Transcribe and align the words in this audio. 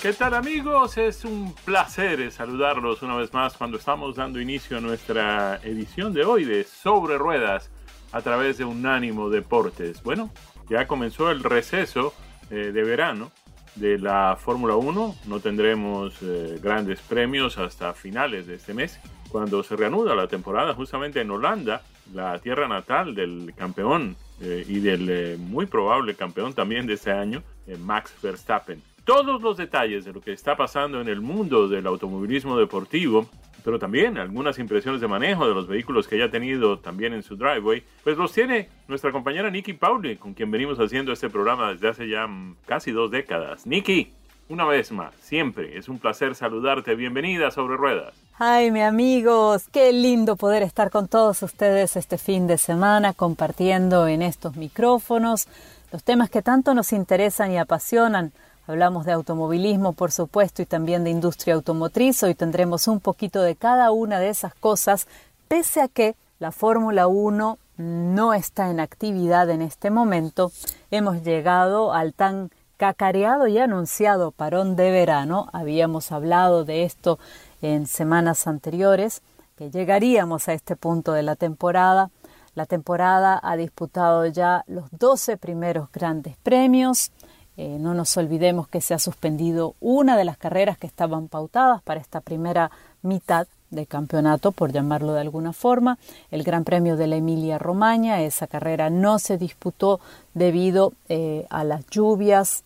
¿Qué 0.00 0.14
tal 0.14 0.32
amigos? 0.32 0.96
Es 0.96 1.26
un 1.26 1.54
placer 1.62 2.32
saludarlos 2.32 3.02
una 3.02 3.16
vez 3.16 3.34
más 3.34 3.54
cuando 3.58 3.76
estamos 3.76 4.16
dando 4.16 4.40
inicio 4.40 4.78
a 4.78 4.80
nuestra 4.80 5.60
edición 5.62 6.14
de 6.14 6.24
hoy 6.24 6.46
de 6.46 6.64
Sobre 6.64 7.18
Ruedas 7.18 7.70
a 8.10 8.22
través 8.22 8.56
de 8.56 8.64
Unánimo 8.64 9.28
Deportes. 9.28 10.02
Bueno, 10.02 10.30
ya 10.70 10.86
comenzó 10.86 11.30
el 11.30 11.44
receso 11.44 12.14
eh, 12.50 12.72
de 12.72 12.82
verano 12.82 13.30
de 13.74 13.98
la 13.98 14.38
Fórmula 14.40 14.74
1. 14.74 15.16
No 15.26 15.40
tendremos 15.40 16.14
eh, 16.22 16.58
grandes 16.62 17.00
premios 17.02 17.58
hasta 17.58 17.92
finales 17.92 18.46
de 18.46 18.54
este 18.54 18.72
mes, 18.72 18.98
cuando 19.28 19.62
se 19.62 19.76
reanuda 19.76 20.14
la 20.14 20.28
temporada 20.28 20.72
justamente 20.72 21.20
en 21.20 21.30
Holanda, 21.30 21.82
la 22.14 22.38
tierra 22.38 22.66
natal 22.68 23.14
del 23.14 23.52
campeón 23.54 24.16
eh, 24.40 24.64
y 24.66 24.80
del 24.80 25.36
muy 25.36 25.66
probable 25.66 26.14
campeón 26.14 26.54
también 26.54 26.86
de 26.86 26.94
este 26.94 27.12
año, 27.12 27.42
Max 27.78 28.14
Verstappen 28.22 28.82
todos 29.04 29.42
los 29.42 29.56
detalles 29.56 30.04
de 30.04 30.12
lo 30.12 30.20
que 30.20 30.32
está 30.32 30.56
pasando 30.56 31.00
en 31.00 31.08
el 31.08 31.20
mundo 31.20 31.68
del 31.68 31.86
automovilismo 31.86 32.56
deportivo, 32.58 33.28
pero 33.64 33.78
también 33.78 34.18
algunas 34.18 34.58
impresiones 34.58 35.00
de 35.00 35.08
manejo 35.08 35.46
de 35.46 35.54
los 35.54 35.66
vehículos 35.66 36.08
que 36.08 36.16
haya 36.16 36.30
tenido 36.30 36.78
también 36.78 37.12
en 37.12 37.22
su 37.22 37.36
driveway, 37.36 37.82
pues 38.02 38.16
los 38.16 38.32
tiene 38.32 38.68
nuestra 38.88 39.12
compañera 39.12 39.50
Nikki 39.50 39.74
Pauli, 39.74 40.16
con 40.16 40.34
quien 40.34 40.50
venimos 40.50 40.78
haciendo 40.78 41.12
este 41.12 41.28
programa 41.28 41.72
desde 41.72 41.88
hace 41.88 42.08
ya 42.08 42.28
casi 42.66 42.92
dos 42.92 43.10
décadas. 43.10 43.66
Nikki, 43.66 44.12
una 44.48 44.64
vez 44.64 44.90
más, 44.90 45.14
siempre 45.20 45.78
es 45.78 45.88
un 45.88 45.98
placer 45.98 46.34
saludarte. 46.34 46.96
Bienvenida 46.96 47.50
sobre 47.50 47.76
ruedas. 47.76 48.14
Ay, 48.36 48.70
mi 48.70 48.82
amigos, 48.82 49.68
qué 49.70 49.92
lindo 49.92 50.34
poder 50.34 50.62
estar 50.62 50.90
con 50.90 51.06
todos 51.06 51.42
ustedes 51.42 51.94
este 51.96 52.18
fin 52.18 52.46
de 52.46 52.58
semana 52.58 53.12
compartiendo 53.12 54.08
en 54.08 54.22
estos 54.22 54.56
micrófonos 54.56 55.46
los 55.92 56.02
temas 56.02 56.30
que 56.30 56.42
tanto 56.42 56.74
nos 56.74 56.92
interesan 56.92 57.52
y 57.52 57.58
apasionan 57.58 58.32
Hablamos 58.70 59.04
de 59.04 59.10
automovilismo, 59.10 59.94
por 59.94 60.12
supuesto, 60.12 60.62
y 60.62 60.64
también 60.64 61.02
de 61.02 61.10
industria 61.10 61.54
automotriz. 61.54 62.22
Hoy 62.22 62.36
tendremos 62.36 62.86
un 62.86 63.00
poquito 63.00 63.42
de 63.42 63.56
cada 63.56 63.90
una 63.90 64.20
de 64.20 64.28
esas 64.28 64.54
cosas, 64.54 65.08
pese 65.48 65.80
a 65.80 65.88
que 65.88 66.14
la 66.38 66.52
Fórmula 66.52 67.08
1 67.08 67.58
no 67.78 68.32
está 68.32 68.70
en 68.70 68.78
actividad 68.78 69.50
en 69.50 69.60
este 69.60 69.90
momento. 69.90 70.52
Hemos 70.92 71.24
llegado 71.24 71.92
al 71.92 72.14
tan 72.14 72.52
cacareado 72.76 73.48
y 73.48 73.58
anunciado 73.58 74.30
parón 74.30 74.76
de 74.76 74.92
verano. 74.92 75.48
Habíamos 75.52 76.12
hablado 76.12 76.64
de 76.64 76.84
esto 76.84 77.18
en 77.62 77.88
semanas 77.88 78.46
anteriores, 78.46 79.20
que 79.58 79.72
llegaríamos 79.72 80.46
a 80.46 80.52
este 80.52 80.76
punto 80.76 81.12
de 81.12 81.24
la 81.24 81.34
temporada. 81.34 82.10
La 82.54 82.66
temporada 82.66 83.40
ha 83.42 83.56
disputado 83.56 84.26
ya 84.26 84.62
los 84.68 84.84
12 84.92 85.38
primeros 85.38 85.90
grandes 85.90 86.36
premios. 86.44 87.10
Eh, 87.56 87.78
no 87.78 87.94
nos 87.94 88.16
olvidemos 88.16 88.68
que 88.68 88.80
se 88.80 88.94
ha 88.94 88.98
suspendido 88.98 89.74
una 89.80 90.16
de 90.16 90.24
las 90.24 90.38
carreras 90.38 90.78
que 90.78 90.86
estaban 90.86 91.28
pautadas 91.28 91.82
para 91.82 92.00
esta 92.00 92.20
primera 92.20 92.70
mitad 93.02 93.46
de 93.70 93.86
campeonato, 93.86 94.52
por 94.52 94.72
llamarlo 94.72 95.12
de 95.12 95.20
alguna 95.20 95.52
forma, 95.52 95.98
el 96.30 96.42
Gran 96.42 96.64
Premio 96.64 96.96
de 96.96 97.06
la 97.06 97.16
Emilia 97.16 97.58
Romagna. 97.58 98.22
Esa 98.22 98.46
carrera 98.46 98.90
no 98.90 99.18
se 99.18 99.38
disputó 99.38 100.00
debido 100.34 100.92
eh, 101.08 101.46
a 101.50 101.64
las 101.64 101.86
lluvias, 101.86 102.64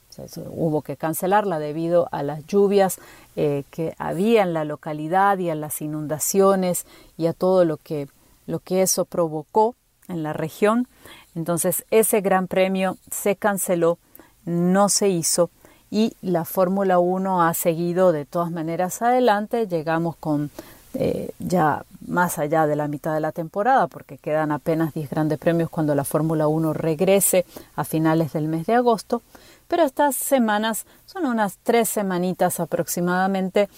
hubo 0.50 0.82
que 0.82 0.96
cancelarla 0.96 1.58
debido 1.58 2.08
a 2.12 2.22
las 2.22 2.46
lluvias 2.46 2.98
eh, 3.36 3.64
que 3.70 3.94
había 3.98 4.42
en 4.42 4.52
la 4.52 4.64
localidad 4.64 5.38
y 5.38 5.50
a 5.50 5.54
las 5.54 5.82
inundaciones 5.82 6.86
y 7.16 7.26
a 7.26 7.32
todo 7.32 7.64
lo 7.64 7.76
que, 7.76 8.08
lo 8.46 8.60
que 8.60 8.82
eso 8.82 9.04
provocó 9.04 9.74
en 10.08 10.22
la 10.22 10.32
región. 10.32 10.86
Entonces 11.34 11.84
ese 11.90 12.20
Gran 12.20 12.46
Premio 12.46 12.96
se 13.10 13.36
canceló 13.36 13.98
no 14.44 14.88
se 14.88 15.08
hizo 15.08 15.50
y 15.90 16.16
la 16.22 16.44
Fórmula 16.44 16.98
1 16.98 17.42
ha 17.42 17.54
seguido 17.54 18.12
de 18.12 18.24
todas 18.24 18.50
maneras 18.50 19.00
adelante. 19.00 19.68
Llegamos 19.68 20.16
con 20.16 20.50
eh, 20.94 21.30
ya 21.38 21.84
más 22.06 22.38
allá 22.38 22.66
de 22.66 22.76
la 22.76 22.88
mitad 22.88 23.14
de 23.14 23.20
la 23.20 23.32
temporada 23.32 23.86
porque 23.86 24.18
quedan 24.18 24.52
apenas 24.52 24.94
10 24.94 25.10
grandes 25.10 25.38
premios 25.38 25.70
cuando 25.70 25.94
la 25.94 26.04
Fórmula 26.04 26.48
1 26.48 26.72
regrese 26.72 27.46
a 27.76 27.84
finales 27.84 28.32
del 28.32 28.48
mes 28.48 28.66
de 28.66 28.74
agosto. 28.74 29.22
Pero 29.68 29.82
estas 29.82 30.16
semanas 30.16 30.86
son 31.06 31.26
unas 31.26 31.58
tres 31.62 31.88
semanitas 31.88 32.60
aproximadamente 32.60 33.68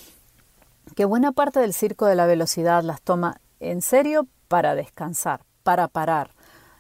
que 0.95 1.05
buena 1.05 1.33
parte 1.33 1.61
del 1.61 1.75
circo 1.75 2.07
de 2.07 2.15
la 2.15 2.27
velocidad 2.27 2.83
las 2.83 3.03
toma 3.03 3.41
en 3.61 3.83
serio 3.83 4.27
para 4.49 4.75
descansar, 4.75 5.41
para 5.63 5.89
parar, 5.89 6.31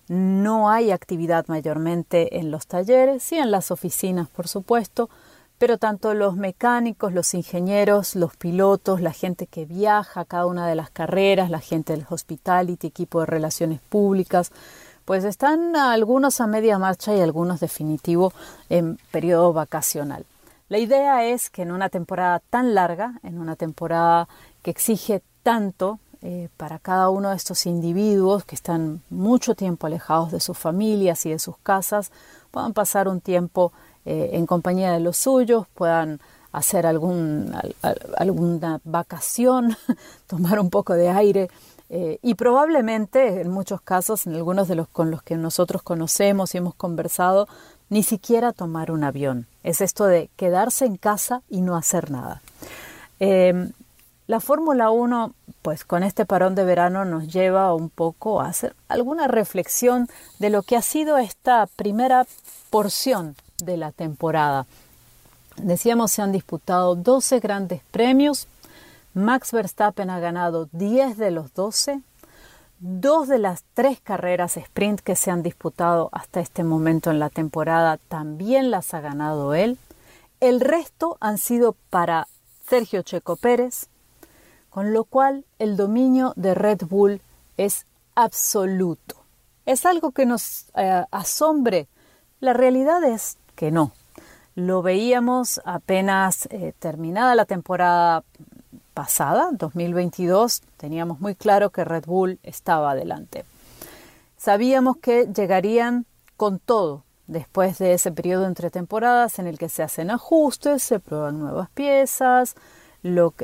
no 0.08 0.70
hay 0.70 0.90
actividad 0.90 1.46
mayormente 1.48 2.38
en 2.38 2.50
los 2.50 2.66
talleres, 2.66 3.22
sí 3.22 3.36
en 3.36 3.50
las 3.50 3.70
oficinas, 3.70 4.28
por 4.28 4.48
supuesto, 4.48 5.10
pero 5.58 5.78
tanto 5.78 6.12
los 6.14 6.36
mecánicos, 6.36 7.12
los 7.12 7.32
ingenieros, 7.34 8.14
los 8.14 8.36
pilotos, 8.36 9.00
la 9.00 9.12
gente 9.12 9.46
que 9.46 9.64
viaja 9.64 10.20
a 10.20 10.24
cada 10.24 10.46
una 10.46 10.68
de 10.68 10.74
las 10.74 10.90
carreras, 10.90 11.50
la 11.50 11.60
gente 11.60 11.94
del 11.94 12.06
hospitality, 12.08 12.86
equipo 12.86 13.20
de 13.20 13.26
relaciones 13.26 13.80
públicas, 13.80 14.52
pues 15.06 15.24
están 15.24 15.76
algunos 15.76 16.40
a 16.40 16.46
media 16.46 16.78
marcha 16.78 17.14
y 17.14 17.20
algunos 17.20 17.60
definitivo 17.60 18.32
en 18.68 18.98
periodo 19.10 19.52
vacacional. 19.52 20.26
La 20.68 20.78
idea 20.78 21.24
es 21.24 21.48
que 21.48 21.62
en 21.62 21.70
una 21.70 21.88
temporada 21.88 22.42
tan 22.50 22.74
larga, 22.74 23.20
en 23.22 23.38
una 23.38 23.54
temporada 23.54 24.28
que 24.62 24.72
exige 24.72 25.22
tanto, 25.44 26.00
eh, 26.28 26.48
para 26.56 26.80
cada 26.80 27.08
uno 27.08 27.30
de 27.30 27.36
estos 27.36 27.66
individuos 27.66 28.44
que 28.44 28.56
están 28.56 29.00
mucho 29.10 29.54
tiempo 29.54 29.86
alejados 29.86 30.32
de 30.32 30.40
sus 30.40 30.58
familias 30.58 31.24
y 31.24 31.30
de 31.30 31.38
sus 31.38 31.56
casas, 31.58 32.10
puedan 32.50 32.72
pasar 32.72 33.06
un 33.06 33.20
tiempo 33.20 33.72
eh, 34.04 34.30
en 34.32 34.44
compañía 34.44 34.90
de 34.90 34.98
los 34.98 35.18
suyos, 35.18 35.68
puedan 35.72 36.18
hacer 36.50 36.84
algún, 36.84 37.54
alguna 38.18 38.80
vacación, 38.82 39.76
tomar 40.26 40.58
un 40.58 40.68
poco 40.68 40.94
de 40.94 41.10
aire 41.10 41.48
eh, 41.90 42.18
y 42.22 42.34
probablemente 42.34 43.40
en 43.40 43.48
muchos 43.52 43.80
casos, 43.80 44.26
en 44.26 44.34
algunos 44.34 44.66
de 44.66 44.74
los 44.74 44.88
con 44.88 45.12
los 45.12 45.22
que 45.22 45.36
nosotros 45.36 45.80
conocemos 45.82 46.56
y 46.56 46.58
hemos 46.58 46.74
conversado, 46.74 47.46
ni 47.88 48.02
siquiera 48.02 48.52
tomar 48.52 48.90
un 48.90 49.04
avión. 49.04 49.46
Es 49.62 49.80
esto 49.80 50.06
de 50.06 50.28
quedarse 50.34 50.86
en 50.86 50.96
casa 50.96 51.42
y 51.48 51.60
no 51.60 51.76
hacer 51.76 52.10
nada. 52.10 52.42
La 54.26 54.40
Fórmula 54.40 54.90
1, 54.90 55.34
pues 55.62 55.84
con 55.84 56.02
este 56.02 56.26
parón 56.26 56.56
de 56.56 56.64
verano 56.64 57.04
nos 57.04 57.28
lleva 57.28 57.72
un 57.72 57.90
poco 57.90 58.40
a 58.40 58.48
hacer 58.48 58.74
alguna 58.88 59.28
reflexión 59.28 60.08
de 60.40 60.50
lo 60.50 60.62
que 60.62 60.76
ha 60.76 60.82
sido 60.82 61.16
esta 61.18 61.66
primera 61.66 62.26
porción 62.70 63.36
de 63.62 63.76
la 63.76 63.92
temporada. 63.92 64.66
Decíamos, 65.58 66.10
se 66.10 66.22
han 66.22 66.32
disputado 66.32 66.96
12 66.96 67.38
grandes 67.38 67.82
premios. 67.92 68.48
Max 69.14 69.52
Verstappen 69.52 70.10
ha 70.10 70.18
ganado 70.18 70.68
10 70.72 71.16
de 71.18 71.30
los 71.30 71.54
12. 71.54 72.00
Dos 72.80 73.28
de 73.28 73.38
las 73.38 73.62
tres 73.74 74.00
carreras 74.00 74.56
sprint 74.56 75.00
que 75.00 75.14
se 75.14 75.30
han 75.30 75.44
disputado 75.44 76.08
hasta 76.10 76.40
este 76.40 76.64
momento 76.64 77.12
en 77.12 77.20
la 77.20 77.30
temporada 77.30 77.98
también 78.08 78.72
las 78.72 78.92
ha 78.92 79.00
ganado 79.00 79.54
él. 79.54 79.78
El 80.40 80.60
resto 80.60 81.16
han 81.20 81.38
sido 81.38 81.76
para 81.90 82.26
Sergio 82.68 83.02
Checo 83.02 83.36
Pérez, 83.36 83.88
con 84.76 84.92
lo 84.92 85.04
cual 85.04 85.46
el 85.58 85.74
dominio 85.78 86.34
de 86.36 86.54
Red 86.54 86.82
Bull 86.86 87.22
es 87.56 87.86
absoluto. 88.14 89.16
¿Es 89.64 89.86
algo 89.86 90.10
que 90.10 90.26
nos 90.26 90.66
eh, 90.76 91.02
asombre? 91.10 91.88
La 92.40 92.52
realidad 92.52 93.02
es 93.02 93.38
que 93.54 93.70
no. 93.70 93.92
lo 94.54 94.82
veíamos 94.82 95.62
apenas 95.64 96.44
eh, 96.50 96.74
terminada 96.78 97.34
la 97.34 97.46
temporada 97.46 98.22
pasada, 98.92 99.48
2022, 99.52 100.60
teníamos 100.76 101.20
muy 101.20 101.34
claro 101.34 101.70
que 101.70 101.82
Red 101.82 102.04
Bull 102.04 102.38
estaba 102.42 102.90
adelante. 102.90 103.46
Sabíamos 104.36 104.98
que 104.98 105.26
llegarían 105.34 106.04
con 106.36 106.58
todo 106.58 107.02
después 107.26 107.78
de 107.78 107.94
ese 107.94 108.12
periodo 108.12 108.44
entre 108.44 108.70
temporadas 108.70 109.38
en 109.38 109.46
el 109.46 109.56
que 109.56 109.70
se 109.70 109.82
hacen 109.82 110.10
ajustes, 110.10 110.82
se 110.82 111.00
prueban 111.00 111.40
nuevas 111.40 111.70
piezas, 111.70 112.56
lo, 113.06 113.34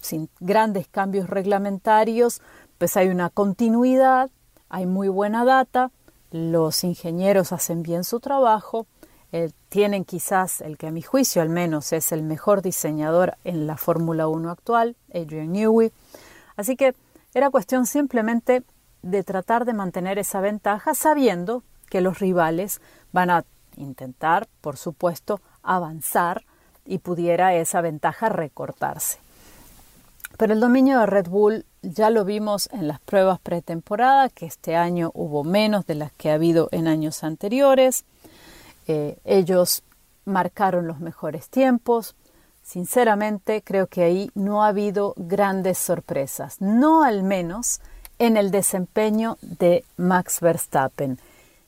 sin 0.00 0.28
grandes 0.40 0.86
cambios 0.88 1.28
reglamentarios, 1.28 2.40
pues 2.78 2.96
hay 2.96 3.08
una 3.08 3.30
continuidad, 3.30 4.30
hay 4.68 4.86
muy 4.86 5.08
buena 5.08 5.44
data, 5.44 5.90
los 6.30 6.84
ingenieros 6.84 7.52
hacen 7.52 7.82
bien 7.82 8.04
su 8.04 8.20
trabajo, 8.20 8.86
eh, 9.32 9.50
tienen 9.68 10.04
quizás 10.04 10.60
el 10.60 10.78
que 10.78 10.86
a 10.86 10.90
mi 10.90 11.02
juicio 11.02 11.42
al 11.42 11.48
menos 11.48 11.92
es 11.92 12.12
el 12.12 12.22
mejor 12.22 12.62
diseñador 12.62 13.36
en 13.44 13.66
la 13.66 13.76
Fórmula 13.76 14.28
1 14.28 14.50
actual, 14.50 14.96
Adrian 15.12 15.52
Newey. 15.52 15.92
Así 16.56 16.76
que 16.76 16.94
era 17.34 17.50
cuestión 17.50 17.86
simplemente 17.86 18.62
de 19.02 19.22
tratar 19.22 19.64
de 19.64 19.72
mantener 19.74 20.18
esa 20.18 20.40
ventaja 20.40 20.94
sabiendo 20.94 21.62
que 21.88 22.00
los 22.00 22.18
rivales 22.18 22.80
van 23.12 23.30
a 23.30 23.44
intentar, 23.76 24.48
por 24.60 24.76
supuesto, 24.76 25.40
avanzar 25.62 26.44
y 26.88 26.98
pudiera 26.98 27.54
esa 27.54 27.80
ventaja 27.80 28.30
recortarse. 28.30 29.18
Pero 30.38 30.54
el 30.54 30.60
dominio 30.60 31.00
de 31.00 31.06
Red 31.06 31.28
Bull 31.28 31.66
ya 31.82 32.10
lo 32.10 32.24
vimos 32.24 32.68
en 32.72 32.88
las 32.88 33.00
pruebas 33.00 33.38
pretemporada, 33.40 34.28
que 34.28 34.46
este 34.46 34.74
año 34.74 35.10
hubo 35.14 35.44
menos 35.44 35.86
de 35.86 35.96
las 35.96 36.12
que 36.12 36.30
ha 36.30 36.34
habido 36.34 36.68
en 36.72 36.88
años 36.88 37.22
anteriores. 37.24 38.04
Eh, 38.86 39.18
ellos 39.24 39.82
marcaron 40.24 40.86
los 40.86 41.00
mejores 41.00 41.48
tiempos. 41.48 42.14
Sinceramente, 42.62 43.62
creo 43.62 43.86
que 43.86 44.02
ahí 44.02 44.30
no 44.34 44.62
ha 44.62 44.68
habido 44.68 45.14
grandes 45.16 45.78
sorpresas, 45.78 46.60
no 46.60 47.02
al 47.02 47.22
menos 47.22 47.80
en 48.18 48.36
el 48.36 48.50
desempeño 48.50 49.38
de 49.42 49.84
Max 49.96 50.40
Verstappen. 50.40 51.18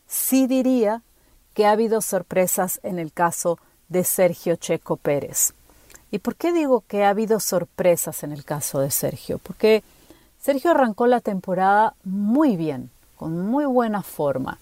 Sí 0.06 0.46
diría 0.46 1.02
que 1.55 1.67
ha 1.67 1.72
habido 1.72 2.00
sorpresas 2.00 2.81
en 2.82 2.99
el 2.99 3.12
caso 3.12 3.56
de 3.56 3.69
Sergio 4.05 4.57
Checo 4.57 4.97
Pérez. 4.97 5.53
¿Y 6.11 6.19
por 6.19 6.37
qué 6.37 6.53
digo 6.53 6.83
que 6.87 7.05
ha 7.05 7.11
habido 7.11 7.39
sorpresas 7.41 8.23
en 8.23 8.33
el 8.33 8.45
caso 8.45 8.81
de 8.81 8.91
Sergio? 8.91 9.39
Porque 9.39 9.83
Sergio 10.41 10.71
arrancó 10.71 11.07
la 11.07 11.21
temporada 11.21 11.95
muy 12.03 12.57
bien, 12.57 12.91
con 13.17 13.47
muy 13.47 13.67
buena 13.67 14.03
forma. 14.03 14.59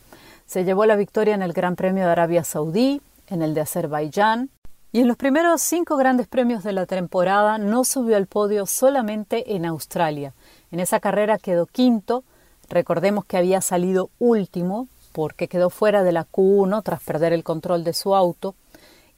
Se 0.47 0.65
llevó 0.65 0.87
la 0.87 0.97
victoria 0.97 1.35
en 1.35 1.43
el 1.43 1.53
Gran 1.53 1.77
Premio 1.77 2.05
de 2.05 2.11
Arabia 2.11 2.43
Saudí, 2.43 3.01
en 3.29 3.43
el 3.43 3.55
de 3.55 3.61
Azerbaiyán, 3.61 4.51
y 4.91 5.01
en 5.01 5.09
los 5.09 5.17
primeros 5.17 5.61
cinco 5.61 5.97
grandes 5.97 6.27
premios 6.27 6.65
de 6.65 6.73
la 6.73 6.87
temporada 6.87 7.59
no 7.59 7.85
subió 7.85 8.17
al 8.17 8.27
podio 8.27 8.67
solamente 8.67 9.55
en 9.55 9.67
Australia. 9.67 10.33
En 10.73 10.81
esa 10.81 10.99
carrera 10.99 11.39
quedó 11.39 11.67
quinto, 11.67 12.25
recordemos 12.69 13.25
que 13.27 13.37
había 13.37 13.61
salido 13.61 14.11
último 14.19 14.89
porque 15.13 15.49
quedó 15.49 15.71
fuera 15.71 16.03
de 16.03 16.13
la 16.13 16.27
Q1 16.27 16.83
tras 16.83 17.03
perder 17.03 17.33
el 17.33 17.45
control 17.45 17.85
de 17.85 17.93
su 17.93 18.15
auto, 18.15 18.55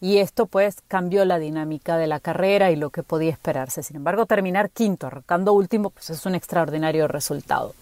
y 0.01 0.19
esto 0.19 0.47
pues 0.47 0.77
cambió 0.89 1.25
la 1.25 1.39
dinámica 1.39 1.99
de 1.99 2.07
la 2.07 2.21
carrera 2.21 2.71
y 2.71 2.77
lo 2.77 2.91
que 2.91 3.03
podía 3.03 3.31
esperarse. 3.31 3.83
Sin 3.83 3.97
embargo, 3.97 4.27
terminar 4.27 4.71
quinto, 4.71 5.07
arrancando 5.07 5.53
último, 5.53 5.91
pues 5.91 6.11
es 6.11 6.25
un 6.25 6.35
extraordinario 6.35 7.07
resultado. 7.07 7.75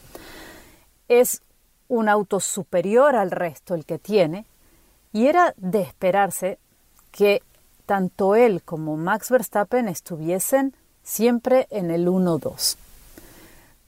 Es 1.07 1.43
un 1.87 2.09
auto 2.09 2.41
superior 2.41 3.17
al 3.17 3.31
resto 3.31 3.75
el 3.75 3.85
que 3.85 3.99
tiene, 3.99 4.45
y 5.13 5.27
era 5.27 5.55
de 5.57 5.81
esperarse 5.83 6.59
que 7.13 7.43
tanto 7.87 8.35
él 8.35 8.63
como 8.63 8.97
Max 8.97 9.31
Verstappen 9.31 9.89
estuviesen 9.89 10.75
siempre 11.03 11.67
en 11.71 11.91
el 11.91 12.07
1-2. 12.07 12.77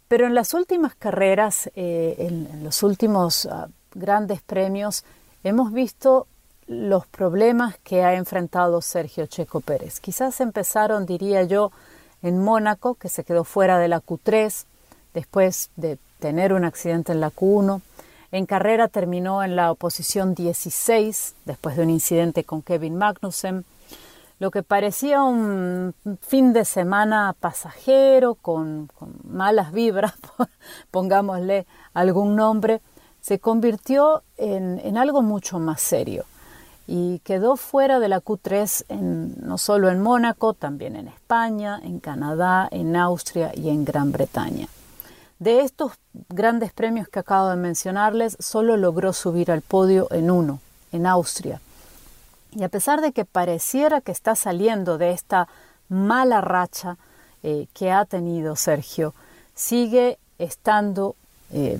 Pero 0.08 0.26
en 0.26 0.34
las 0.34 0.54
últimas 0.54 0.94
carreras, 0.94 1.70
eh, 1.74 2.16
en, 2.18 2.64
los 2.64 2.82
últimos 2.82 3.46
ah, 3.46 3.68
grandes 3.94 4.40
premios, 4.40 5.04
hemos 5.44 5.72
visto 5.72 6.26
los 6.70 7.04
problemas 7.04 7.76
que 7.82 8.04
ha 8.04 8.14
enfrentado 8.14 8.80
Sergio 8.80 9.26
Checo 9.26 9.60
Pérez. 9.60 9.98
Quizás 9.98 10.40
empezaron, 10.40 11.04
diría 11.04 11.42
yo, 11.42 11.72
en 12.22 12.38
Mónaco, 12.38 12.94
que 12.94 13.08
se 13.08 13.24
quedó 13.24 13.42
fuera 13.42 13.80
de 13.80 13.88
la 13.88 14.00
Q3, 14.00 14.66
después 15.12 15.70
de 15.74 15.98
tener 16.20 16.52
un 16.52 16.64
accidente 16.64 17.10
en 17.10 17.18
la 17.18 17.32
Q1. 17.32 17.80
En 18.30 18.46
carrera 18.46 18.86
terminó 18.86 19.42
en 19.42 19.56
la 19.56 19.74
posición 19.74 20.36
16 20.36 21.34
después 21.44 21.76
de 21.76 21.82
un 21.82 21.90
incidente 21.90 22.44
con 22.44 22.62
Kevin 22.62 22.96
Magnussen. 22.96 23.64
Lo 24.38 24.52
que 24.52 24.62
parecía 24.62 25.24
un 25.24 25.92
fin 26.22 26.52
de 26.52 26.64
semana 26.64 27.34
pasajero 27.40 28.36
con, 28.36 28.88
malas 29.24 29.72
vibras, 29.72 30.14
pongámosle 30.92 31.66
algún 31.94 32.36
nombre, 32.36 32.80
se 33.20 33.40
convirtió 33.40 34.22
en, 34.36 34.96
algo 34.96 35.20
mucho 35.22 35.58
más 35.58 35.80
serio 35.80 36.26
y 36.92 37.20
quedó 37.20 37.56
fuera 37.56 38.00
de 38.00 38.08
la 38.08 38.20
Q3 38.20 38.84
no 38.98 39.58
solo 39.58 39.90
en 39.90 40.02
Mónaco, 40.02 40.54
también 40.54 40.96
en 40.96 41.06
España, 41.06 41.80
en 41.84 42.00
Canadá, 42.00 42.66
en 42.72 42.96
Austria 42.96 43.52
y 43.54 43.68
en 43.68 43.84
Gran 43.84 44.10
Bretaña. 44.10 44.66
De 45.38 45.60
estos 45.60 45.92
grandes 46.28 46.72
premios 46.72 47.06
que 47.06 47.20
acabo 47.20 47.48
de 47.48 47.54
mencionarles, 47.54 48.36
solo 48.40 48.76
logró 48.76 49.12
subir 49.12 49.52
al 49.52 49.60
podio 49.60 50.08
en 50.10 50.32
uno, 50.32 50.58
en 50.90 51.06
Austria. 51.06 51.60
Y 52.56 52.64
a 52.64 52.68
pesar 52.68 53.00
de 53.02 53.12
que 53.12 53.24
pareciera 53.24 54.00
que 54.00 54.10
está 54.10 54.34
saliendo 54.34 54.98
de 54.98 55.12
esta 55.12 55.46
mala 55.88 56.40
racha 56.40 56.96
eh, 57.44 57.68
que 57.72 57.92
ha 57.92 58.04
tenido 58.04 58.56
Sergio, 58.56 59.14
sigue 59.54 60.18
estando 60.38 61.14
eh, 61.52 61.78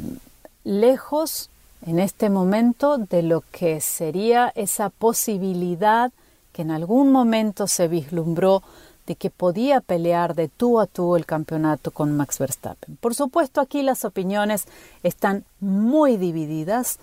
lejos 0.62 1.50
en 1.86 1.98
este 1.98 2.30
momento 2.30 2.98
de 2.98 3.22
lo 3.22 3.42
que 3.52 3.80
sería 3.80 4.52
esa 4.54 4.90
posibilidad 4.90 6.12
que 6.52 6.62
en 6.62 6.70
algún 6.70 7.12
momento 7.12 7.66
se 7.66 7.88
vislumbró 7.88 8.62
de 9.06 9.16
que 9.16 9.30
podía 9.30 9.80
pelear 9.80 10.34
de 10.34 10.48
tú 10.48 10.78
a 10.78 10.86
tú 10.86 11.16
el 11.16 11.26
campeonato 11.26 11.90
con 11.90 12.16
Max 12.16 12.38
Verstappen. 12.38 12.96
Por 12.96 13.14
supuesto, 13.14 13.60
aquí 13.60 13.82
las 13.82 14.04
opiniones 14.04 14.66
están 15.02 15.44
muy 15.58 16.16
divididas. 16.16 16.98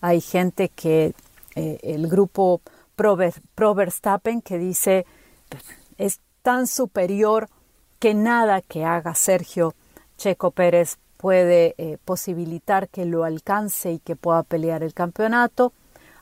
Hay 0.00 0.20
gente 0.20 0.68
que 0.68 1.14
eh, 1.54 1.78
el 1.82 2.08
grupo 2.08 2.60
pro, 2.96 3.16
pro 3.54 3.74
Verstappen 3.74 4.40
que 4.40 4.58
dice 4.58 5.06
es 5.98 6.20
tan 6.42 6.66
superior 6.66 7.48
que 7.98 8.14
nada 8.14 8.62
que 8.62 8.84
haga 8.84 9.14
Sergio 9.14 9.74
Checo 10.16 10.50
Pérez 10.50 10.98
puede 11.22 11.76
eh, 11.78 11.98
posibilitar 12.04 12.88
que 12.88 13.04
lo 13.04 13.22
alcance 13.22 13.92
y 13.92 14.00
que 14.00 14.16
pueda 14.16 14.42
pelear 14.42 14.82
el 14.82 14.92
campeonato. 14.92 15.72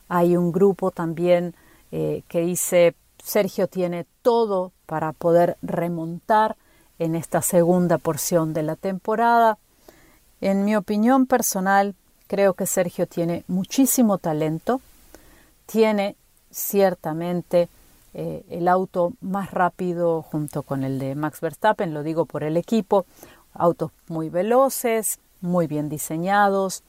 Hay 0.07 0.37
un 0.37 0.51
grupo 0.51 0.91
también 0.91 1.55
eh, 1.91 2.21
que 2.27 2.41
dice 2.41 2.93
Sergio 3.17 3.65
tiene 3.67 4.05
todo 4.21 4.73
para 4.85 5.11
poder 5.11 5.57
remontar 5.63 6.55
en 6.99 7.15
esta 7.15 7.41
segunda 7.41 7.97
porción 7.97 8.53
de 8.53 8.61
la 8.61 8.75
temporada. 8.75 9.57
En 10.39 10.65
mi 10.65 10.75
opinión 10.75 11.25
personal, 11.25 11.95
creo 12.27 12.53
que 12.53 12.67
Sergio 12.67 13.07
tiene 13.07 13.43
muchísimo 13.47 14.19
talento, 14.19 14.81
tiene 15.65 16.15
ciertamente 16.51 17.69
eh, 18.13 18.43
el 18.51 18.67
auto 18.67 19.13
más 19.19 19.49
rápido 19.49 20.21
junto 20.21 20.61
con 20.61 20.83
el 20.83 20.99
de 20.99 21.15
Max 21.15 21.41
Verstappen, 21.41 21.91
lo 21.91 22.03
digo 22.03 22.25
por 22.25 22.43
el 22.43 22.55
equipo, 22.55 23.07
autos 23.53 23.91
muy 24.07 24.29
veloces, 24.29 25.19
muy 25.41 25.67
bien 25.67 25.89
diseñados, 25.89 26.83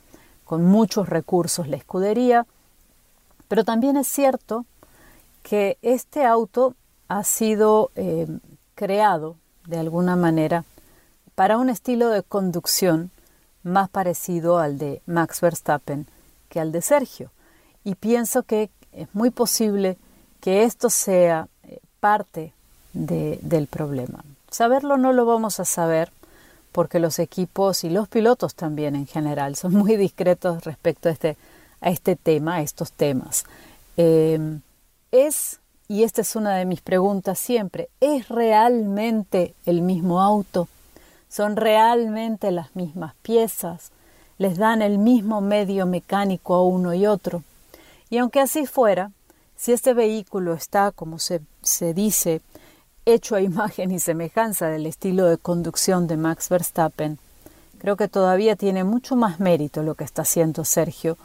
con 0.45 0.65
muchos 0.65 1.09
recursos 1.09 1.69
la 1.69 1.77
escudería, 1.77 2.47
pero 3.49 3.65
también 3.65 3.97
es 3.97 4.07
cierto 4.07 4.65
que 5.43 5.79
este 5.83 6.25
auto 6.25 6.75
ha 7.09 7.25
sido 7.25 7.91
eh, 7.97 8.27
creado 8.75 9.37
de 9.67 9.79
alguna 9.79 10.17
manera 10.17 10.65
para 11.35 11.59
un 11.59 11.69
estilo 11.69 12.09
de 12.09 12.23
conducción 12.23 13.11
más 13.63 13.89
parecido 13.89 14.59
al 14.59 14.79
de 14.79 15.03
Max 15.07 15.41
Verstappen 15.41 16.07
que 16.49 16.61
al 16.61 16.73
de 16.73 16.83
Sergio. 16.83 17.31
Y 17.85 17.95
pienso 17.95 18.43
que 18.43 18.71
es 18.93 19.09
muy 19.15 19.31
posible 19.31 19.97
que 20.41 20.65
esto 20.65 20.91
sea 20.91 21.49
eh, 21.63 21.79
parte 22.01 22.53
del 22.93 23.67
problema. 23.69 24.25
Saberlo 24.51 24.99
no 24.99 25.13
lo 25.13 25.25
vamos 25.25 25.61
a 25.61 25.65
saber 25.65 26.13
porque 26.73 26.99
los 26.99 27.19
equipos 27.19 27.85
y 27.85 27.91
los 27.91 28.09
pilotos 28.09 28.55
también 28.55 28.97
en 28.97 29.07
general 29.07 29.55
son 29.57 29.75
muy 29.75 29.97
discretos 29.97 30.65
respecto 30.65 31.09
a 31.09 31.13
este, 31.13 31.37
a 31.81 31.91
este 31.91 32.17
tema, 32.17 32.57
a 32.57 32.63
estos 32.63 32.93
temas. 32.93 33.45
Eh, 33.97 34.59
¿Es, 35.13 35.61
y 35.89 36.05
esta 36.05 36.23
es 36.23 36.35
una 36.35 36.57
de 36.57 36.65
mis 36.65 36.81
preguntas 36.81 37.39
siempre, 37.39 37.91
¿es 38.01 38.29
realmente 38.29 39.55
el 39.67 39.83
mismo 39.83 40.23
auto? 40.23 40.69
¿Son 41.29 41.57
realmente 41.57 42.51
las 42.51 42.75
mismas 42.75 43.15
piezas? 43.23 43.91
¿Les 44.39 44.57
dan 44.57 44.83
el 44.83 44.99
mismo 44.99 45.41
medio 45.41 45.87
mecánico 45.87 46.55
a 46.55 46.63
uno 46.63 46.95
y 46.95 47.07
otro? 47.07 47.43
Y 48.09 48.19
aunque 48.19 48.41
así 48.41 48.67
fuera, 48.67 49.11
si 49.57 49.73
este 49.73 49.95
vehículo 49.95 50.55
está, 50.55 50.91
como 50.91 51.19
se, 51.19 51.41
se 51.63 51.95
dice, 51.95 52.41
hecho 53.05 53.35
a 53.35 53.41
imagen 53.41 53.91
y 53.91 53.99
semejanza 53.99 54.69
del 54.69 54.87
estilo 54.87 55.27
de 55.27 55.39
conducción 55.39 56.07
de 56.07 56.17
Max 56.17 56.49
Verstappen, 56.49 57.19
creo 57.79 57.97
que 57.97 58.09
todavía 58.09 58.55
tiene 58.55 58.85
mucho 58.85 59.17
más 59.17 59.41
mérito 59.41 59.83
lo 59.83 59.95
que 59.95 60.05
está 60.05 60.23
haciendo 60.23 60.65
Sergio, 60.65 61.17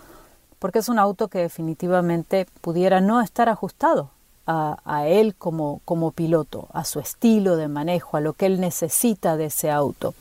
porque 0.59 0.79
es 0.79 0.89
un 0.89 0.97
auto 0.97 1.27
que 1.27 1.39
definitivamente 1.39 2.47
pudiera 2.61 2.99
no 2.99 3.21
estar 3.21 3.47
ajustado 3.47 4.09
a, 4.47 5.05
él 5.07 5.35
como, 5.35 5.81
como 5.83 6.11
piloto, 6.11 6.69
a 6.71 6.85
su 6.85 7.01
estilo 7.01 7.57
de 7.57 7.67
manejo, 7.67 8.15
a 8.15 8.21
lo 8.21 8.31
que 8.31 8.45
él 8.45 8.61
necesita 8.61 9.35
de 9.35 9.45
ese 9.47 9.69
auto. 9.69 10.13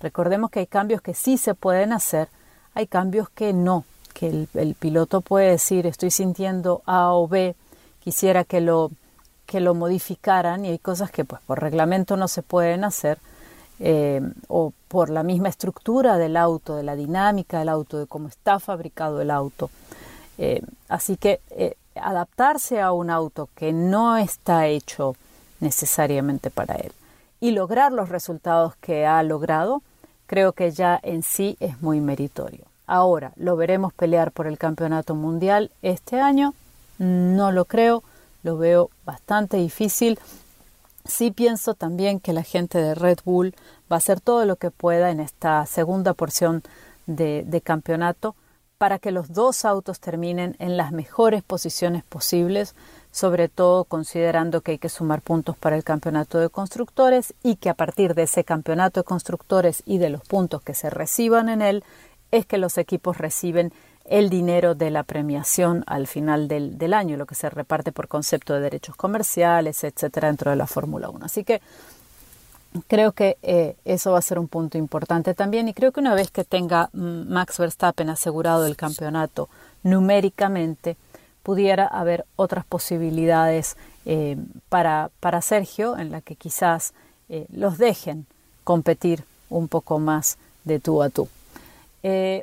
Recordemos 0.00 0.50
que 0.50 0.60
hay 0.60 0.66
cambios 0.66 1.02
que 1.02 1.12
sí 1.12 1.36
se 1.36 1.54
pueden 1.54 1.92
hacer, 1.92 2.28
hay 2.74 2.86
cambios 2.86 3.28
que 3.28 3.52
no, 3.52 3.84
que 4.14 4.28
el, 4.28 4.48
el 4.54 4.74
piloto 4.74 5.20
puede 5.20 5.50
decir 5.50 5.86
estoy 5.86 6.10
sintiendo 6.10 6.80
A 6.86 7.12
o 7.12 7.28
B, 7.28 7.54
quisiera 8.00 8.44
que 8.44 8.62
lo, 8.62 8.90
que 9.48 9.60
lo 9.60 9.74
modificaran 9.74 10.66
y 10.66 10.68
hay 10.68 10.78
cosas 10.78 11.10
que 11.10 11.24
pues 11.24 11.40
por 11.46 11.58
reglamento 11.58 12.18
no 12.18 12.28
se 12.28 12.42
pueden 12.42 12.84
hacer 12.84 13.18
eh, 13.80 14.20
o 14.46 14.74
por 14.88 15.08
la 15.08 15.22
misma 15.22 15.48
estructura 15.48 16.18
del 16.18 16.36
auto, 16.36 16.76
de 16.76 16.82
la 16.82 16.94
dinámica 16.94 17.58
del 17.60 17.70
auto, 17.70 17.98
de 17.98 18.06
cómo 18.06 18.28
está 18.28 18.60
fabricado 18.60 19.22
el 19.22 19.30
auto. 19.30 19.70
Eh, 20.36 20.60
así 20.90 21.16
que 21.16 21.40
eh, 21.48 21.76
adaptarse 21.94 22.82
a 22.82 22.92
un 22.92 23.08
auto 23.08 23.48
que 23.54 23.72
no 23.72 24.18
está 24.18 24.66
hecho 24.66 25.16
necesariamente 25.60 26.50
para 26.50 26.74
él 26.74 26.92
y 27.40 27.52
lograr 27.52 27.90
los 27.92 28.10
resultados 28.10 28.76
que 28.76 29.06
ha 29.06 29.22
logrado, 29.22 29.80
creo 30.26 30.52
que 30.52 30.72
ya 30.72 31.00
en 31.02 31.22
sí 31.22 31.56
es 31.58 31.80
muy 31.80 32.02
meritorio. 32.02 32.66
Ahora, 32.86 33.32
¿lo 33.36 33.56
veremos 33.56 33.94
pelear 33.94 34.30
por 34.30 34.46
el 34.46 34.58
campeonato 34.58 35.14
mundial 35.14 35.70
este 35.80 36.20
año? 36.20 36.52
No 36.98 37.50
lo 37.50 37.64
creo, 37.64 38.02
lo 38.42 38.56
veo 38.56 38.90
bastante 39.04 39.56
difícil. 39.56 40.18
Sí 41.04 41.30
pienso 41.30 41.74
también 41.74 42.20
que 42.20 42.32
la 42.32 42.42
gente 42.42 42.78
de 42.78 42.94
Red 42.94 43.18
Bull 43.24 43.54
va 43.90 43.96
a 43.96 43.98
hacer 43.98 44.20
todo 44.20 44.44
lo 44.44 44.56
que 44.56 44.70
pueda 44.70 45.10
en 45.10 45.20
esta 45.20 45.64
segunda 45.66 46.14
porción 46.14 46.62
de, 47.06 47.62
campeonato 47.64 48.34
para 48.76 48.98
que 48.98 49.10
los 49.10 49.32
dos 49.32 49.64
autos 49.64 49.98
terminen 49.98 50.54
en 50.60 50.76
las 50.76 50.92
mejores 50.92 51.42
posiciones 51.42 52.04
posibles, 52.04 52.74
sobre 53.10 53.48
todo 53.48 53.84
considerando 53.84 54.60
que 54.60 54.72
hay 54.72 54.78
que 54.78 54.88
sumar 54.88 55.20
puntos 55.20 55.56
para 55.56 55.76
el 55.76 55.82
campeonato 55.82 56.38
de 56.38 56.48
constructores 56.48 57.34
y 57.42 57.56
que 57.56 57.70
a 57.70 57.74
partir 57.74 58.14
de 58.14 58.24
ese 58.24 58.44
campeonato 58.44 59.00
de 59.00 59.04
constructores 59.04 59.82
y 59.84 59.98
de 59.98 60.10
los 60.10 60.22
puntos 60.22 60.62
que 60.62 60.74
se 60.74 60.90
reciban 60.90 61.48
en 61.48 61.62
él, 61.62 61.82
es 62.30 62.46
que 62.46 62.58
los 62.58 62.78
equipos 62.78 63.18
reciben 63.18 63.72
el 64.08 64.30
dinero 64.30 64.74
de 64.74 64.90
la 64.90 65.02
premiación 65.02 65.84
al 65.86 66.06
final 66.06 66.48
del, 66.48 66.94
año, 66.94 67.16
lo 67.16 67.26
que 67.26 67.34
se 67.34 67.50
reparte 67.50 67.92
por 67.92 68.08
concepto 68.08 68.54
de 68.54 68.60
derechos 68.60 68.96
comerciales, 68.96 69.84
etcétera, 69.84 70.28
dentro 70.28 70.50
de 70.50 70.56
la 70.56 70.66
Fórmula 70.66 71.10
1. 71.10 71.24
Así 71.24 71.44
que 71.44 71.60
Creo 72.86 73.12
que 73.12 73.38
eh, 73.42 73.76
eso 73.86 74.12
va 74.12 74.18
a 74.18 74.22
ser 74.22 74.38
un 74.38 74.46
punto 74.46 74.76
importante 74.76 75.32
también 75.32 75.68
y 75.68 75.72
creo 75.72 75.90
que 75.90 76.00
una 76.00 76.14
vez 76.14 76.30
que 76.30 76.44
tenga 76.44 76.90
mm, 76.92 77.32
Max 77.32 77.56
Verstappen 77.58 78.10
asegurado 78.10 78.66
el 78.66 78.76
campeonato 78.76 79.48
numéricamente, 79.82 80.98
pudiera 81.42 81.86
haber 81.86 82.26
otras 82.36 82.66
posibilidades 82.66 83.78
eh, 84.04 84.36
para, 84.68 85.10
para, 85.18 85.40
Sergio 85.40 85.96
en 85.96 86.10
la 86.10 86.20
que 86.20 86.36
quizás 86.36 86.92
eh, 87.30 87.46
los 87.50 87.78
dejen 87.78 88.26
competir 88.64 89.24
un 89.48 89.66
poco 89.66 89.98
más 89.98 90.36
de 90.64 90.78
tú 90.78 91.02
a 91.02 91.08
tú. 91.08 91.26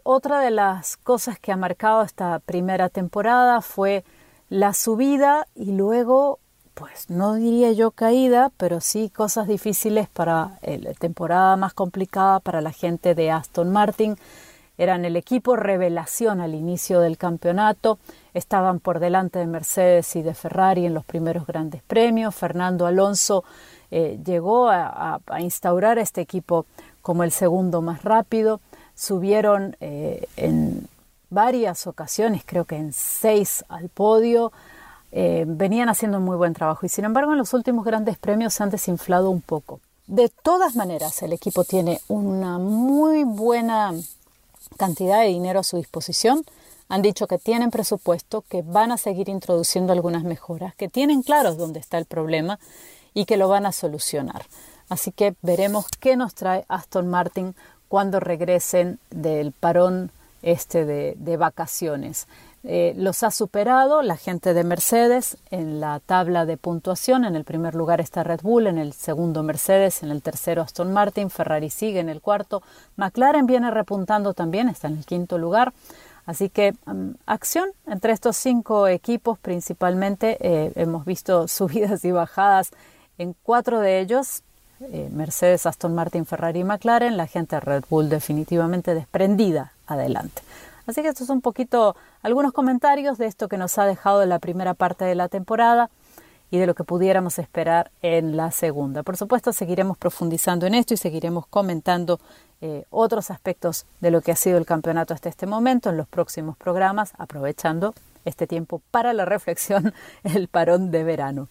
Otra 0.04 0.42
de 0.42 0.52
las 0.52 0.98
cosas 0.98 1.40
que 1.40 1.52
ha 1.52 1.58
marcado 1.58 2.04
esta 2.04 2.40
primera 2.40 2.90
temporada 2.90 3.62
fue 3.62 4.04
la 4.50 4.74
subida 4.74 5.48
y 5.56 5.72
luego 5.72 6.40
pues 6.74 7.10
no 7.10 7.36
diría 7.36 7.72
yo 7.72 7.92
caída, 7.92 8.52
pero 8.58 8.82
sí 8.82 9.10
cosas 9.10 9.48
difíciles 9.48 10.10
para 10.10 10.60
la 10.62 10.94
temporada 10.94 11.56
más 11.56 11.74
complicada 11.74 12.42
para 12.42 12.60
la 12.60 12.74
gente 12.74 13.16
de 13.16 13.32
Aston 13.32 13.72
Martin. 13.72 14.18
Eran 14.78 15.06
el 15.06 15.16
equipo 15.16 15.56
revelación 15.56 16.42
al 16.42 16.54
inicio 16.54 17.00
del 17.00 17.18
campeonato, 17.18 17.98
estaban 18.34 18.82
por 18.82 19.00
delante 19.00 19.40
de 19.40 19.48
Mercedes 19.48 20.16
y 20.18 20.22
de 20.22 20.34
Ferrari 20.34 20.86
en 20.86 20.94
los 20.94 21.06
primeros 21.06 21.48
grandes 21.48 21.82
premios. 21.82 22.36
Fernando 22.36 22.86
Alonso 22.86 23.46
eh, 23.90 24.20
llegó 24.26 24.68
a, 24.70 25.22
instaurar 25.40 25.98
este 25.98 26.20
equipo 26.20 26.66
como 27.02 27.24
el 27.24 27.32
segundo 27.32 27.82
más 27.82 28.04
rápido. 28.04 28.60
Subieron 28.96 29.76
eh, 29.80 30.28
en 30.38 30.88
varias 31.30 31.86
ocasiones, 31.88 32.44
creo 32.46 32.66
que 32.66 32.78
en 32.78 32.94
seis 32.94 33.64
al 33.70 33.90
podio. 33.90 34.52
Eh, 35.12 35.46
venían 35.48 35.88
haciendo 35.88 36.18
un 36.18 36.26
muy 36.26 36.36
buen 36.36 36.54
trabajo 36.54 36.86
y 36.86 36.90
sin 36.90 37.06
embargo 37.06 37.32
en 37.32 37.38
los 37.38 37.54
últimos 37.54 37.86
grandes 37.86 38.18
premios 38.18 38.54
se 38.54 38.64
han 38.64 38.70
desinflado 38.70 39.30
un 39.30 39.42
poco. 39.42 39.80
De 40.08 40.30
todas 40.30 40.76
maneras, 40.76 41.24
el 41.24 41.34
equipo 41.34 41.64
tiene 41.64 42.00
una 42.10 42.60
muy 42.60 43.24
buena 43.24 43.94
cantidad 44.78 45.22
de 45.22 45.28
dinero 45.28 45.62
a 45.62 45.64
su 45.64 45.78
disposición. 45.78 46.44
Han 46.90 47.02
dicho 47.02 47.28
que 47.28 47.40
tienen 47.40 47.72
presupuesto, 47.72 48.44
que 48.48 48.62
van 48.62 48.92
a 48.92 48.98
seguir 48.98 49.30
introduciendo 49.30 49.94
algunas 49.94 50.24
mejoras, 50.24 50.76
que 50.76 50.90
tienen 50.90 51.24
claros 51.24 51.58
dónde 51.58 51.80
está 51.80 51.98
el 51.98 52.06
problema 52.06 52.60
y 53.14 53.26
que 53.26 53.38
lo 53.38 53.48
van 53.48 53.66
a 53.66 53.72
solucionar. 53.72 54.46
Así 54.90 55.12
que 55.12 55.36
veremos 55.42 55.88
qué 56.00 56.16
nos 56.16 56.36
trae 56.36 56.66
Aston 56.68 57.08
Martin 57.08 57.56
cuando 57.88 58.20
regresen 58.20 59.00
del 59.10 59.52
parón 59.52 60.12
este 60.42 60.86
de, 60.86 61.38
vacaciones. 61.38 62.28
Eh, 62.64 62.94
los 62.98 63.24
ha 63.24 63.32
superado 63.32 64.02
la 64.02 64.16
gente 64.16 64.54
de 64.54 64.64
Mercedes 64.64 65.38
en 65.52 65.80
la 65.80 66.00
tabla 66.00 66.46
de 66.46 66.58
puntuación. 66.58 67.26
En 67.26 67.36
el 67.36 67.44
primer 67.44 67.76
lugar 67.76 68.00
está 68.00 68.24
Red 68.24 68.42
Bull, 68.42 68.68
en 68.68 68.78
el 68.78 68.94
segundo 68.94 69.44
Mercedes, 69.44 70.04
en 70.04 70.12
el 70.12 70.22
tercero 70.22 70.62
Aston 70.62 70.94
Martin, 70.94 71.30
Ferrari 71.30 71.70
sigue 71.70 72.00
en 72.00 72.10
el 72.10 72.22
cuarto, 72.22 72.62
McLaren 72.96 73.48
viene 73.48 73.72
repuntando 73.72 74.34
también, 74.34 74.70
está 74.70 74.88
en 74.88 74.98
el 74.98 75.06
quinto 75.06 75.38
lugar. 75.38 75.74
Así 76.26 76.50
que 76.50 76.74
um, 76.88 77.14
acción 77.26 77.70
entre 77.86 78.12
estos 78.12 78.36
cinco 78.38 78.88
equipos 78.88 79.38
principalmente. 79.40 80.38
Eh, 80.40 80.72
hemos 80.76 81.06
visto 81.06 81.48
subidas 81.48 82.04
y 82.06 82.12
bajadas 82.12 82.72
en 83.18 83.36
cuatro 83.44 83.80
de 83.80 84.00
ellos. 84.00 84.44
Eh, 84.82 85.10
Mercedes, 85.12 85.66
Aston 85.66 85.96
Martin, 85.96 86.26
Ferrari 86.26 86.60
y 86.60 86.64
McLaren. 86.64 87.18
La 87.18 87.28
gente 87.28 87.56
de 87.56 87.60
Red 87.62 87.86
Bull 87.90 88.10
definitivamente 88.10 88.94
desprendida 88.94 89.74
adelante. 89.88 90.42
Así 90.88 91.02
que 91.02 91.08
estos 91.08 91.28
son 91.28 91.38
un 91.38 91.42
poquito 91.42 91.96
algunos 92.22 92.54
comentarios 92.54 93.18
de 93.18 93.26
esto 93.26 93.48
que 93.48 93.58
nos 93.58 93.78
ha 93.78 93.86
dejado 93.86 94.26
la 94.26 94.40
primera 94.40 94.74
parte 94.74 95.06
de 95.06 95.16
la 95.16 95.30
temporada 95.30 95.90
y 96.52 96.60
de 96.60 96.68
lo 96.68 96.76
que 96.76 96.84
pudiéramos 96.84 97.40
esperar 97.40 97.92
en 98.02 98.38
la 98.38 98.52
segunda. 98.52 99.02
Por 99.02 99.18
supuesto, 99.18 99.52
seguiremos 99.52 99.98
profundizando 99.98 100.68
en 100.68 100.76
esto 100.76 100.94
y 100.94 100.98
seguiremos 100.98 101.48
comentando 101.48 102.20
eh, 102.62 102.86
otros 102.92 103.32
aspectos 103.32 103.86
de 104.00 104.12
lo 104.12 104.22
que 104.22 104.32
ha 104.32 104.36
sido 104.36 104.58
el 104.58 104.66
campeonato 104.66 105.14
hasta 105.14 105.30
este 105.30 105.48
momento 105.48 105.90
en 105.90 105.98
los 105.98 106.08
próximos 106.08 106.56
programas, 106.56 107.14
aprovechando 107.18 107.94
este 108.26 108.46
tiempo 108.48 108.82
para 108.92 109.14
la 109.14 109.26
reflexión, 109.26 109.94
el 110.24 110.48
parón 110.48 110.92
de 110.92 111.04
verano. 111.04 111.48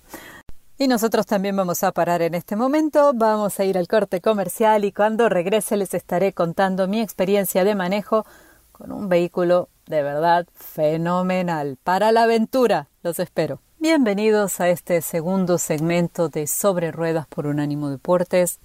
Y 0.77 0.89
nosotros 0.89 1.25
también 1.25 1.55
vamos 1.55 1.85
a 1.85 1.93
parar 1.93 2.21
en 2.21 2.35
este 2.35 2.57
momento, 2.57 3.13
vamos 3.15 3.61
a 3.61 3.65
ir 3.65 3.79
al 3.79 3.87
corte 3.87 4.21
comercial 4.21 4.85
y 4.85 4.91
cuando 4.91 5.29
regrese 5.29 5.77
les 5.77 5.95
estaré 5.95 6.33
contando 6.33 6.89
mi 6.89 7.01
experiencia 7.01 7.63
de 7.63 7.77
manejo 7.77 8.27
con 8.73 8.91
un 8.91 9.09
vehículo 9.09 9.69
de 9.87 10.03
verdad 10.03 10.49
fenomenal. 10.53 11.79
Para 11.85 12.11
la 12.11 12.25
aventura, 12.25 12.89
los 13.05 13.21
espero. 13.21 13.61
Bienvenidos 13.79 14.59
a 14.61 14.69
este 14.69 15.01
segundo 15.01 15.59
segmento 15.59 16.29
de 16.29 16.49
Sobre 16.49 16.91
Ruedas 16.91 17.29
por 17.29 17.47
Unánimo 17.47 17.89
Deportes. 17.89 18.59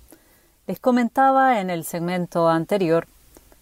Les 0.66 0.80
comentaba 0.80 1.62
en 1.62 1.70
el 1.70 1.84
segmento 1.84 2.50
anterior 2.50 3.06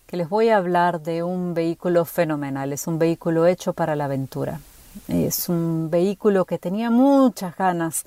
que 0.06 0.16
les 0.16 0.30
voy 0.30 0.50
a 0.50 0.58
hablar 0.58 1.02
de 1.02 1.22
un 1.22 1.54
vehículo 1.54 2.06
fenomenal. 2.06 2.72
Es 2.72 2.88
un 2.88 2.98
vehículo 2.98 3.46
hecho 3.46 3.74
para 3.74 3.98
la 3.98 4.06
aventura. 4.06 4.62
Es 5.10 5.50
un 5.50 5.90
vehículo 5.90 6.46
que 6.46 6.58
tenía 6.58 6.90
muchas 6.90 7.56
ganas 7.58 8.06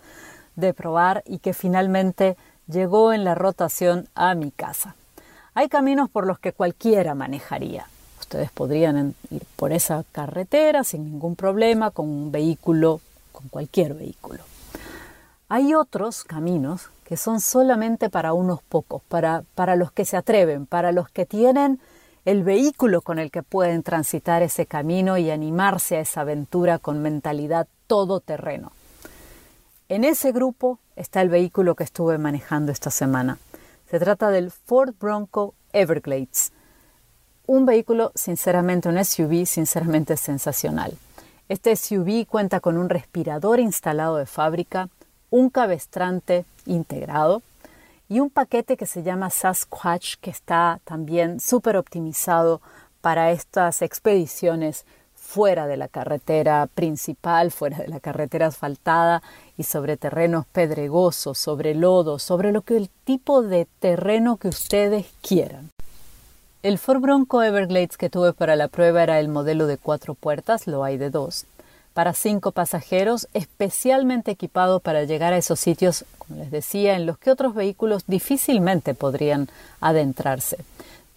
de 0.60 0.74
probar 0.74 1.22
y 1.26 1.38
que 1.38 1.54
finalmente 1.54 2.36
llegó 2.66 3.12
en 3.12 3.24
la 3.24 3.34
rotación 3.34 4.08
a 4.14 4.34
mi 4.34 4.50
casa. 4.50 4.94
Hay 5.54 5.68
caminos 5.68 6.08
por 6.08 6.26
los 6.26 6.38
que 6.38 6.52
cualquiera 6.52 7.14
manejaría, 7.14 7.86
Ustedes 8.30 8.52
podrían 8.52 9.16
ir 9.32 9.42
por 9.56 9.72
esa 9.72 10.04
carretera 10.12 10.84
sin 10.84 11.04
ningún 11.04 11.34
problema, 11.34 11.90
con 11.90 12.06
un 12.06 12.30
vehículo, 12.30 13.00
con 13.32 13.48
cualquier 13.48 13.94
vehículo. 13.94 14.44
Hay 15.48 15.74
otros 15.74 16.22
caminos 16.22 16.90
que 17.04 17.16
son 17.16 17.40
solamente 17.40 18.08
para 18.08 18.32
unos 18.32 18.62
pocos, 18.62 19.02
para, 19.08 19.42
para 19.56 19.74
los 19.74 19.90
que 19.90 20.04
se 20.04 20.16
atreven, 20.16 20.66
para 20.66 20.92
los 20.92 21.08
que 21.08 21.26
tienen 21.26 21.80
el 22.24 22.44
vehículo 22.44 23.02
con 23.02 23.18
el 23.18 23.32
que 23.32 23.42
pueden 23.42 23.82
transitar 23.82 24.44
ese 24.44 24.64
camino 24.64 25.18
y 25.18 25.28
animarse 25.32 25.96
a 25.96 26.00
esa 26.00 26.20
aventura 26.20 26.78
con 26.78 27.02
mentalidad 27.02 27.66
todoterreno. 27.88 28.70
En 29.90 30.04
ese 30.04 30.30
grupo 30.30 30.78
está 30.94 31.20
el 31.20 31.30
vehículo 31.30 31.74
que 31.74 31.82
estuve 31.82 32.16
manejando 32.16 32.70
esta 32.70 32.92
semana. 32.92 33.38
Se 33.90 33.98
trata 33.98 34.30
del 34.30 34.52
Ford 34.52 34.94
Bronco 35.00 35.54
Everglades, 35.72 36.52
un 37.48 37.66
vehículo, 37.66 38.12
sinceramente, 38.14 38.88
un 38.88 39.04
SUV, 39.04 39.46
sinceramente 39.46 40.16
sensacional. 40.16 40.96
Este 41.48 41.74
SUV 41.74 42.24
cuenta 42.28 42.60
con 42.60 42.76
un 42.76 42.88
respirador 42.88 43.58
instalado 43.58 44.16
de 44.18 44.26
fábrica, 44.26 44.88
un 45.28 45.50
cabestrante 45.50 46.44
integrado 46.66 47.42
y 48.08 48.20
un 48.20 48.30
paquete 48.30 48.76
que 48.76 48.86
se 48.86 49.02
llama 49.02 49.28
Sasquatch 49.28 50.18
que 50.20 50.30
está 50.30 50.78
también 50.84 51.40
súper 51.40 51.76
optimizado 51.76 52.60
para 53.00 53.32
estas 53.32 53.82
expediciones 53.82 54.86
fuera 55.30 55.68
de 55.68 55.76
la 55.76 55.86
carretera 55.86 56.66
principal, 56.66 57.52
fuera 57.52 57.78
de 57.78 57.86
la 57.86 58.00
carretera 58.00 58.48
asfaltada 58.48 59.22
y 59.56 59.62
sobre 59.62 59.96
terrenos 59.96 60.44
pedregosos, 60.46 61.38
sobre 61.38 61.76
lodo, 61.76 62.18
sobre 62.18 62.50
lo 62.50 62.62
que 62.62 62.76
el 62.76 62.90
tipo 63.04 63.40
de 63.42 63.68
terreno 63.78 64.38
que 64.38 64.48
ustedes 64.48 65.06
quieran. 65.22 65.70
El 66.64 66.78
Ford 66.78 67.00
Bronco 67.00 67.44
Everglades 67.44 67.96
que 67.96 68.10
tuve 68.10 68.32
para 68.32 68.56
la 68.56 68.66
prueba 68.66 69.04
era 69.04 69.20
el 69.20 69.28
modelo 69.28 69.68
de 69.68 69.76
cuatro 69.76 70.14
puertas, 70.14 70.66
lo 70.66 70.82
hay 70.82 70.98
de 70.98 71.10
dos, 71.10 71.46
para 71.94 72.12
cinco 72.12 72.50
pasajeros, 72.50 73.28
especialmente 73.32 74.32
equipado 74.32 74.80
para 74.80 75.04
llegar 75.04 75.32
a 75.32 75.38
esos 75.38 75.60
sitios, 75.60 76.04
como 76.18 76.40
les 76.40 76.50
decía, 76.50 76.96
en 76.96 77.06
los 77.06 77.18
que 77.18 77.30
otros 77.30 77.54
vehículos 77.54 78.02
difícilmente 78.08 78.94
podrían 78.94 79.48
adentrarse. 79.80 80.58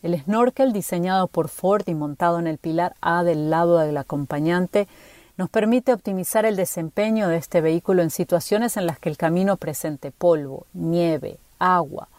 El 0.03 0.19
snorkel 0.19 0.73
diseñado 0.73 1.27
por 1.27 1.47
Ford 1.47 1.83
y 1.87 1.95
montado 1.95 2.37
en 2.37 2.45
el 2.45 2.57
pilar 2.57 2.93
A 2.99 3.23
del 3.23 3.49
lado 3.49 3.79
del 3.79 3.97
acompañante 3.97 4.89
nos 5.37 5.49
permite 5.49 5.93
optimizar 5.93 6.45
el 6.45 6.57
desempeño 6.57 7.29
de 7.29 7.37
este 7.37 7.61
vehículo 7.61 8.03
en 8.03 8.11
situaciones 8.11 8.75
en 8.75 8.85
las 8.85 8.99
que 8.99 9.07
el 9.07 9.17
camino 9.17 9.55
presente 9.55 10.11
polvo, 10.11 10.67
nieve, 10.73 11.37
agua. 11.57 12.09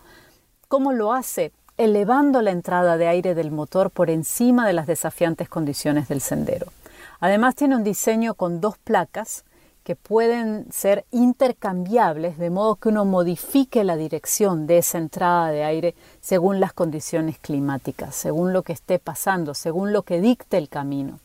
¿Cómo 0.67 0.93
lo 0.93 1.12
hace? 1.12 1.53
elevando 1.76 2.41
la 2.41 2.53
entrada 2.53 2.97
de 2.97 3.09
aire 3.09 3.35
del 3.35 3.50
motor 3.50 3.91
por 3.91 4.09
encima 4.09 4.67
de 4.67 4.73
las 4.73 4.87
desafiantes 4.87 5.49
condiciones 5.49 6.09
del 6.09 6.21
sendero. 6.21 6.67
Además 7.21 7.57
tiene 7.57 7.76
un 7.76 7.85
diseño 7.85 8.35
con 8.35 8.61
dos 8.61 8.79
placas 8.79 9.45
que 9.85 9.97
pueden 9.97 10.67
ser 10.73 11.05
intercambiables 11.11 12.38
de 12.38 12.50
modo 12.50 12.76
que 12.76 12.88
uno 12.88 13.05
modifique 13.05 13.85
la 13.85 13.97
dirección 13.97 14.67
de 14.67 14.79
esa 14.79 14.99
entrada 14.99 15.50
de 15.50 15.62
aire 15.62 15.95
según 16.21 16.59
las 16.59 16.73
condiciones 16.73 17.38
climáticas, 17.38 18.17
según 18.17 18.55
lo 18.55 18.62
que 18.62 18.73
esté 18.73 18.99
pasando, 18.99 19.53
según 19.53 19.93
lo 19.93 20.03
que 20.03 20.23
dicte 20.23 20.57
el 20.57 20.71
camino. 20.71 21.21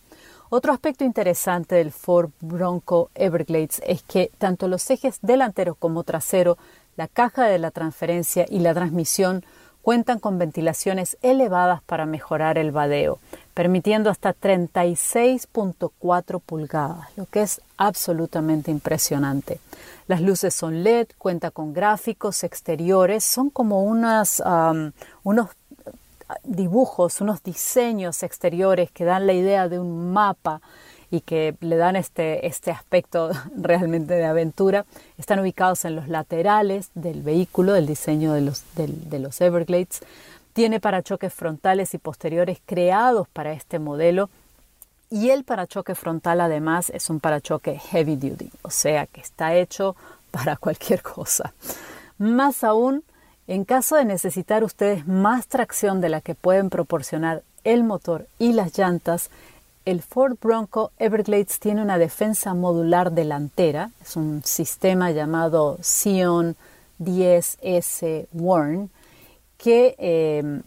Otro 0.49 0.73
aspecto 0.73 1.05
interesante 1.05 1.75
del 1.75 1.91
Ford 1.91 2.31
Bronco 2.41 3.11
Everglades 3.15 3.81
es 3.85 4.03
que 4.03 4.29
tanto 4.37 4.67
los 4.67 4.89
ejes 4.89 5.19
delantero 5.21 5.75
como 5.75 6.03
trasero, 6.03 6.57
la 6.97 7.07
caja 7.07 7.45
de 7.45 7.59
la 7.59 7.71
transferencia 7.71 8.45
y 8.49 8.59
la 8.59 8.73
transmisión 8.73 9.45
cuentan 9.89 10.19
con 10.19 10.37
ventilaciones 10.37 11.17
elevadas 11.23 11.81
para 11.81 12.05
mejorar 12.05 12.59
el 12.59 12.71
vadeo, 12.71 13.17
permitiendo 13.55 14.11
hasta 14.11 14.35
36.4 14.35 16.41
pulgadas, 16.45 17.07
lo 17.15 17.25
que 17.25 17.41
es 17.41 17.59
absolutamente 17.75 18.69
impresionante. 18.69 19.59
Las 20.05 20.21
luces 20.21 20.53
son 20.53 20.83
LED, 20.83 21.07
cuenta 21.17 21.49
con 21.49 21.73
gráficos 21.73 22.43
exteriores, 22.43 23.23
son 23.23 23.49
como 23.49 23.81
unos 23.81 24.43
dibujos, 26.43 27.19
unos 27.19 27.41
diseños 27.41 28.21
exteriores 28.21 28.91
que 28.91 29.05
dan 29.05 29.25
la 29.25 29.33
idea 29.33 29.69
de 29.69 29.79
un 29.79 30.13
mapa 30.13 30.61
y 31.11 31.21
que 31.21 31.55
le 31.61 31.75
dan 31.77 31.95
este, 31.95 32.47
este 32.47 32.71
aspecto 32.71 33.31
realmente 33.55 34.13
de 34.13 34.25
aventura. 34.25 34.85
Están 35.17 35.39
ubicados 35.39 35.85
en 35.85 35.95
los 35.95 36.07
laterales 36.07 36.89
del 36.95 37.21
vehículo, 37.21 37.73
del 37.73 37.87
diseño 37.87 38.33
de 38.33 38.41
los, 38.41 38.63
de 38.75 39.19
los 39.19 39.41
Everglades. 39.41 40.01
Tiene 40.53 40.79
parachoques 40.79 41.33
frontales 41.33 41.93
y 41.93 41.97
posteriores 41.97 42.59
creados 42.65 43.27
para 43.29 43.53
este 43.53 43.79
modelo 43.79 44.29
y 45.11 45.31
el 45.31 45.43
parachoque 45.43 45.95
frontal 45.95 46.39
además 46.39 46.91
es 46.91 47.09
un 47.09 47.19
parachoque 47.19 47.79
heavy 47.79 48.15
duty, 48.15 48.51
o 48.61 48.69
sea 48.69 49.07
que 49.07 49.21
está 49.21 49.55
hecho 49.55 49.95
para 50.31 50.55
cualquier 50.55 51.01
cosa. 51.01 51.53
Más 52.19 52.63
aún, 52.63 53.03
en 53.47 53.65
caso 53.65 53.95
de 53.95 54.05
necesitar 54.05 54.63
ustedes 54.63 55.07
más 55.07 55.47
tracción 55.47 56.01
de 56.01 56.09
la 56.09 56.21
que 56.21 56.35
pueden 56.35 56.69
proporcionar 56.69 57.41
el 57.63 57.83
motor 57.83 58.27
y 58.37 58.53
las 58.53 58.77
llantas, 58.77 59.31
el 59.85 60.01
Ford 60.01 60.37
Bronco 60.41 60.91
Everglades 60.97 61.59
tiene 61.59 61.81
una 61.81 61.97
defensa 61.97 62.53
modular 62.53 63.11
delantera, 63.11 63.91
es 64.01 64.15
un 64.15 64.43
sistema 64.43 65.11
llamado 65.11 65.77
Sion 65.81 66.55
10S 66.99 68.27
Warn, 68.33 68.89
que 69.57 69.95
eh, 69.97 70.61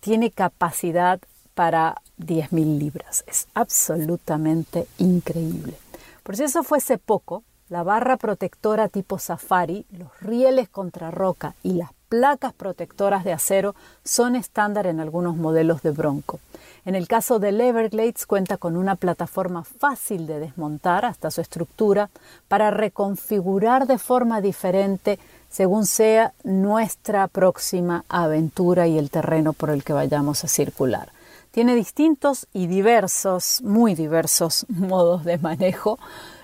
tiene 0.00 0.30
capacidad 0.30 1.20
para 1.54 2.02
10.000 2.18 2.78
libras. 2.78 3.24
Es 3.26 3.48
absolutamente 3.54 4.86
increíble. 4.98 5.74
Por 6.22 6.36
si 6.36 6.44
eso 6.44 6.62
fuese 6.62 6.98
poco, 6.98 7.44
la 7.68 7.82
barra 7.82 8.16
protectora 8.16 8.88
tipo 8.88 9.18
Safari, 9.18 9.86
los 9.90 10.20
rieles 10.20 10.68
contra 10.68 11.10
roca 11.10 11.54
y 11.62 11.72
las 11.72 11.92
placas 12.08 12.52
protectoras 12.52 13.24
de 13.24 13.32
acero 13.32 13.74
son 14.04 14.36
estándar 14.36 14.86
en 14.86 15.00
algunos 15.00 15.36
modelos 15.36 15.82
de 15.82 15.90
Bronco. 15.90 16.40
En 16.84 16.94
el 16.94 17.08
caso 17.08 17.40
del 17.40 17.60
Everglades 17.60 18.26
cuenta 18.26 18.56
con 18.58 18.76
una 18.76 18.94
plataforma 18.94 19.64
fácil 19.64 20.26
de 20.26 20.38
desmontar 20.38 21.04
hasta 21.04 21.32
su 21.32 21.40
estructura 21.40 22.10
para 22.46 22.70
reconfigurar 22.70 23.86
de 23.88 23.98
forma 23.98 24.40
diferente 24.40 25.18
según 25.48 25.86
sea 25.86 26.32
nuestra 26.44 27.28
próxima 27.28 28.04
aventura 28.08 28.86
y 28.86 28.98
el 28.98 29.10
terreno 29.10 29.52
por 29.52 29.70
el 29.70 29.82
que 29.82 29.92
vayamos 29.92 30.44
a 30.44 30.48
circular. 30.48 31.10
Tiene 31.50 31.74
distintos 31.74 32.46
y 32.52 32.66
diversos, 32.66 33.62
muy 33.62 33.94
diversos 33.94 34.66
modos 34.68 35.24
de 35.24 35.38
manejo. 35.38 35.98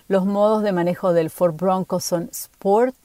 Los 0.08 0.24
modos 0.24 0.62
de 0.62 0.72
manejo 0.72 1.12
del 1.12 1.30
Ford 1.30 1.54
Bronco 1.54 2.00
son 2.00 2.30
Sport, 2.32 2.96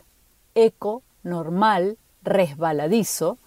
Eco, 0.55 1.03
Normal, 1.23 1.97
Resbaladizo, 2.27 3.37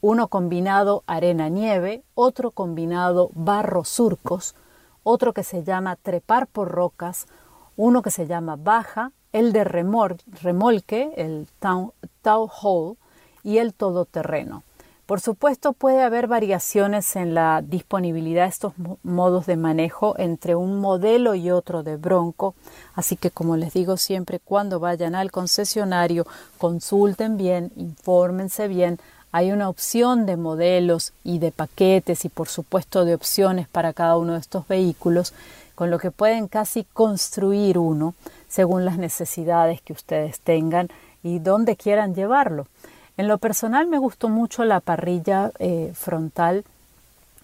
uno 0.00 0.26
combinado 0.26 1.04
arena-nieve, 1.06 2.02
otro 2.16 2.50
combinado 2.50 3.30
barro-surcos, 3.32 4.56
otro 5.04 5.32
que 5.32 5.44
se 5.44 5.62
llama 5.62 5.94
trepar 5.94 6.48
por 6.48 6.68
rocas, 6.68 7.28
uno 7.76 8.02
que 8.02 8.10
se 8.10 8.26
llama 8.26 8.56
baja, 8.56 9.12
el 9.32 9.52
de 9.52 9.62
remolque, 9.62 11.12
el 11.16 11.46
tow 11.60 12.50
hole 12.60 12.96
y 13.44 13.58
el 13.58 13.72
todoterreno. 13.72 14.64
Por 15.06 15.20
supuesto, 15.20 15.74
puede 15.74 16.02
haber 16.02 16.28
variaciones 16.28 17.14
en 17.16 17.34
la 17.34 17.60
disponibilidad 17.60 18.44
de 18.44 18.48
estos 18.48 18.72
modos 19.02 19.44
de 19.44 19.56
manejo 19.56 20.14
entre 20.18 20.54
un 20.54 20.80
modelo 20.80 21.34
y 21.34 21.50
otro 21.50 21.82
de 21.82 21.96
Bronco, 21.96 22.54
así 22.94 23.16
que 23.16 23.30
como 23.30 23.58
les 23.58 23.74
digo 23.74 23.98
siempre, 23.98 24.40
cuando 24.40 24.80
vayan 24.80 25.14
al 25.14 25.30
concesionario, 25.30 26.26
consulten 26.56 27.36
bien, 27.36 27.70
infórmense 27.76 28.66
bien, 28.66 28.98
hay 29.30 29.52
una 29.52 29.68
opción 29.68 30.24
de 30.24 30.38
modelos 30.38 31.12
y 31.22 31.38
de 31.38 31.52
paquetes 31.52 32.24
y 32.24 32.30
por 32.30 32.48
supuesto 32.48 33.04
de 33.04 33.14
opciones 33.14 33.68
para 33.68 33.92
cada 33.92 34.16
uno 34.16 34.32
de 34.32 34.38
estos 34.38 34.66
vehículos, 34.68 35.34
con 35.74 35.90
lo 35.90 35.98
que 35.98 36.12
pueden 36.12 36.48
casi 36.48 36.84
construir 36.84 37.76
uno 37.76 38.14
según 38.48 38.86
las 38.86 38.96
necesidades 38.96 39.82
que 39.82 39.92
ustedes 39.92 40.40
tengan 40.40 40.88
y 41.22 41.40
dónde 41.40 41.76
quieran 41.76 42.14
llevarlo. 42.14 42.68
En 43.16 43.28
lo 43.28 43.38
personal 43.38 43.86
me 43.86 43.98
gustó 43.98 44.28
mucho 44.28 44.64
la 44.64 44.80
parrilla 44.80 45.52
eh, 45.58 45.92
frontal. 45.94 46.64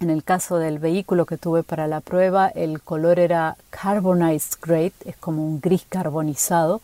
En 0.01 0.11
el 0.11 0.25
caso 0.25 0.57
del 0.57 0.79
vehículo 0.79 1.27
que 1.27 1.37
tuve 1.37 1.63
para 1.63 1.87
la 1.87 2.01
prueba, 2.01 2.49
el 2.49 2.81
color 2.81 3.19
era 3.19 3.57
Carbonized 3.71 4.59
Grey, 4.61 4.93
es 5.05 5.17
como 5.17 5.47
un 5.47 5.61
gris 5.61 5.85
carbonizado, 5.89 6.81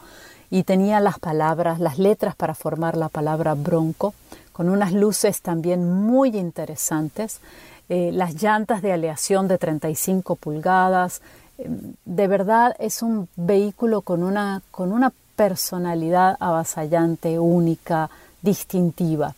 y 0.51 0.63
tenía 0.63 1.01
las 1.01 1.19
palabras, 1.19 1.81
las 1.81 1.99
letras 1.99 2.37
para 2.37 2.55
formar 2.55 2.97
la 2.97 3.09
palabra 3.09 3.55
bronco 3.55 4.15
con 4.53 4.69
unas 4.69 4.93
luces 4.93 5.43
también 5.43 5.93
muy 5.93 6.37
interesantes, 6.37 7.41
eh, 7.89 8.11
las 8.13 8.41
llantas 8.41 8.83
de 8.83 8.93
aleación 8.93 9.49
de 9.49 9.59
35 9.59 10.37
pulgadas. 10.37 11.21
Em, 11.59 11.95
de 12.05 12.27
verdad 12.29 12.77
es 12.79 13.03
un 13.03 13.29
vehículo 13.37 14.03
con 14.03 14.23
una, 14.23 14.63
con 14.71 14.93
una 14.93 15.13
personalidad 15.37 16.37
avasallante, 16.41 17.39
única, 17.39 18.09
distintiva. 18.47 19.35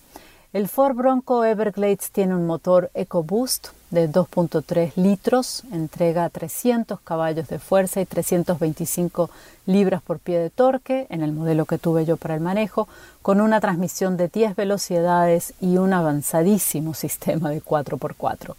El 0.52 0.68
Ford 0.68 0.94
Bronco 0.94 1.44
Everglades 1.44 2.10
tiene 2.10 2.36
un 2.36 2.46
motor 2.46 2.90
EcoBoost 2.92 3.68
de 3.90 4.10
2.3 4.10 4.92
litros, 4.96 5.62
entrega 5.72 6.28
300 6.28 7.00
caballos 7.00 7.48
de 7.48 7.58
fuerza 7.58 8.02
y 8.02 8.06
325 8.06 9.30
libras 9.64 10.02
por 10.02 10.18
pie 10.18 10.38
de 10.38 10.50
torque 10.50 11.06
en 11.08 11.22
el 11.22 11.32
modelo 11.32 11.64
que 11.64 11.78
tuve 11.78 12.04
yo 12.04 12.18
para 12.18 12.34
el 12.34 12.40
manejo, 12.40 12.86
con 13.22 13.40
una 13.40 13.60
transmisión 13.60 14.18
de 14.18 14.28
10 14.28 14.56
velocidades 14.56 15.54
y 15.60 15.78
un 15.78 15.94
avanzadísimo 15.94 16.92
sistema 16.92 17.48
de 17.48 17.62
4x4. 17.62 18.54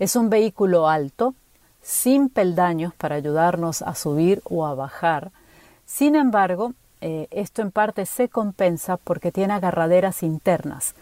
Es 0.00 0.16
un 0.16 0.28
vehículo 0.28 0.88
alto, 0.88 1.34
sin 1.82 2.30
peldaños 2.30 2.92
para 2.94 3.14
ayudarnos 3.14 3.82
a 3.82 3.94
subir 3.94 4.42
o 4.44 4.66
a 4.66 4.74
bajar. 4.74 5.30
Sin 5.86 6.16
embargo, 6.16 6.72
eh, 7.04 7.28
esto 7.30 7.60
en 7.60 7.70
parte 7.70 8.06
se 8.06 8.28
compensa 8.28 8.96
porque 8.96 9.30
tiene 9.30 9.52
agarraderas 9.52 10.22
internas 10.22 10.94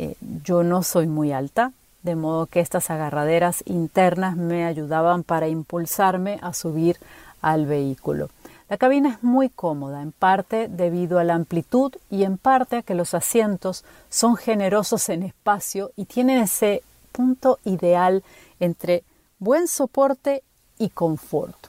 eh, 0.00 0.14
yo 0.44 0.62
no 0.62 0.84
soy 0.84 1.08
muy 1.08 1.32
alta, 1.32 1.72
de 2.04 2.14
modo 2.14 2.46
que 2.46 2.60
estas 2.60 2.88
agarraderas 2.88 3.64
internas 3.66 4.36
me 4.36 4.64
ayudaban 4.64 5.24
para 5.24 5.48
impulsarme 5.48 6.38
a 6.40 6.54
subir 6.54 6.98
al 7.42 7.66
vehículo. 7.66 8.30
La 8.68 8.76
cabina 8.76 9.08
es 9.08 9.24
muy 9.24 9.48
cómoda, 9.48 10.00
en 10.02 10.12
parte 10.12 10.68
debido 10.68 11.18
a 11.18 11.24
la 11.24 11.34
amplitud 11.34 11.92
y 12.10 12.22
en 12.22 12.38
parte 12.38 12.76
a 12.76 12.82
que 12.82 12.94
los 12.94 13.12
asientos 13.12 13.84
son 14.08 14.36
generosos 14.36 15.08
en 15.08 15.24
espacio 15.24 15.90
y 15.96 16.04
tienen 16.04 16.38
ese 16.38 16.84
punto 17.10 17.58
ideal 17.64 18.22
entre 18.60 19.02
buen 19.40 19.66
soporte 19.66 20.44
y 20.78 20.90
confort. 20.90 21.67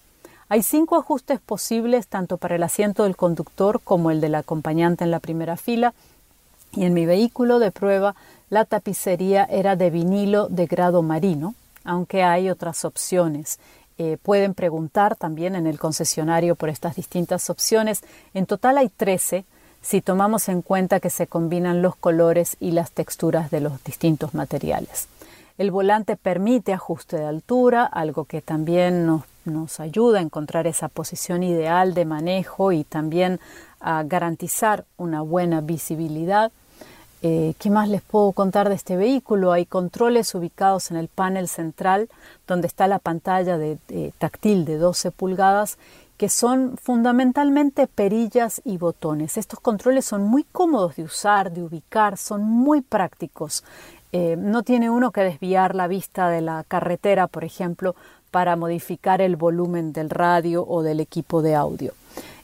Hay 0.52 0.64
cinco 0.64 0.96
ajustes 0.96 1.40
posibles 1.40 2.08
tanto 2.08 2.38
para 2.38 2.56
el 2.56 2.64
asiento 2.64 3.04
del 3.04 3.16
conductor 3.16 3.80
como 3.84 4.10
el 4.10 4.20
del 4.20 4.34
acompañante 4.34 5.04
en 5.04 5.12
la 5.12 5.20
primera 5.20 5.58
fila 5.58 5.94
y 6.72 6.86
en 6.86 6.96
mi 6.96 7.06
vehículo 7.06 7.60
de 7.60 7.72
prueba 7.72 8.16
la 8.50 8.66
tapicería 8.66 9.44
era 9.46 9.76
de 9.76 9.92
vinilo 9.92 10.48
de 10.48 10.66
grado 10.66 11.04
marino, 11.04 11.54
aunque 11.84 12.24
hay 12.24 12.50
otras 12.50 12.84
opciones. 12.84 13.60
Eh, 14.00 14.18
pueden 14.24 14.56
preguntar 14.56 15.16
también 15.16 15.56
en 15.56 15.68
el 15.68 15.78
concesionario 15.78 16.56
por 16.56 16.70
estas 16.70 16.96
distintas 16.96 17.52
opciones. 17.52 18.02
En 18.34 18.48
total 18.48 18.80
hay 18.80 18.90
13 18.90 19.46
si 19.84 20.02
tomamos 20.02 20.50
en 20.50 20.64
cuenta 20.64 21.00
que 21.00 21.12
se 21.12 21.28
combinan 21.28 21.84
los 21.84 21.96
colores 21.96 22.58
y 22.60 22.72
las 22.72 22.92
texturas 22.92 23.52
de 23.52 23.62
los 23.62 23.84
distintos 23.84 24.34
materiales. 24.34 25.08
El 25.60 25.70
volante 25.70 26.16
permite 26.16 26.74
ajuste 26.74 27.18
de 27.18 27.26
altura, 27.26 27.86
algo 27.86 28.26
que 28.26 28.42
también 28.42 29.06
nos, 29.06 29.24
nos 29.50 29.80
ayuda 29.80 30.20
a 30.20 30.22
encontrar 30.22 30.68
esa 30.68 30.88
posición 30.88 31.44
ideal 31.44 31.94
de 31.94 32.06
manejo 32.06 32.72
y 32.72 32.84
también 32.84 33.40
a 33.80 34.04
garantizar 34.04 34.86
una 34.98 35.22
buena 35.22 35.62
visibilidad. 35.62 36.52
Eh, 37.22 37.54
¿Qué 37.60 37.70
más 37.70 37.90
les 37.90 38.02
puedo 38.02 38.32
contar 38.32 38.70
de 38.70 38.76
este 38.76 38.96
vehículo? 38.96 39.52
Hay 39.52 39.66
controles 39.66 40.34
ubicados 40.36 40.90
en 40.90 40.98
el 40.98 41.10
panel 41.10 41.50
central, 41.50 42.10
donde 42.48 42.68
está 42.68 42.88
la 42.88 43.00
pantalla 43.00 43.58
de, 43.58 43.78
táctil 44.18 44.64
de 44.64 44.78
12 44.78 45.12
pulgadas, 45.12 45.78
que 46.18 46.30
son 46.30 46.78
fundamentalmente 46.78 47.88
perillas 47.88 48.62
y 48.64 48.78
botones. 48.78 49.38
Estos 49.38 49.60
controles 49.60 50.06
son 50.06 50.24
muy 50.24 50.44
cómodos 50.44 50.96
de 50.96 51.04
usar, 51.04 51.52
de 51.52 51.64
ubicar, 51.64 52.18
son 52.18 52.44
muy 52.44 52.82
prácticos. 52.82 53.64
Eh, 54.12 54.36
no 54.38 54.64
tiene 54.64 54.90
uno 54.90 55.12
que 55.12 55.22
desviar 55.22 55.76
la 55.76 55.88
vista 55.88 56.30
de 56.30 56.42
la 56.42 56.64
carretera, 56.68 57.28
por 57.28 57.44
ejemplo, 57.44 57.96
para 58.32 58.56
modificar 58.56 59.22
el 59.22 59.36
volumen 59.36 59.94
del 59.94 60.10
radio 60.10 60.66
o 60.68 60.84
del 60.84 61.00
equipo 61.00 61.42
de 61.42 61.56
audio. 61.56 61.94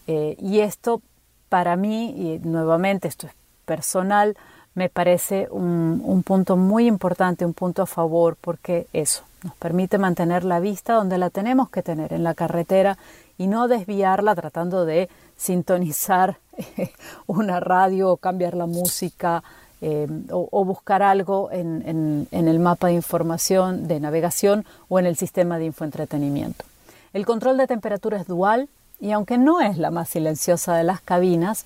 Eh, 0.08 0.36
y 0.40 0.60
esto, 0.60 1.02
para 1.50 1.76
mí, 1.76 2.14
y 2.18 2.40
nuevamente 2.48 3.08
esto 3.08 3.28
es 3.28 3.34
personal, 3.66 4.36
me 4.76 4.90
parece 4.90 5.48
un, 5.52 6.22
punto 6.26 6.58
muy 6.58 6.86
importante, 6.86 7.46
un 7.46 7.54
punto 7.54 7.82
a 7.82 7.86
favor, 7.86 8.38
porque 8.40 8.88
eso 8.92 9.24
nos 9.44 9.56
permite 9.56 9.98
mantener 9.98 10.44
la 10.44 10.60
vista 10.60 10.96
donde 10.96 11.18
la 11.18 11.30
tenemos 11.30 11.70
que 11.70 11.82
tener, 11.82 12.12
en 12.12 12.24
la 12.24 12.34
carretera, 12.34 12.98
y 13.38 13.48
no 13.48 13.68
desviarla 13.68 14.36
tratando 14.36 14.86
de 14.86 15.10
sintonizar 15.38 16.40
una 17.26 17.60
radio 17.62 18.12
o 18.12 18.18
cambiar 18.18 18.56
la 18.56 18.66
música 18.66 19.44
eh, 19.88 20.08
o, 20.32 20.66
buscar 20.66 21.04
algo 21.04 21.50
en, 21.52 22.28
en 22.32 22.48
el 22.48 22.58
mapa 22.58 22.88
de 22.88 22.94
información 22.94 23.88
de 23.88 24.00
navegación 24.00 24.66
o 24.88 24.98
en 24.98 25.06
el 25.06 25.16
sistema 25.16 25.60
de 25.60 25.66
infoentretenimiento. 25.66 26.66
El 27.14 27.24
control 27.28 27.58
de 27.58 27.68
temperatura 27.68 28.18
es 28.18 28.26
dual 28.26 28.68
y 29.00 29.12
aunque 29.12 29.38
no 29.38 29.62
es 29.62 29.78
la 29.78 29.92
más 29.92 30.10
silenciosa 30.10 30.76
de 30.76 30.84
las 30.84 31.02
cabinas, 31.02 31.66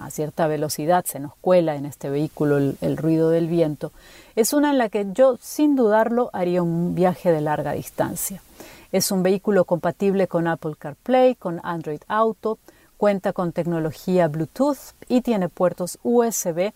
a 0.00 0.10
cierta 0.10 0.48
velocidad 0.48 1.04
se 1.04 1.20
nos 1.20 1.36
cuela 1.36 1.76
en 1.76 1.86
este 1.86 2.10
vehículo 2.10 2.58
el, 2.58 2.96
ruido 2.96 3.30
del 3.30 3.46
viento, 3.46 3.92
es 4.34 4.52
una 4.52 4.70
en 4.70 4.78
la 4.78 4.88
que 4.88 5.06
yo 5.12 5.38
sin 5.40 5.76
dudarlo 5.76 6.30
haría 6.32 6.60
un 6.60 6.96
viaje 6.96 7.30
de 7.30 7.40
larga 7.40 7.72
distancia. 7.72 8.42
Es 8.90 9.12
un 9.12 9.22
vehículo 9.22 9.64
compatible 9.64 10.26
con 10.26 10.48
Apple 10.48 10.74
CarPlay, 10.76 11.36
con 11.36 11.60
Android 11.62 12.00
Auto, 12.08 12.58
cuenta 12.96 13.32
con 13.32 13.52
tecnología 13.52 14.26
Bluetooth 14.26 14.94
y 15.08 15.20
tiene 15.20 15.48
puertos 15.48 15.98
USB 16.02 16.72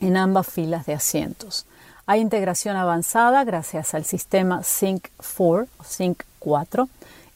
en 0.00 0.16
ambas 0.16 0.46
filas 0.46 0.86
de 0.86 0.94
asientos. 0.94 1.66
Hay 2.06 2.20
integración 2.20 2.76
avanzada 2.76 3.44
gracias 3.44 3.94
al 3.94 4.04
sistema 4.04 4.62
Sync 4.62 5.08
4 5.36 5.66
Sync 5.82 6.22
4. 6.38 6.88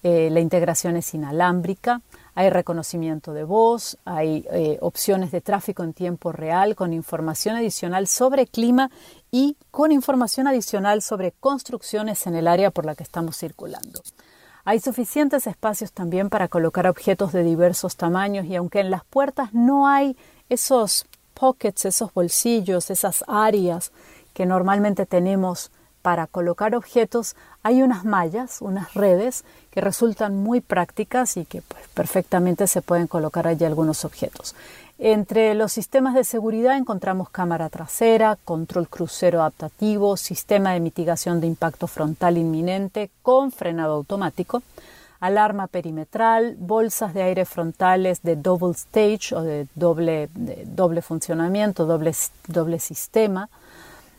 Eh, 0.03 0.29
la 0.31 0.41
integración 0.41 0.97
es 0.97 1.15
inalámbrica, 1.15 2.03
hay 2.35 2.51
reconocimiento 2.51 3.33
de 3.33 3.43
voz, 3.43 3.99
hay 4.05 4.47
eh, 4.53 4.79
opciones 4.81 5.33
de 5.33 5.41
tráfico 5.41 5.83
en 5.83 5.93
tiempo 5.93 6.31
real 6.31 6.77
con 6.77 6.93
información 6.93 7.57
adicional 7.57 8.07
sobre 8.07 8.47
clima 8.47 8.91
y 9.33 9.57
con 9.73 9.91
información 9.91 10.47
adicional 10.47 11.03
sobre 11.03 11.33
construcciones 11.33 12.27
en 12.29 12.37
el 12.37 12.47
área 12.47 12.71
por 12.71 12.85
la 12.85 12.95
que 12.95 13.03
estamos 13.03 13.37
circulando. 13.37 14.03
Hay 14.65 14.81
suficientes 14.81 15.47
espacios 15.47 15.93
también 15.93 16.29
para 16.29 16.49
colocar 16.49 16.87
objetos 16.87 17.33
de 17.33 17.43
diversos 17.43 17.97
tamaños 17.97 18.45
y 18.45 18.55
aunque 18.55 18.81
en 18.81 18.91
las 18.91 19.05
puertas 19.05 19.55
no 19.55 19.89
hay 19.89 20.17
esos 20.49 21.07
pockets, 21.39 21.85
esos 21.85 22.13
bolsillos, 22.13 22.91
esas 22.91 23.25
áreas 23.29 23.93
que 24.35 24.47
normalmente 24.47 25.07
tenemos 25.07 25.71
para 26.03 26.27
colocar 26.27 26.75
objetos 26.75 27.37
hay 27.63 27.83
unas 27.83 28.05
mallas, 28.05 28.63
unas 28.63 28.95
redes 28.95 29.45
que 29.71 29.81
resultan 29.81 30.37
muy 30.37 30.61
prácticas 30.61 31.37
y 31.37 31.45
que 31.45 31.61
pues, 31.63 31.83
perfectamente 31.93 32.67
se 32.67 32.83
pueden 32.83 33.07
colocar 33.07 33.47
allí 33.47 33.65
algunos 33.65 34.05
objetos. 34.05 34.55
Entre 34.99 35.55
los 35.55 35.73
sistemas 35.73 36.15
de 36.15 36.25
seguridad 36.25 36.77
encontramos 36.77 37.31
cámara 37.31 37.69
trasera, 37.69 38.37
control 38.45 38.89
crucero 38.89 39.41
adaptativo, 39.41 40.17
sistema 40.17 40.73
de 40.73 40.81
mitigación 40.81 41.41
de 41.41 41.47
impacto 41.47 41.87
frontal 41.87 42.37
inminente 42.37 43.11
con 43.23 43.53
frenado 43.53 43.95
automático, 43.95 44.63
alarma 45.21 45.67
perimetral, 45.67 46.57
bolsas 46.59 47.15
de 47.15 47.23
aire 47.23 47.45
frontales 47.45 48.23
de 48.23 48.37
double 48.37 48.73
stage 48.73 49.35
o 49.35 49.43
de 49.43 49.67
doble, 49.75 50.29
doble 50.67 51.03
funcionamiento, 51.03 51.87
doble, 51.87 52.13
doble 52.47 52.79
sistema, 52.79 53.49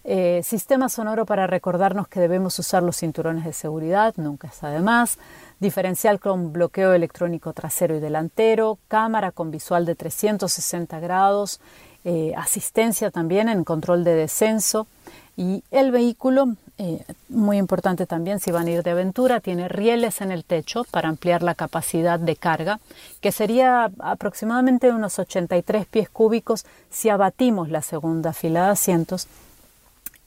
eh, 0.04 0.42
sistema 0.44 0.90
sonoro 0.90 1.26
para 1.26 1.46
recordarnos 1.46 2.08
que 2.08 2.20
debemos 2.20 2.58
usar 2.58 2.84
los 2.84 2.98
cinturones 2.98 3.46
de 3.46 3.54
seguridad, 3.54 4.14
nunca 4.18 4.48
está 4.48 4.70
de 4.70 4.80
más. 4.80 5.20
Diferencial 5.60 6.20
con 6.20 6.54
bloqueo 6.54 6.94
electrónico 6.94 7.54
trasero 7.54 7.96
y 7.96 8.00
delantero. 8.00 8.80
Cámara 8.88 9.32
con 9.32 9.52
visual 9.52 9.86
de 9.86 9.96
360 9.96 11.00
grados. 11.00 11.60
Eh, 12.06 12.34
asistencia 12.38 13.12
también 13.12 13.50
en 13.50 13.64
control 13.64 14.04
de 14.04 14.16
descenso. 14.16 14.88
Y 15.36 15.64
el 15.70 15.92
vehículo, 15.92 16.56
eh, 16.80 17.04
muy 17.28 17.58
importante 17.58 18.06
también 18.06 18.40
si 18.40 18.52
van 18.52 18.68
a 18.68 18.72
ir 18.72 18.84
de 18.84 18.92
aventura, 18.92 19.42
tiene 19.42 19.68
rieles 19.68 20.22
en 20.22 20.32
el 20.32 20.46
techo 20.46 20.86
para 20.90 21.10
ampliar 21.10 21.44
la 21.44 21.54
capacidad 21.54 22.18
de 22.18 22.38
carga, 22.38 22.80
que 23.20 23.34
sería 23.34 23.92
aproximadamente 24.00 24.90
unos 24.90 25.20
83 25.20 25.86
pies 25.86 26.10
cúbicos 26.10 26.66
si 26.90 27.10
abatimos 27.10 27.70
la 27.70 27.82
segunda 27.82 28.32
fila 28.32 28.64
de 28.64 28.72
asientos 28.72 29.28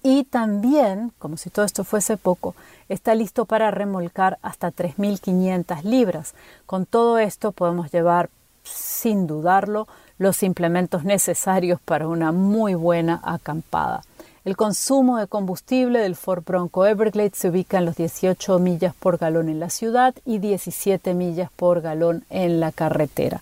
y 0.02 0.24
también, 0.24 1.12
como 1.18 1.36
si 1.36 1.48
todo 1.48 1.64
esto 1.64 1.84
fuese 1.84 2.16
poco, 2.16 2.54
está 2.88 3.14
listo 3.14 3.46
para 3.46 3.70
remolcar 3.70 4.38
hasta 4.42 4.72
3.500 4.72 5.82
libras. 5.84 6.34
Con 6.66 6.86
todo 6.86 7.18
esto 7.18 7.52
podemos 7.52 7.90
llevar, 7.92 8.28
sin 8.64 9.26
dudarlo, 9.26 9.86
los 10.18 10.42
implementos 10.42 11.04
necesarios 11.04 11.80
para 11.80 12.08
una 12.08 12.32
muy 12.32 12.74
buena 12.74 13.20
acampada. 13.24 14.02
El 14.44 14.56
consumo 14.56 15.18
de 15.18 15.28
combustible 15.28 16.00
del 16.00 16.16
Ford 16.16 16.42
Bronco 16.44 16.84
Everglades 16.84 17.36
se 17.36 17.50
ubica 17.50 17.78
en 17.78 17.84
los 17.84 17.94
18 17.94 18.58
millas 18.58 18.92
por 18.92 19.16
galón 19.16 19.48
en 19.48 19.60
la 19.60 19.70
ciudad 19.70 20.16
y 20.24 20.40
17 20.40 21.14
millas 21.14 21.48
por 21.54 21.80
galón 21.80 22.24
en 22.28 22.58
la 22.58 22.72
carretera. 22.72 23.40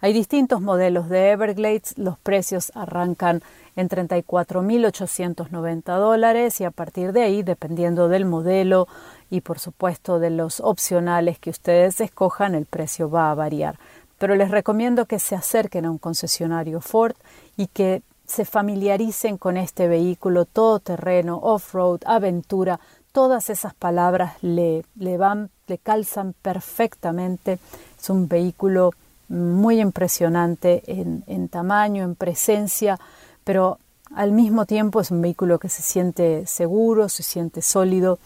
Hay 0.00 0.14
distintos 0.14 0.62
modelos 0.62 1.10
de 1.10 1.32
Everglades, 1.32 1.98
los 1.98 2.18
precios 2.18 2.72
arrancan 2.74 3.42
en 3.76 3.90
34.890 3.90 5.98
dólares 5.98 6.62
y 6.62 6.64
a 6.64 6.70
partir 6.70 7.12
de 7.12 7.24
ahí, 7.24 7.42
dependiendo 7.42 8.08
del 8.08 8.24
modelo 8.24 8.88
y 9.28 9.42
por 9.42 9.58
supuesto 9.58 10.18
de 10.18 10.30
los 10.30 10.60
opcionales 10.60 11.38
que 11.38 11.50
ustedes 11.50 12.00
escojan, 12.00 12.54
el 12.54 12.64
precio 12.64 13.10
va 13.10 13.30
a 13.30 13.34
variar. 13.34 13.78
Pero 14.16 14.34
les 14.34 14.50
recomiendo 14.50 15.04
que 15.04 15.18
se 15.18 15.34
acerquen 15.34 15.84
a 15.84 15.90
un 15.90 15.98
concesionario 15.98 16.80
Ford 16.80 17.16
y 17.58 17.66
que 17.66 18.00
se 18.28 18.44
familiaricen 18.44 19.38
con 19.38 19.56
este 19.56 19.88
vehículo 19.88 20.44
todoterreno, 20.44 21.38
off-road, 21.38 22.02
aventura, 22.04 22.78
todas 23.10 23.50
esas 23.50 23.74
palabras 23.74 24.34
le, 24.42 24.84
le 24.96 25.16
van, 25.16 25.50
le 25.66 25.78
calzan 25.78 26.34
perfectamente. 26.40 27.58
Es 27.98 28.10
un 28.10 28.28
vehículo 28.28 28.92
muy 29.28 29.80
impresionante 29.80 30.82
en, 30.86 31.24
en 31.26 31.48
tamaño, 31.48 32.04
en 32.04 32.14
presencia, 32.14 33.00
pero 33.44 33.78
al 34.14 34.32
mismo 34.32 34.66
tiempo 34.66 35.00
es 35.00 35.10
un 35.10 35.22
vehículo 35.22 35.58
que 35.58 35.70
se 35.70 35.82
siente 35.82 36.46
seguro, 36.46 37.08
se 37.08 37.22
siente 37.22 37.62
sólido 37.62 38.18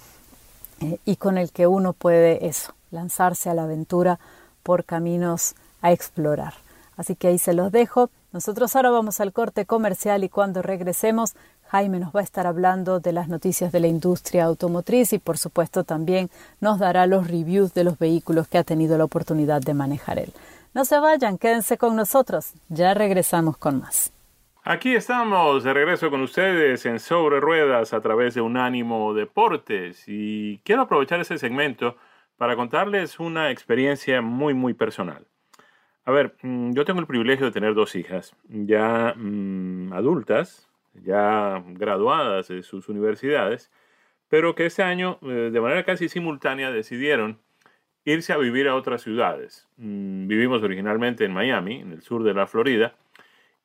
eh, 0.80 0.98
y 1.04 1.16
con 1.16 1.38
el 1.38 1.52
que 1.52 1.68
uno 1.68 1.92
puede 1.92 2.46
eso, 2.46 2.74
lanzarse 2.90 3.50
a 3.50 3.54
la 3.54 3.64
aventura 3.64 4.18
por 4.64 4.84
caminos 4.84 5.54
a 5.80 5.92
explorar. 5.92 6.54
Así 6.96 7.14
que 7.14 7.28
ahí 7.28 7.38
se 7.38 7.52
los 7.52 7.70
dejo. 7.70 8.10
Nosotros 8.32 8.74
ahora 8.74 8.90
vamos 8.90 9.20
al 9.20 9.32
corte 9.34 9.66
comercial 9.66 10.24
y 10.24 10.30
cuando 10.30 10.62
regresemos, 10.62 11.34
Jaime 11.68 11.98
nos 11.98 12.16
va 12.16 12.20
a 12.20 12.22
estar 12.22 12.46
hablando 12.46 12.98
de 12.98 13.12
las 13.12 13.28
noticias 13.28 13.72
de 13.72 13.80
la 13.80 13.88
industria 13.88 14.44
automotriz 14.44 15.12
y 15.12 15.18
por 15.18 15.36
supuesto 15.36 15.84
también 15.84 16.30
nos 16.58 16.78
dará 16.78 17.06
los 17.06 17.28
reviews 17.28 17.74
de 17.74 17.84
los 17.84 17.98
vehículos 17.98 18.48
que 18.48 18.56
ha 18.56 18.64
tenido 18.64 18.96
la 18.96 19.04
oportunidad 19.04 19.60
de 19.60 19.74
manejar 19.74 20.18
él. 20.18 20.32
No 20.72 20.86
se 20.86 20.98
vayan, 20.98 21.36
quédense 21.36 21.76
con 21.76 21.94
nosotros, 21.94 22.54
ya 22.70 22.94
regresamos 22.94 23.58
con 23.58 23.80
más. 23.80 24.10
Aquí 24.64 24.94
estamos 24.94 25.64
de 25.64 25.74
regreso 25.74 26.08
con 26.08 26.22
ustedes 26.22 26.86
en 26.86 27.00
Sobre 27.00 27.38
Ruedas 27.38 27.92
a 27.92 28.00
través 28.00 28.32
de 28.34 28.40
Unánimo 28.40 29.12
Deportes 29.12 30.04
y 30.06 30.58
quiero 30.64 30.82
aprovechar 30.82 31.20
ese 31.20 31.36
segmento 31.36 31.96
para 32.38 32.56
contarles 32.56 33.20
una 33.20 33.50
experiencia 33.50 34.22
muy 34.22 34.54
muy 34.54 34.72
personal. 34.72 35.26
A 36.04 36.10
ver, 36.10 36.34
mm, 36.42 36.72
yo 36.72 36.84
tengo 36.84 37.00
el 37.00 37.06
privilegio 37.06 37.46
de 37.46 37.52
tener 37.52 37.74
dos 37.74 37.94
hijas 37.94 38.34
ya 38.48 39.14
mm, 39.16 39.92
adultas, 39.92 40.68
ya 40.94 41.62
graduadas 41.68 42.48
de 42.48 42.62
sus 42.62 42.88
universidades, 42.88 43.70
pero 44.28 44.54
que 44.54 44.66
este 44.66 44.82
año, 44.82 45.18
eh, 45.22 45.50
de 45.52 45.60
manera 45.60 45.84
casi 45.84 46.08
simultánea, 46.08 46.72
decidieron 46.72 47.38
irse 48.04 48.32
a 48.32 48.38
vivir 48.38 48.68
a 48.68 48.74
otras 48.76 49.02
ciudades. 49.02 49.68
Mm, 49.76 50.26
vivimos 50.28 50.62
originalmente 50.62 51.24
en 51.24 51.32
Miami, 51.32 51.80
en 51.80 51.92
el 51.92 52.02
sur 52.02 52.24
de 52.24 52.34
la 52.34 52.46
Florida, 52.46 52.94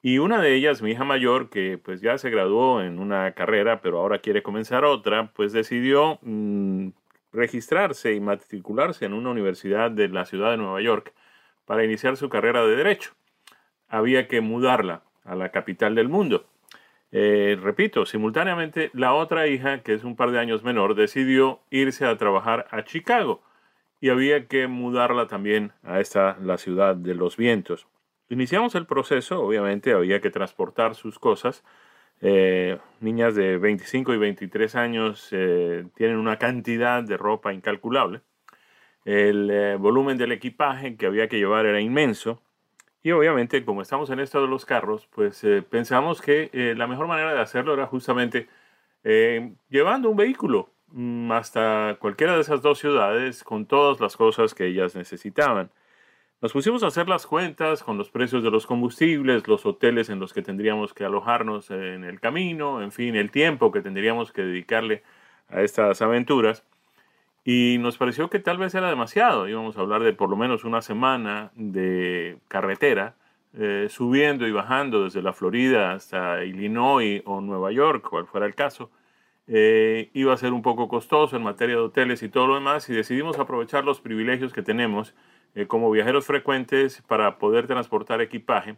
y 0.02 0.20
una 0.20 0.42
de 0.42 0.54
ellas, 0.56 0.82
mi 0.82 0.92
hija 0.92 1.04
mayor, 1.04 1.50
que 1.50 1.78
pues 1.80 2.02
ya 2.02 2.18
se 2.18 2.30
graduó 2.30 2.82
en 2.82 3.00
una 3.00 3.34
carrera, 3.34 3.82
pero 3.82 4.00
ahora 4.00 4.20
quiere 4.20 4.44
comenzar 4.44 4.86
otra, 4.86 5.32
pues 5.34 5.54
decidió 5.54 6.20
registrarse 7.34 8.14
y 8.14 8.20
matricularse 8.20 9.06
en 9.06 9.14
una 9.14 9.32
universidad 9.32 9.92
de 9.92 10.08
la 10.10 10.26
ciudad 10.26 10.52
de 10.52 10.58
Nueva 10.58 10.82
York 10.82 11.14
para 11.68 11.84
iniciar 11.84 12.18
su 12.18 12.30
carrera 12.30 12.66
de 12.66 12.76
derecho. 12.76 13.12
Había 13.88 14.28
que 14.28 14.42
mudarla 14.42 15.04
a 15.24 15.36
la 15.36 15.50
capital 15.50 15.94
del 15.94 16.10
mundo. 16.10 16.48
Eh, 17.12 17.58
repito, 17.62 18.06
simultáneamente 18.06 18.90
la 18.94 19.14
otra 19.14 19.48
hija, 19.48 19.84
que 19.84 19.94
es 19.94 20.04
un 20.04 20.16
par 20.16 20.32
de 20.32 20.40
años 20.40 20.64
menor, 20.64 20.96
decidió 20.96 21.60
irse 21.70 22.06
a 22.06 22.18
trabajar 22.18 22.68
a 22.72 22.84
Chicago 22.84 23.44
y 24.00 24.10
había 24.10 24.48
que 24.48 24.68
mudarla 24.68 25.28
también 25.28 25.74
a 25.84 26.00
esta, 26.00 26.38
la 26.42 26.58
ciudad 26.58 26.96
de 26.96 27.16
los 27.16 27.38
vientos. 27.38 27.88
Iniciamos 28.30 28.76
el 28.76 28.86
proceso, 28.86 29.42
obviamente 29.42 29.94
había 29.94 30.22
que 30.22 30.30
transportar 30.30 30.96
sus 30.96 31.20
cosas. 31.20 31.64
Eh, 32.22 32.78
niñas 33.00 33.36
de 33.36 33.58
25 33.58 34.14
y 34.14 34.18
23 34.18 34.76
años 34.76 35.30
eh, 35.32 35.86
tienen 35.96 36.18
una 36.18 36.38
cantidad 36.38 37.04
de 37.04 37.18
ropa 37.18 37.54
incalculable. 37.54 38.22
El 39.08 39.78
volumen 39.80 40.18
del 40.18 40.32
equipaje 40.34 40.98
que 40.98 41.06
había 41.06 41.28
que 41.28 41.38
llevar 41.38 41.66
era 41.66 41.82
inmenso 41.82 42.42
y 43.08 43.12
obviamente, 43.14 43.64
como 43.64 43.82
estamos 43.82 44.10
en 44.10 44.20
esto 44.20 44.42
de 44.42 44.50
los 44.50 44.66
carros, 44.66 45.08
pues 45.08 45.42
eh, 45.46 45.62
pensamos 45.62 46.22
que 46.22 46.50
eh, 46.52 46.74
la 46.76 46.88
mejor 46.88 47.08
manera 47.08 47.34
de 47.34 47.40
hacerlo 47.40 47.74
era 47.74 47.88
justamente 47.88 48.50
eh, 49.06 49.54
llevando 49.70 50.10
un 50.10 50.18
vehículo 50.18 50.72
mm, 50.88 51.32
hasta 51.32 51.98
cualquiera 52.02 52.36
de 52.36 52.42
esas 52.42 52.62
dos 52.62 52.80
ciudades 52.80 53.46
con 53.46 53.66
todas 53.66 54.02
las 54.02 54.18
cosas 54.18 54.54
que 54.54 54.66
ellas 54.68 54.96
necesitaban. 54.96 55.72
Nos 56.42 56.54
pusimos 56.54 56.84
a 56.84 56.88
hacer 56.88 57.08
las 57.10 57.26
cuentas 57.28 57.84
con 57.84 57.98
los 57.98 58.10
precios 58.12 58.44
de 58.44 58.52
los 58.52 58.68
combustibles, 58.68 59.48
los 59.48 59.66
hoteles 59.66 60.10
en 60.10 60.20
los 60.20 60.34
que 60.34 60.42
tendríamos 60.42 60.94
que 60.94 61.06
alojarnos 61.06 61.72
en 61.72 62.04
el 62.04 62.20
camino, 62.20 62.82
en 62.84 62.92
fin, 62.92 63.16
el 63.16 63.32
tiempo 63.32 63.72
que 63.72 63.82
tendríamos 63.82 64.34
que 64.34 64.44
dedicarle 64.44 65.04
a 65.50 65.62
estas 65.62 66.02
aventuras. 66.02 66.66
Y 67.50 67.78
nos 67.80 67.98
pareció 67.98 68.30
que 68.30 68.40
tal 68.40 68.58
vez 68.58 68.76
era 68.76 68.90
demasiado. 68.90 69.48
Íbamos 69.48 69.78
a 69.78 69.80
hablar 69.80 70.04
de 70.04 70.12
por 70.12 70.30
lo 70.30 70.36
menos 70.36 70.66
una 70.66 70.82
semana 70.82 71.50
de 71.56 72.40
carretera, 72.50 73.16
eh, 73.54 73.88
subiendo 73.90 74.46
y 74.46 74.52
bajando 74.52 75.06
desde 75.06 75.22
la 75.22 75.32
Florida 75.32 75.94
hasta 75.94 76.44
Illinois 76.44 77.22
o 77.24 77.40
Nueva 77.40 77.72
York, 77.72 78.06
cual 78.10 78.28
fuera 78.28 78.46
el 78.48 78.54
caso. 78.54 78.92
Eh, 79.48 80.10
iba 80.14 80.34
a 80.34 80.38
ser 80.38 80.52
un 80.52 80.62
poco 80.62 80.90
costoso 80.90 81.38
en 81.38 81.44
materia 81.44 81.76
de 81.76 81.82
hoteles 81.84 82.22
y 82.22 82.28
todo 82.28 82.48
lo 82.48 82.56
demás 82.56 82.90
y 82.90 82.94
decidimos 82.94 83.40
aprovechar 83.40 83.86
los 83.86 84.02
privilegios 84.02 84.52
que 84.52 84.62
tenemos 84.62 85.16
eh, 85.56 85.68
como 85.68 85.90
viajeros 85.90 86.26
frecuentes 86.26 87.02
para 87.08 87.38
poder 87.38 87.66
transportar 87.66 88.20
equipaje 88.20 88.76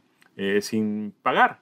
sin 0.62 1.12
pagar 1.24 1.60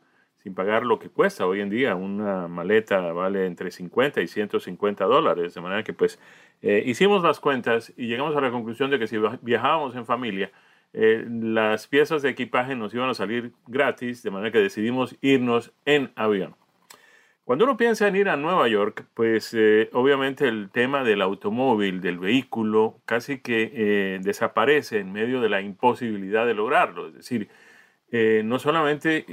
sin 0.48 0.54
pagar 0.54 0.86
lo 0.86 0.98
que 0.98 1.10
cuesta 1.10 1.46
hoy 1.46 1.60
en 1.60 1.70
día. 1.70 1.96
Una 1.96 2.48
maleta 2.48 3.12
vale 3.12 3.46
entre 3.46 3.70
50 3.70 4.22
y 4.22 4.28
150 4.28 5.04
dólares, 5.04 5.54
de 5.54 5.62
manera 5.62 5.84
que 5.84 5.91
pues 5.91 6.20
eh, 6.62 6.84
hicimos 6.86 7.24
las 7.24 7.39
cuentas 7.39 7.93
y 7.98 8.08
llegamos 8.08 8.36
a 8.36 8.41
la 8.41 8.52
conclusión 8.52 8.89
de 8.89 9.00
que 9.00 9.08
si 9.08 9.17
viajábamos 9.41 9.96
en 9.96 10.06
familia, 10.06 10.52
eh, 10.93 11.26
las 11.30 11.88
piezas 11.88 12.22
de 12.22 12.30
equipaje 12.30 12.76
nos 12.76 12.93
iban 12.93 13.10
a 13.10 13.13
salir 13.13 13.52
gratis, 13.67 14.24
de 14.24 14.32
manera 14.32 14.52
que 14.52 14.60
decidimos 14.60 15.15
irnos 15.22 15.72
en 15.86 16.12
avión. 16.15 16.56
Cuando 17.43 17.63
uno 17.63 17.78
piensa 17.78 18.08
en 18.08 18.15
ir 18.17 18.28
a 18.28 18.36
Nueva 18.36 18.67
York, 18.67 19.06
pues 19.13 19.54
eh, 19.54 19.89
obviamente 19.93 20.48
el 20.48 20.70
tema 20.70 21.04
del 21.04 21.22
automóvil, 21.22 22.02
del 22.02 22.20
vehículo, 22.20 23.00
casi 23.06 23.39
que 23.39 24.20
desaparece 24.22 25.00
en 25.00 25.13
medio 25.13 25.39
de 25.39 25.48
la 25.48 25.62
imposibilidad 25.62 26.46
de 26.46 26.56
lograrlo. 26.56 27.08
Es 27.08 27.13
decir, 27.13 27.48
no 28.43 28.60
solamente 28.60 29.26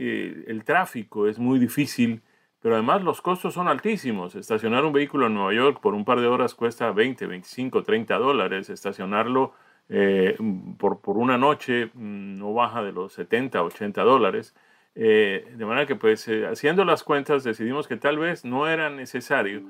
el 0.49 0.63
tráfico 0.63 1.27
es 1.27 1.41
muy 1.41 1.59
difícil, 1.59 2.23
pero 2.65 2.77
además 2.77 3.03
los 3.03 3.21
costos 3.21 3.53
son 3.53 3.69
altísimos. 3.69 4.35
Estacionar 4.37 4.87
un 4.87 4.95
vehículo 4.95 5.27
en 5.27 5.35
Nueva 5.35 5.53
York 5.53 5.81
por 5.83 5.93
un 5.93 6.07
par 6.07 6.19
de 6.21 6.29
horas 6.29 6.55
cuesta 6.55 6.91
20, 6.93 7.27
25, 7.27 7.83
30 7.83 8.17
dólares. 8.17 8.71
Estacionarlo 8.71 9.53
eh, 9.91 10.35
por, 10.79 11.03
por, 11.03 11.19
una 11.19 11.37
noche 11.37 11.91
mm, 11.93 12.39
no 12.39 12.55
baja 12.55 12.83
de 12.83 12.93
los 12.93 13.13
70, 13.13 13.63
80 13.63 14.03
dólares. 14.05 14.55
de 14.95 15.45
manera 15.59 15.85
que 15.85 15.95
pues 15.95 16.27
haciendo 16.51 16.87
las 16.87 17.05
cuentas 17.05 17.45
decidimos 17.45 17.87
que 17.87 17.99
tal 17.99 18.17
vez 18.17 18.47
no 18.47 18.67
era 18.67 18.89
necesario 18.89 19.63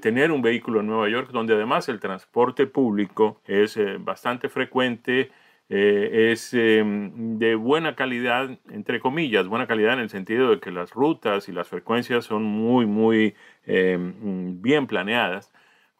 tener 0.00 0.30
un 0.30 0.40
vehículo 0.40 0.78
en 0.80 0.86
Nueva 0.86 1.08
York 1.08 1.30
donde 1.32 1.54
además 1.54 1.88
el 1.88 1.98
transporte 1.98 2.68
público 2.68 3.40
es 3.44 3.76
bastante 3.98 4.48
frecuente, 4.48 5.32
eh, 5.68 6.30
es 6.32 6.54
em, 6.54 7.38
de 7.38 7.56
buena 7.56 7.96
calidad, 7.96 8.50
entre 8.70 9.00
comillas, 9.00 9.48
buena 9.48 9.66
calidad 9.66 9.94
en 9.94 10.00
el 10.00 10.10
sentido 10.10 10.50
de 10.50 10.60
que 10.60 10.70
las 10.70 10.92
rutas 10.92 11.48
y 11.48 11.52
las 11.52 11.68
frecuencias 11.68 12.24
son 12.24 12.44
muy, 12.44 12.86
muy 12.86 13.34
em, 13.64 14.62
bien 14.62 14.86
planeadas, 14.86 15.52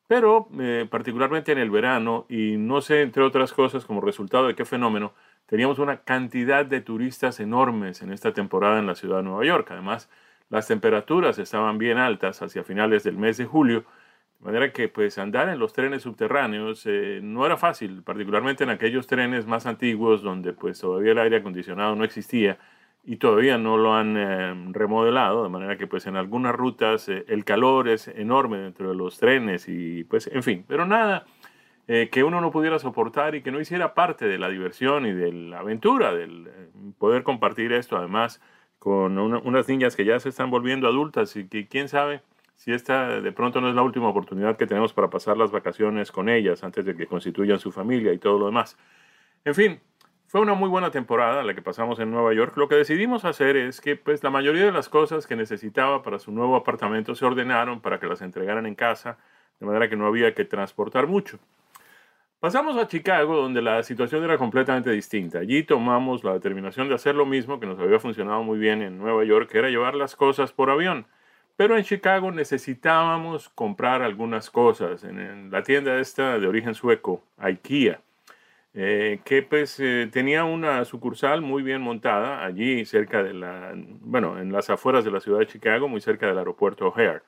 pero 0.06 0.48
eh, 0.60 0.86
particularmente 0.90 1.52
en 1.52 1.58
el 1.58 1.70
verano, 1.70 2.26
y 2.28 2.56
no 2.58 2.80
sé, 2.80 3.02
entre 3.02 3.22
otras 3.24 3.52
cosas, 3.52 3.84
como 3.86 4.00
resultado 4.00 4.46
de 4.46 4.54
qué 4.54 4.64
fenómeno, 4.64 5.14
teníamos 5.46 5.78
una 5.78 6.02
cantidad 6.02 6.64
de 6.66 6.80
turistas 6.80 7.40
enormes 7.40 8.02
en 8.02 8.12
esta 8.12 8.32
temporada 8.32 8.78
en 8.78 8.86
la 8.86 8.94
ciudad 8.94 9.18
de 9.18 9.24
Nueva 9.24 9.44
York. 9.44 9.68
Además, 9.72 10.08
las 10.48 10.68
temperaturas 10.68 11.38
estaban 11.38 11.78
bien 11.78 11.98
altas 11.98 12.40
hacia 12.42 12.62
finales 12.64 13.02
del 13.04 13.16
mes 13.18 13.36
de 13.36 13.46
julio, 13.46 13.84
de 14.38 14.44
manera 14.44 14.72
que 14.72 14.88
pues 14.88 15.18
andar 15.18 15.48
en 15.48 15.58
los 15.58 15.72
trenes 15.72 16.02
subterráneos 16.02 16.84
eh, 16.86 17.20
no 17.22 17.46
era 17.46 17.56
fácil, 17.56 18.02
particularmente 18.02 18.64
en 18.64 18.70
aquellos 18.70 19.06
trenes 19.06 19.46
más 19.46 19.66
antiguos 19.66 20.22
donde 20.22 20.52
pues 20.52 20.78
todavía 20.80 21.12
el 21.12 21.18
aire 21.18 21.38
acondicionado 21.38 21.96
no 21.96 22.04
existía 22.04 22.58
y 23.04 23.16
todavía 23.16 23.56
no 23.56 23.76
lo 23.76 23.94
han 23.94 24.16
eh, 24.16 24.54
remodelado, 24.72 25.44
de 25.44 25.48
manera 25.48 25.78
que 25.78 25.86
pues 25.86 26.06
en 26.06 26.16
algunas 26.16 26.54
rutas 26.54 27.08
eh, 27.08 27.24
el 27.28 27.44
calor 27.44 27.88
es 27.88 28.08
enorme 28.08 28.58
dentro 28.58 28.90
de 28.90 28.94
los 28.94 29.18
trenes 29.18 29.68
y 29.68 30.04
pues 30.04 30.26
en 30.26 30.42
fin, 30.42 30.64
pero 30.66 30.86
nada 30.86 31.24
que 32.10 32.24
uno 32.24 32.40
no 32.40 32.50
pudiera 32.50 32.80
soportar 32.80 33.36
y 33.36 33.42
que 33.42 33.52
no 33.52 33.60
hiciera 33.60 33.94
parte 33.94 34.26
de 34.26 34.38
la 34.38 34.48
diversión 34.48 35.06
y 35.06 35.12
de 35.12 35.32
la 35.32 35.60
aventura, 35.60 36.12
del 36.12 36.50
poder 36.98 37.22
compartir 37.22 37.72
esto 37.72 37.96
además 37.96 38.40
con 38.80 39.16
unas 39.18 39.68
niñas 39.68 39.94
que 39.94 40.04
ya 40.04 40.18
se 40.18 40.30
están 40.30 40.50
volviendo 40.50 40.88
adultas 40.88 41.36
y 41.36 41.46
que 41.46 41.68
quién 41.68 41.88
sabe 41.88 42.22
si 42.56 42.72
esta 42.72 43.20
de 43.20 43.32
pronto 43.32 43.60
no 43.60 43.68
es 43.68 43.74
la 43.74 43.82
última 43.82 44.08
oportunidad 44.08 44.56
que 44.56 44.66
tenemos 44.66 44.92
para 44.92 45.08
pasar 45.08 45.36
las 45.36 45.52
vacaciones 45.52 46.10
con 46.10 46.28
ellas 46.28 46.64
antes 46.64 46.84
de 46.84 46.96
que 46.96 47.06
constituyan 47.06 47.60
su 47.60 47.70
familia 47.70 48.12
y 48.12 48.18
todo 48.18 48.38
lo 48.38 48.46
demás. 48.46 48.76
En 49.44 49.54
fin, 49.54 49.80
fue 50.26 50.40
una 50.40 50.54
muy 50.54 50.68
buena 50.68 50.90
temporada 50.90 51.44
la 51.44 51.54
que 51.54 51.62
pasamos 51.62 52.00
en 52.00 52.10
Nueva 52.10 52.34
York. 52.34 52.56
Lo 52.56 52.68
que 52.68 52.74
decidimos 52.74 53.24
hacer 53.24 53.56
es 53.56 53.80
que 53.80 53.94
pues 53.94 54.24
la 54.24 54.30
mayoría 54.30 54.64
de 54.64 54.72
las 54.72 54.88
cosas 54.88 55.26
que 55.26 55.36
necesitaba 55.36 56.02
para 56.02 56.18
su 56.18 56.32
nuevo 56.32 56.56
apartamento 56.56 57.14
se 57.14 57.24
ordenaron 57.24 57.80
para 57.80 58.00
que 58.00 58.06
las 58.06 58.22
entregaran 58.22 58.66
en 58.66 58.74
casa, 58.74 59.18
de 59.60 59.66
manera 59.66 59.88
que 59.88 59.96
no 59.96 60.06
había 60.06 60.34
que 60.34 60.44
transportar 60.44 61.06
mucho. 61.06 61.38
Pasamos 62.40 62.76
a 62.76 62.86
Chicago, 62.86 63.36
donde 63.36 63.62
la 63.62 63.82
situación 63.82 64.24
era 64.24 64.36
completamente 64.36 64.90
distinta. 64.90 65.38
Allí 65.38 65.62
tomamos 65.62 66.22
la 66.24 66.32
determinación 66.32 66.88
de 66.88 66.94
hacer 66.94 67.14
lo 67.14 67.24
mismo 67.24 67.58
que 67.60 67.66
nos 67.66 67.78
había 67.78 67.98
funcionado 67.98 68.42
muy 68.42 68.58
bien 68.58 68.82
en 68.82 68.98
Nueva 68.98 69.24
York, 69.24 69.50
que 69.50 69.58
era 69.58 69.70
llevar 69.70 69.94
las 69.94 70.16
cosas 70.16 70.52
por 70.52 70.70
avión. 70.70 71.06
Pero 71.56 71.76
en 71.76 71.84
Chicago 71.84 72.30
necesitábamos 72.32 73.48
comprar 73.48 74.02
algunas 74.02 74.50
cosas. 74.50 75.04
En, 75.04 75.50
la 75.50 75.62
tienda 75.62 75.98
esta 75.98 76.38
de 76.38 76.46
origen 76.46 76.74
sueco, 76.74 77.24
IKEA, 77.38 78.00
eh, 78.74 79.20
que 79.24 79.42
pues 79.42 79.80
eh, 79.80 80.08
tenía 80.12 80.44
una 80.44 80.84
sucursal 80.84 81.40
muy 81.40 81.62
bien 81.62 81.80
montada 81.80 82.44
allí 82.44 82.84
cerca 82.84 83.22
de 83.22 83.32
la, 83.32 83.72
bueno, 83.74 84.38
en 84.38 84.52
las 84.52 84.68
afueras 84.68 85.04
de 85.04 85.10
la 85.10 85.20
ciudad 85.20 85.38
de 85.38 85.46
Chicago, 85.46 85.88
muy 85.88 86.02
cerca 86.02 86.26
del 86.26 86.38
aeropuerto 86.38 86.88
O'Hare. 86.88 87.22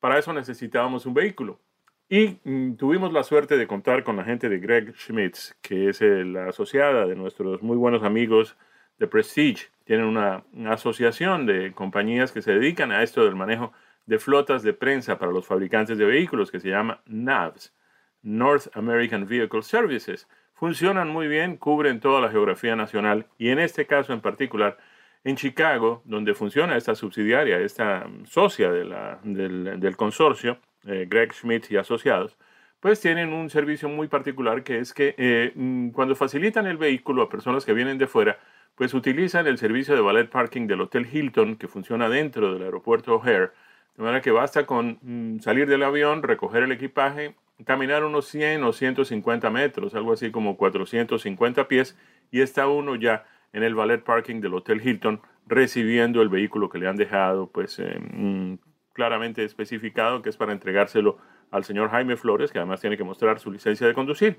Para 0.00 0.18
eso 0.18 0.32
necesitábamos 0.32 1.06
un 1.06 1.14
vehículo. 1.14 1.60
Y 2.08 2.38
mm, 2.44 2.74
tuvimos 2.74 3.12
la 3.12 3.22
suerte 3.22 3.56
de 3.56 3.68
contar 3.68 4.02
con 4.02 4.16
la 4.16 4.24
gente 4.24 4.48
de 4.48 4.58
Greg 4.58 4.94
Schmitz, 4.96 5.54
que 5.62 5.88
es 5.90 6.00
la 6.00 6.48
asociada 6.48 7.06
de 7.06 7.14
nuestros 7.14 7.62
muy 7.62 7.76
buenos 7.76 8.02
amigos 8.02 8.56
de 8.98 9.06
Prestige 9.06 9.68
tienen 9.90 10.06
una, 10.06 10.44
asociación 10.68 11.46
de 11.46 11.72
compañías 11.72 12.30
que 12.30 12.42
se 12.42 12.52
dedican 12.52 12.92
a 12.92 13.02
esto 13.02 13.24
del 13.24 13.34
manejo 13.34 13.72
de 14.06 14.20
flotas 14.20 14.62
de 14.62 14.72
prensa 14.72 15.18
para 15.18 15.32
los 15.32 15.48
fabricantes 15.48 15.98
de 15.98 16.04
vehículos 16.04 16.52
que 16.52 16.60
se 16.60 16.68
llama 16.68 17.00
NAVS, 17.06 17.74
North 18.22 18.68
American 18.76 19.26
Vehicle 19.26 19.62
Services. 19.62 20.28
Funcionan 20.54 21.08
muy 21.08 21.26
bien, 21.26 21.56
cubren 21.56 21.98
toda 21.98 22.20
la 22.20 22.30
geografía 22.30 22.76
nacional 22.76 23.26
y 23.36 23.48
en 23.48 23.58
este 23.58 23.86
caso 23.86 24.12
en 24.12 24.20
particular, 24.20 24.78
en 25.24 25.34
Chicago, 25.34 26.02
donde 26.04 26.34
funciona 26.34 26.76
esta 26.76 26.94
subsidiaria, 26.94 27.58
esta 27.58 28.08
socia 28.26 28.70
del, 28.70 29.96
consorcio, 29.96 30.58
eh, 30.86 31.06
Greg 31.10 31.32
Schmidt 31.32 31.68
y 31.72 31.78
Asociados, 31.78 32.38
pues 32.78 33.00
tienen 33.00 33.32
un 33.32 33.50
servicio 33.50 33.88
muy 33.88 34.06
particular 34.06 34.62
que 34.62 34.78
es 34.78 34.94
que 34.94 35.16
eh, 35.18 35.50
mm, 35.56 35.90
cuando 35.90 36.14
facilitan 36.14 36.68
el 36.68 36.76
vehículo 36.76 37.22
a 37.22 37.28
personas 37.28 37.64
que 37.64 37.72
vienen 37.72 37.98
de 37.98 38.06
fuera, 38.06 38.38
pues 38.80 38.94
utilizan 38.94 39.46
el 39.46 39.58
servicio 39.58 39.94
de 39.94 40.00
valet 40.00 40.30
parking 40.30 40.66
del 40.66 40.80
Hotel 40.80 41.06
Hilton 41.06 41.56
que 41.56 41.68
funciona 41.68 42.08
dentro 42.08 42.54
del 42.54 42.62
aeropuerto 42.62 43.14
O'Hare, 43.14 43.50
de 43.94 44.02
manera 44.02 44.22
que 44.22 44.30
basta 44.30 44.64
con 44.64 44.98
mm, 45.02 45.40
salir 45.40 45.68
del 45.68 45.82
avión, 45.82 46.22
recoger 46.22 46.62
el 46.62 46.72
equipaje, 46.72 47.34
caminar 47.66 48.04
unos 48.04 48.28
100 48.28 48.64
o 48.64 48.72
150 48.72 49.50
metros, 49.50 49.94
algo 49.94 50.14
así 50.14 50.30
como 50.30 50.56
450 50.56 51.68
pies, 51.68 51.94
y 52.30 52.40
está 52.40 52.68
uno 52.68 52.94
ya 52.94 53.26
en 53.52 53.64
el 53.64 53.74
valet 53.74 54.02
parking 54.02 54.40
del 54.40 54.54
Hotel 54.54 54.80
Hilton 54.82 55.20
recibiendo 55.46 56.22
el 56.22 56.30
vehículo 56.30 56.70
que 56.70 56.78
le 56.78 56.88
han 56.88 56.96
dejado, 56.96 57.50
pues 57.50 57.78
eh, 57.80 58.00
mm, 58.14 58.54
claramente 58.94 59.44
especificado 59.44 60.22
que 60.22 60.30
es 60.30 60.38
para 60.38 60.52
entregárselo 60.52 61.18
al 61.50 61.64
señor 61.64 61.90
Jaime 61.90 62.16
Flores, 62.16 62.50
que 62.50 62.60
además 62.60 62.80
tiene 62.80 62.96
que 62.96 63.04
mostrar 63.04 63.40
su 63.40 63.52
licencia 63.52 63.86
de 63.86 63.92
conducir. 63.92 64.38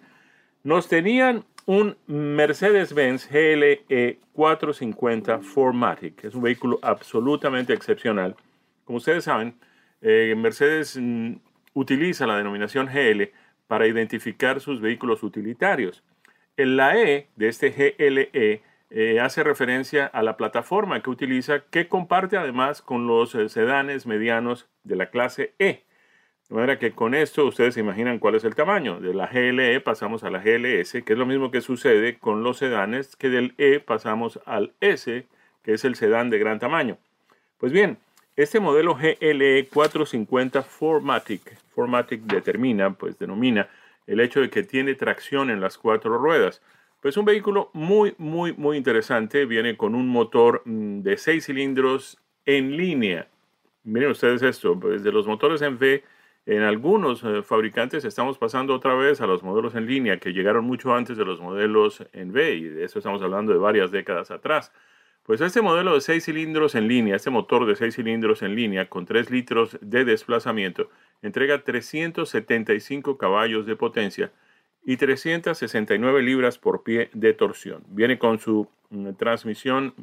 Nos 0.64 0.88
tenían 0.88 1.44
un 1.66 1.98
Mercedes-Benz 2.06 3.30
GLE 3.32 4.20
450 4.34 5.40
Formatic, 5.40 6.24
es 6.24 6.36
un 6.36 6.44
vehículo 6.44 6.78
absolutamente 6.84 7.74
excepcional. 7.74 8.36
Como 8.86 8.98
ustedes 8.98 9.24
saben, 9.24 9.56
eh, 10.02 10.36
Mercedes 10.38 11.00
mm, 11.02 11.34
utiliza 11.74 12.28
la 12.28 12.38
denominación 12.38 12.86
GL 12.86 13.32
para 13.66 13.88
identificar 13.88 14.60
sus 14.60 14.82
vehículos 14.82 15.24
utilitarios. 15.24 16.04
El 16.58 16.78
la 16.78 16.96
E 16.96 17.30
de 17.36 17.48
este 17.48 17.72
GLE 17.72 18.30
eh, 18.92 19.20
hace 19.20 19.44
referencia 19.44 20.06
a 20.06 20.22
la 20.22 20.38
plataforma 20.38 21.02
que 21.02 21.10
utiliza, 21.10 21.62
que 21.72 21.88
comparte 21.88 22.38
además 22.38 22.84
con 22.84 23.08
los 23.08 23.34
eh, 23.34 23.50
sedanes 23.50 24.06
medianos 24.06 24.68
de 24.84 24.96
la 24.96 25.10
clase 25.10 25.56
E. 25.58 25.86
De 26.52 26.56
manera 26.56 26.78
que 26.78 26.92
con 26.92 27.16
esto 27.16 27.46
ustedes 27.46 27.76
se 27.76 27.80
imaginan 27.80 28.20
cuál 28.20 28.36
es 28.36 28.44
el 28.44 28.56
tamaño. 28.56 29.00
De 29.00 29.14
la 29.14 29.28
GLE 29.28 29.80
pasamos 29.80 30.26
a 30.26 30.30
la 30.30 30.40
GLS, 30.40 31.02
que 31.06 31.14
es 31.14 31.18
lo 31.18 31.26
mismo 31.26 31.50
que 31.50 31.62
sucede 31.62 32.18
con 32.18 32.44
los 32.44 32.58
sedanes, 32.58 33.16
que 33.16 33.30
del 33.30 33.54
E 33.58 33.80
pasamos 33.80 34.38
al 34.46 34.74
S, 34.82 35.26
que 35.64 35.74
es 35.74 35.86
el 35.86 35.96
sedán 35.96 36.30
de 36.30 36.40
gran 36.40 36.60
tamaño. 36.60 36.98
Pues 37.58 37.72
bien, 37.72 38.00
este 38.36 38.60
modelo 38.60 38.96
GLE 38.96 39.70
450 39.72 40.62
Formatic, 40.64 41.58
Formatic 41.74 42.24
determina, 42.24 42.96
pues 42.96 43.18
denomina 43.18 43.70
el 44.06 44.20
hecho 44.20 44.42
de 44.42 44.50
que 44.50 44.64
tiene 44.64 44.96
tracción 44.96 45.52
en 45.52 45.62
las 45.62 45.78
cuatro 45.78 46.18
ruedas. 46.18 46.62
Pues 47.02 47.16
un 47.16 47.24
vehículo 47.24 47.70
muy, 47.72 48.14
muy, 48.18 48.52
muy 48.52 48.76
interesante. 48.76 49.46
Viene 49.46 49.78
con 49.78 49.96
un 49.96 50.10
motor 50.10 50.64
mm, 50.66 51.00
de 51.00 51.16
seis 51.16 51.46
cilindros 51.46 52.18
en 52.46 52.76
línea. 52.76 53.30
Miren 53.86 54.12
ustedes 54.12 54.42
esto, 54.42 54.78
pues 54.78 55.02
los 55.02 55.26
motores 55.26 55.62
en 55.62 55.76
V 55.76 56.04
en 56.46 56.64
algunos 56.64 57.24
eh, 57.24 57.44
fabricantes 57.44 58.04
estamos 58.04 58.38
pasando 58.38 58.74
otra 58.74 58.96
vez 58.96 59.22
a 59.22 59.28
los 59.28 59.44
modelos 59.44 59.76
en 59.76 59.86
línea 59.86 60.18
que 60.18 60.34
llegaron 60.34 60.66
mucho 60.66 60.94
antes 60.94 61.18
de 61.18 61.26
los 61.26 61.40
modelos 61.40 62.04
en 62.14 62.32
V 62.32 62.56
y 62.56 62.64
de 62.64 62.84
eso 62.84 63.00
estamos 63.00 63.22
hablando 63.22 63.54
de 63.54 63.60
varias 63.60 63.92
décadas 63.92 64.32
atrás. 64.32 64.72
Pues 65.24 65.40
este 65.40 65.62
modelo 65.62 65.94
de 65.94 66.02
6 66.02 66.26
cilindros 66.26 66.74
en 66.74 66.88
línea, 66.88 67.16
este 67.16 67.30
motor 67.30 67.68
de 67.68 67.76
6 67.76 67.96
cilindros 67.96 68.42
en 68.42 68.56
línea 68.56 68.90
con 68.90 69.06
3 69.06 69.30
litros 69.30 69.78
de 69.80 70.04
desplazamiento, 70.04 70.90
entrega 71.22 71.64
375 71.64 73.18
caballos 73.20 73.68
de 73.68 73.76
potencia 73.76 74.32
y 74.84 74.98
369 74.98 76.24
libras 76.24 76.58
por 76.58 76.82
pie 76.82 77.12
de 77.14 77.34
torsión. 77.34 77.84
Viene 77.90 78.18
con 78.18 78.40
su 78.40 78.68
mm, 78.90 79.12
transmisión 79.14 79.94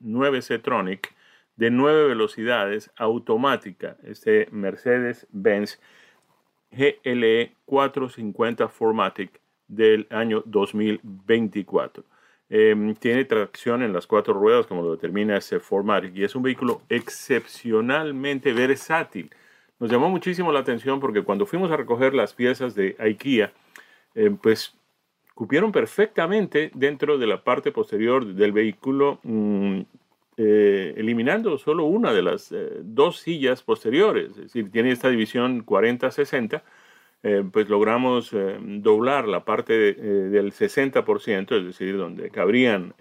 9C 0.00 0.58
mm, 0.58 0.62
Tronic 0.62 1.12
de 1.56 1.70
nueve 1.70 2.08
velocidades 2.08 2.90
automática, 2.96 3.96
este 4.02 4.48
Mercedes-Benz 4.50 5.80
GLE 6.70 7.52
450 7.64 8.68
Formatic 8.68 9.40
del 9.68 10.06
año 10.10 10.42
2024. 10.46 12.04
Em, 12.50 12.94
tiene 12.96 13.24
tracción 13.24 13.82
en 13.82 13.92
las 13.92 14.06
cuatro 14.06 14.34
ruedas, 14.34 14.66
como 14.66 14.82
lo 14.82 14.92
determina 14.92 15.36
ese 15.36 15.60
Formatic, 15.60 16.14
y 16.14 16.24
es 16.24 16.34
un 16.34 16.42
vehículo 16.42 16.82
excepcionalmente 16.88 18.52
versátil. 18.52 19.30
Nos 19.78 19.90
llamó 19.90 20.08
muchísimo 20.08 20.52
la 20.52 20.60
atención 20.60 21.00
porque 21.00 21.22
cuando 21.22 21.46
fuimos 21.46 21.70
a 21.70 21.76
recoger 21.76 22.14
las 22.14 22.34
piezas 22.34 22.74
de 22.74 22.96
IKEA, 22.98 23.52
em, 24.14 24.36
pues 24.36 24.74
cupieron 25.34 25.72
perfectamente 25.72 26.70
dentro 26.74 27.18
de 27.18 27.26
la 27.26 27.42
parte 27.42 27.72
posterior 27.72 28.24
del 28.24 28.52
vehículo. 28.52 29.20
Mm, 29.24 29.80
eh, 30.36 30.94
eliminando 30.96 31.58
solo 31.58 31.84
una 31.84 32.12
de 32.12 32.22
las 32.22 32.50
eh, 32.52 32.80
dos 32.82 33.18
sillas 33.18 33.62
posteriores, 33.62 34.30
es 34.30 34.36
decir, 34.36 34.70
tiene 34.70 34.90
esta 34.90 35.08
división 35.08 35.64
40-60, 35.64 36.62
eh, 37.22 37.44
pues 37.50 37.68
logramos 37.68 38.30
doblar 38.60 39.26
la 39.28 39.44
parte 39.44 39.94
del 39.94 40.52
60%, 40.52 41.56
es 41.56 41.64
decir, 41.64 41.96
donde 41.96 42.30
cabrían, 42.30 42.94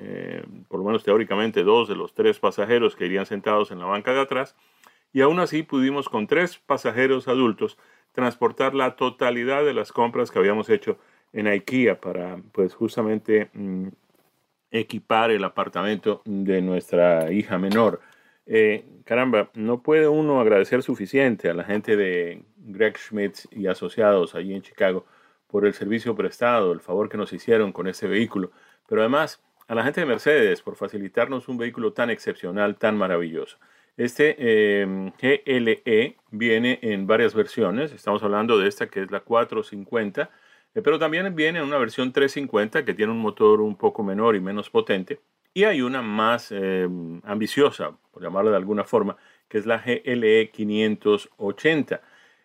por 0.70 0.80
lo 0.80 0.86
menos 0.86 1.04
teóricamente, 1.04 1.64
dos 1.64 1.90
de 1.90 1.96
los 1.96 2.14
tres 2.14 2.40
pasajeros 2.40 2.96
que 2.96 3.06
irían 3.06 3.26
sentados 3.26 3.72
en 3.72 3.80
la 3.80 3.86
banca 3.86 4.14
de 4.14 4.22
atrás, 4.22 4.56
y 5.12 5.22
aún 5.22 5.40
así 5.40 5.64
pudimos 5.64 6.08
con 6.08 6.28
tres 6.28 6.58
pasajeros 6.58 7.28
adultos 7.28 7.78
transportar 8.14 8.76
la 8.76 8.96
totalidad 8.96 9.66
de 9.66 9.74
las 9.74 9.92
compras 9.92 10.32
que 10.32 10.40
habíamos 10.40 10.70
hecho 10.70 10.98
en 11.34 11.48
IKEA 11.48 12.00
para, 12.00 12.38
pues 12.52 12.76
justamente, 12.76 13.50
mm, 13.54 13.88
equipar 14.74 15.32
el 15.32 15.44
apartamento 15.44 16.22
de 16.26 16.62
nuestra 16.62 17.32
hija 17.32 17.58
menor. 17.58 18.02
Eh, 18.46 18.84
caramba, 19.06 19.50
no 19.54 19.82
puede 19.82 20.08
uno 20.08 20.42
agradecer 20.42 20.84
suficiente 20.84 21.50
a 21.50 21.54
la 21.54 21.64
gente 21.64 21.96
de 21.96 22.44
Greg 22.58 22.98
Schmidt 22.98 23.46
y 23.52 23.68
asociados 23.68 24.36
allí 24.36 24.54
en 24.54 24.64
Chicago 24.64 25.06
por 25.48 25.66
el 25.66 25.74
servicio 25.74 26.16
prestado, 26.16 26.74
el 26.74 26.82
favor 26.82 27.08
que 27.08 27.18
nos 27.18 27.32
hicieron 27.32 27.72
con 27.72 27.88
ese 27.88 28.08
vehículo, 28.08 28.52
pero 28.88 29.02
además 29.02 29.42
a 29.68 29.76
la 29.76 29.84
gente 29.84 30.02
de 30.02 30.08
Mercedes 30.08 30.62
por 30.62 30.76
facilitarnos 30.76 31.48
un 31.48 31.58
vehículo 31.58 31.94
tan 31.94 32.10
excepcional, 32.10 32.76
tan 32.76 32.98
maravilloso. 32.98 33.60
Este 33.96 34.36
eh, 34.40 35.12
GLE 35.22 36.18
viene 36.32 36.80
en 36.82 37.06
varias 37.06 37.36
versiones, 37.36 37.92
estamos 37.92 38.24
hablando 38.24 38.58
de 38.58 38.68
esta 38.68 38.88
que 38.88 39.04
es 39.04 39.12
la 39.12 39.20
450, 39.20 40.24
eh, 40.24 40.28
pero 40.82 40.98
también 40.98 41.36
viene 41.36 41.62
una 41.62 41.78
versión 41.78 42.12
350 42.12 42.86
que 42.86 42.94
tiene 42.94 43.12
un 43.12 43.20
motor 43.20 43.62
un 43.62 43.76
poco 43.76 44.04
menor 44.04 44.36
y 44.36 44.40
menos 44.40 44.70
potente. 44.70 45.20
Y 45.54 45.66
hay 45.66 45.82
una 45.82 46.02
más 46.02 46.52
eh, 46.52 46.88
ambiciosa, 47.24 47.92
por 48.12 48.24
llamarla 48.24 48.52
de 48.52 48.58
alguna 48.58 48.84
forma, 48.84 49.18
que 49.48 49.60
es 49.60 49.66
la 49.66 49.78
GLE 49.78 50.50
580. 50.52 52.02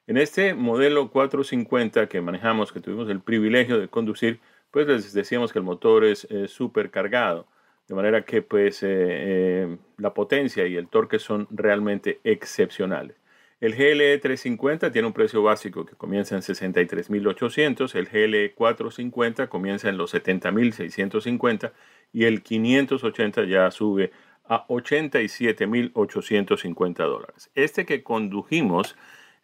En 0.07 0.17
este 0.19 0.55
modelo 0.55 1.11
450 1.11 2.07
que 2.09 2.21
manejamos, 2.21 2.73
que 2.73 2.81
tuvimos 2.81 3.09
el 3.09 3.21
privilegio 3.21 3.79
de 3.79 3.89
conducir, 3.89 4.41
pues 4.71 4.87
les 4.87 5.13
decíamos 5.15 5.53
que 5.53 5.59
el 5.59 5.65
motor 5.65 6.05
es 6.05 6.27
súper 6.49 6.91
cargado. 6.91 7.47
De 7.89 7.95
manera 7.95 8.23
que 8.23 8.43
pues 8.43 8.81
eh, 8.83 9.79
la 9.97 10.13
potencia 10.13 10.67
y 10.67 10.77
el 10.77 10.89
torque 10.89 11.19
son 11.19 11.49
realmente 11.51 12.21
excepcionales. 12.23 13.17
El 13.61 13.75
GLE 13.75 14.19
350 14.19 14.93
tiene 14.93 15.09
un 15.09 15.13
precio 15.13 15.43
básico 15.43 15.85
que 15.85 15.97
comienza 15.97 16.37
en 16.37 16.43
63.800, 16.43 17.93
el 17.97 18.07
GLE 18.07 18.55
450 18.55 19.49
comienza 19.49 19.89
en 19.89 19.97
los 19.97 20.15
70.650 20.15 21.73
y 22.13 22.23
el 22.25 22.45
580 22.45 23.47
ya 23.47 23.69
sube 23.73 24.13
a 24.45 24.65
87.850 24.69 26.97
dólares. 26.99 27.51
Este 27.57 27.85
que 27.85 28.05
condujimos, 28.05 28.95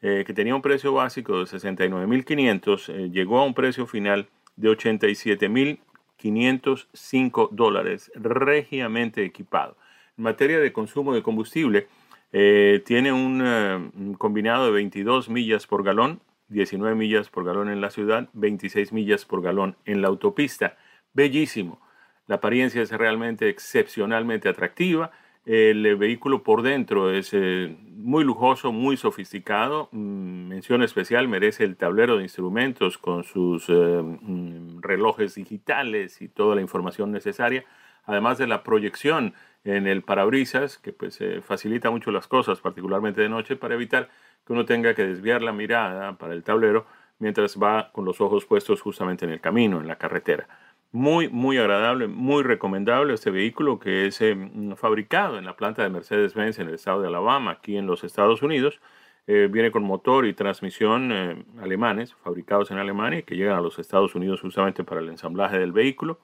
eh, 0.01 0.23
que 0.25 0.33
tenía 0.33 0.55
un 0.55 0.63
precio 0.63 0.93
básico 0.93 1.41
de 1.41 1.47
69.500, 1.47 2.89
eh, 2.91 3.11
llegó 3.11 3.41
a 3.41 3.45
un 3.45 3.55
precio 3.55 3.89
final 3.89 4.29
de 4.55 4.71
87.505 4.71 7.49
dólares, 7.51 8.13
regiamente 8.15 9.25
equipado. 9.25 9.77
En 10.17 10.23
materia 10.23 10.61
de 10.61 10.73
consumo 10.73 11.13
de 11.13 11.25
combustible, 11.25 11.89
eh, 12.37 12.83
tiene 12.85 13.11
eh, 13.11 13.13
un 13.13 14.17
combinado 14.19 14.67
de 14.67 14.73
22 14.73 15.29
millas 15.29 15.69
por 15.69 15.85
galón, 15.85 16.21
19 16.49 16.97
millas 16.97 17.29
por 17.29 17.45
galón 17.45 17.71
en 17.71 17.81
la 17.81 17.91
ciudad, 17.91 18.29
26 18.33 18.93
millas 18.93 19.25
por 19.25 19.41
galón 19.41 19.77
en 19.85 20.03
la 20.03 20.09
autopista. 20.09 20.77
Bellísimo. 21.13 21.81
La 22.27 22.37
apariencia 22.37 22.83
es 22.83 22.91
realmente 22.91 23.49
excepcionalmente 23.49 24.49
atractiva. 24.49 25.13
El 25.47 25.87
eh, 25.87 25.95
vehículo 25.95 26.43
por 26.43 26.63
dentro 26.63 27.13
es 27.13 27.33
muy 27.33 28.25
lujoso, 28.25 28.73
muy 28.73 28.97
sofisticado. 28.97 29.89
Mm, 29.93 30.49
mención 30.49 30.83
especial 30.83 31.29
merece 31.29 31.63
el 31.63 31.77
tablero 31.77 32.17
de 32.17 32.25
instrumentos 32.25 32.99
con 32.99 33.23
sus 33.23 33.69
mm, 33.69 34.81
relojes 34.81 35.37
digitales 35.37 36.21
y 36.21 36.27
toda 36.27 36.57
la 36.57 36.63
información 36.63 37.13
necesaria, 37.13 37.65
además 38.07 38.39
de 38.39 38.49
la 38.49 38.65
proyección 38.65 39.35
en 39.65 39.87
el 39.87 40.03
parabrisas, 40.03 40.79
que 40.79 40.93
pues 40.93 41.21
eh, 41.21 41.41
facilita 41.41 41.91
mucho 41.91 42.11
las 42.11 42.29
cosas, 42.29 42.61
particularmente 42.61 43.23
de 43.23 43.29
noche, 43.29 43.57
para 43.57 43.75
evitar 43.75 44.11
que 44.47 44.53
uno 44.53 44.67
tenga 44.67 44.95
que 44.95 45.05
desviar 45.05 45.43
la 45.43 45.53
mirada 45.53 46.17
para 46.19 46.35
el 46.35 46.43
tablero 46.43 46.87
mientras 47.19 47.57
va 47.59 47.91
con 47.93 48.05
los 48.05 48.21
ojos 48.21 48.45
puestos 48.45 48.83
justamente 48.83 49.25
en 49.25 49.33
el 49.33 49.41
camino, 49.41 49.81
en 49.81 49.89
la 49.89 49.97
carretera. 49.97 50.47
Muy, 50.93 51.29
muy 51.29 51.59
agradable, 51.59 52.07
muy 52.07 52.43
recomendable 52.43 53.15
este 53.15 53.31
vehículo 53.31 53.79
que 53.79 54.07
es 54.07 54.21
eh, 54.21 54.37
fabricado 54.77 55.39
en 55.39 55.45
la 55.45 55.57
planta 55.57 55.83
de 55.83 55.89
Mercedes-Benz 55.89 56.59
en 56.59 56.69
el 56.69 56.75
estado 56.75 57.01
de 57.01 57.09
Alabama, 57.09 57.53
aquí 57.53 57.77
en 57.77 57.87
los 57.87 58.05
Estados 58.05 58.43
Unidos. 58.43 58.81
Eh, 59.27 59.49
viene 59.51 59.73
con 59.73 59.83
motor 59.83 60.27
y 60.27 60.35
transmisión 60.35 61.11
alemanes, 61.59 62.15
fabricados 62.23 62.71
en 62.71 62.77
Alemania, 62.77 63.23
que 63.23 63.37
llegan 63.37 63.57
a 63.57 63.63
los 63.63 63.79
Estados 63.79 64.15
Unidos 64.15 64.43
justamente 64.43 64.85
para 64.85 65.01
el 65.01 65.09
ensamblaje 65.09 65.59
del 65.59 65.73
vehículo. 65.73 66.21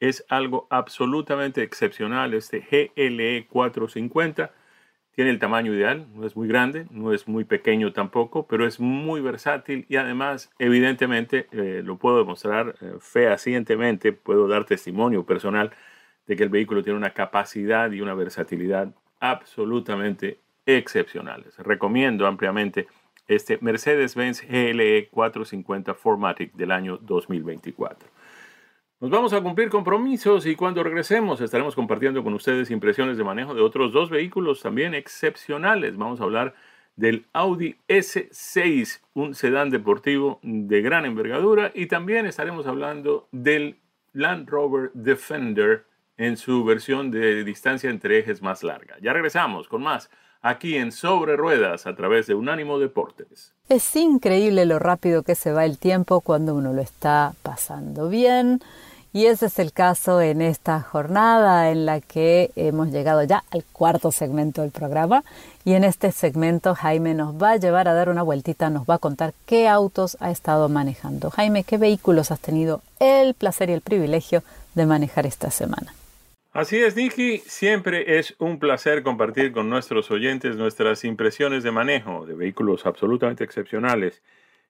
Es 0.00 0.24
algo 0.28 0.66
absolutamente 0.70 1.62
excepcional 1.62 2.34
este 2.34 2.60
GLE 2.60 3.46
450. 3.48 4.50
Tiene 5.14 5.30
el 5.30 5.38
tamaño 5.38 5.72
ideal, 5.72 6.06
no 6.14 6.26
es 6.26 6.34
muy 6.34 6.48
grande, 6.48 6.86
no 6.90 7.12
es 7.12 7.28
muy 7.28 7.44
pequeño 7.44 7.92
tampoco, 7.92 8.46
pero 8.48 8.66
es 8.66 8.80
muy 8.80 9.20
versátil 9.20 9.86
y 9.88 9.96
además, 9.96 10.50
evidentemente, 10.58 11.46
eh, 11.52 11.82
lo 11.84 11.98
puedo 11.98 12.18
demostrar 12.18 12.74
eh, 12.80 12.94
fehacientemente, 12.98 14.12
puedo 14.12 14.48
dar 14.48 14.64
testimonio 14.64 15.24
personal 15.24 15.70
de 16.26 16.36
que 16.36 16.42
el 16.42 16.48
vehículo 16.48 16.82
tiene 16.82 16.98
una 16.98 17.10
capacidad 17.10 17.90
y 17.92 18.00
una 18.00 18.14
versatilidad 18.14 18.92
absolutamente 19.20 20.38
excepcionales. 20.66 21.56
Recomiendo 21.58 22.26
ampliamente 22.26 22.88
este 23.26 23.58
Mercedes-Benz 23.60 24.42
GLE 24.42 25.08
450 25.10 25.94
Formatic 25.94 26.52
del 26.54 26.70
año 26.70 26.98
2024. 26.98 28.08
Nos 29.04 29.10
vamos 29.10 29.34
a 29.34 29.42
cumplir 29.42 29.68
compromisos 29.68 30.46
y 30.46 30.56
cuando 30.56 30.82
regresemos 30.82 31.38
estaremos 31.42 31.74
compartiendo 31.74 32.24
con 32.24 32.32
ustedes 32.32 32.70
impresiones 32.70 33.18
de 33.18 33.22
manejo 33.22 33.52
de 33.52 33.60
otros 33.60 33.92
dos 33.92 34.08
vehículos 34.08 34.62
también 34.62 34.94
excepcionales. 34.94 35.98
Vamos 35.98 36.22
a 36.22 36.24
hablar 36.24 36.54
del 36.96 37.26
Audi 37.34 37.76
S6, 37.86 39.02
un 39.12 39.34
sedán 39.34 39.68
deportivo 39.68 40.40
de 40.42 40.80
gran 40.80 41.04
envergadura 41.04 41.70
y 41.74 41.84
también 41.84 42.24
estaremos 42.24 42.66
hablando 42.66 43.28
del 43.30 43.76
Land 44.14 44.48
Rover 44.48 44.90
Defender 44.94 45.84
en 46.16 46.38
su 46.38 46.64
versión 46.64 47.10
de 47.10 47.44
distancia 47.44 47.90
entre 47.90 48.20
ejes 48.20 48.40
más 48.40 48.62
larga. 48.62 48.96
Ya 49.02 49.12
regresamos 49.12 49.68
con 49.68 49.82
más 49.82 50.08
aquí 50.40 50.76
en 50.76 50.92
Sobre 50.92 51.36
Ruedas 51.36 51.86
a 51.86 51.94
través 51.94 52.26
de 52.26 52.34
Unánimo 52.36 52.78
Deportes. 52.78 53.52
Es 53.68 53.96
increíble 53.96 54.64
lo 54.64 54.78
rápido 54.78 55.24
que 55.24 55.34
se 55.34 55.52
va 55.52 55.66
el 55.66 55.78
tiempo 55.78 56.22
cuando 56.22 56.54
uno 56.54 56.72
lo 56.72 56.80
está 56.80 57.34
pasando 57.42 58.08
bien 58.08 58.62
y 59.14 59.26
ese 59.26 59.46
es 59.46 59.60
el 59.60 59.72
caso 59.72 60.20
en 60.20 60.42
esta 60.42 60.80
jornada 60.80 61.70
en 61.70 61.86
la 61.86 62.00
que 62.00 62.50
hemos 62.56 62.90
llegado 62.90 63.22
ya 63.22 63.44
al 63.52 63.62
cuarto 63.62 64.10
segmento 64.10 64.62
del 64.62 64.72
programa. 64.72 65.22
Y 65.64 65.74
en 65.74 65.84
este 65.84 66.10
segmento 66.10 66.74
Jaime 66.74 67.14
nos 67.14 67.40
va 67.40 67.52
a 67.52 67.56
llevar 67.56 67.86
a 67.86 67.94
dar 67.94 68.08
una 68.08 68.22
vueltita, 68.22 68.70
nos 68.70 68.90
va 68.90 68.94
a 68.94 68.98
contar 68.98 69.32
qué 69.46 69.68
autos 69.68 70.16
ha 70.18 70.32
estado 70.32 70.68
manejando. 70.68 71.30
Jaime, 71.30 71.62
¿qué 71.62 71.78
vehículos 71.78 72.32
has 72.32 72.40
tenido 72.40 72.82
el 72.98 73.34
placer 73.34 73.70
y 73.70 73.74
el 73.74 73.82
privilegio 73.82 74.42
de 74.74 74.84
manejar 74.84 75.26
esta 75.26 75.52
semana? 75.52 75.94
Así 76.52 76.82
es, 76.82 76.96
Nicky. 76.96 77.38
Siempre 77.46 78.18
es 78.18 78.34
un 78.40 78.58
placer 78.58 79.04
compartir 79.04 79.52
con 79.52 79.70
nuestros 79.70 80.10
oyentes 80.10 80.56
nuestras 80.56 81.04
impresiones 81.04 81.62
de 81.62 81.70
manejo 81.70 82.26
de 82.26 82.34
vehículos 82.34 82.84
absolutamente 82.84 83.44
excepcionales 83.44 84.22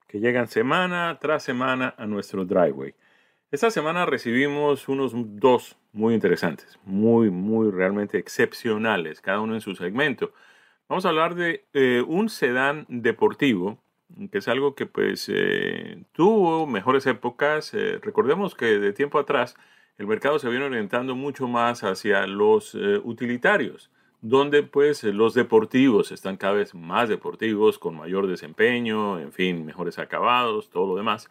que 0.06 0.20
llegan 0.20 0.48
semana 0.48 1.18
tras 1.18 1.42
semana 1.42 1.94
a 1.96 2.04
nuestro 2.04 2.44
driveway. 2.44 2.94
Esta 3.54 3.70
semana 3.70 4.04
recibimos 4.04 4.88
unos 4.88 5.12
dos 5.14 5.76
muy 5.92 6.12
interesantes, 6.14 6.76
muy, 6.84 7.30
muy 7.30 7.70
realmente 7.70 8.18
excepcionales, 8.18 9.20
cada 9.20 9.38
uno 9.38 9.54
en 9.54 9.60
su 9.60 9.76
segmento. 9.76 10.32
Vamos 10.88 11.06
a 11.06 11.10
hablar 11.10 11.36
de 11.36 11.64
eh, 11.72 12.02
un 12.04 12.30
sedán 12.30 12.84
deportivo, 12.88 13.80
que 14.32 14.38
es 14.38 14.48
algo 14.48 14.74
que 14.74 14.86
pues 14.86 15.30
eh, 15.32 16.02
tuvo 16.10 16.66
mejores 16.66 17.06
épocas. 17.06 17.72
Eh, 17.74 18.00
recordemos 18.02 18.56
que 18.56 18.80
de 18.80 18.92
tiempo 18.92 19.20
atrás 19.20 19.54
el 19.98 20.08
mercado 20.08 20.40
se 20.40 20.48
viene 20.48 20.64
orientando 20.64 21.14
mucho 21.14 21.46
más 21.46 21.84
hacia 21.84 22.26
los 22.26 22.74
utilitarios, 23.04 23.88
donde 24.20 24.64
pues 24.64 25.04
los 25.04 25.32
deportivos 25.32 26.10
están 26.10 26.38
cada 26.38 26.54
vez 26.54 26.74
más 26.74 27.08
deportivos, 27.08 27.78
con 27.78 27.94
mayor 27.94 28.26
desempeño, 28.26 29.20
en 29.20 29.30
fin, 29.30 29.64
mejores 29.64 30.00
acabados, 30.00 30.70
todo 30.70 30.88
lo 30.88 30.96
demás. 30.96 31.30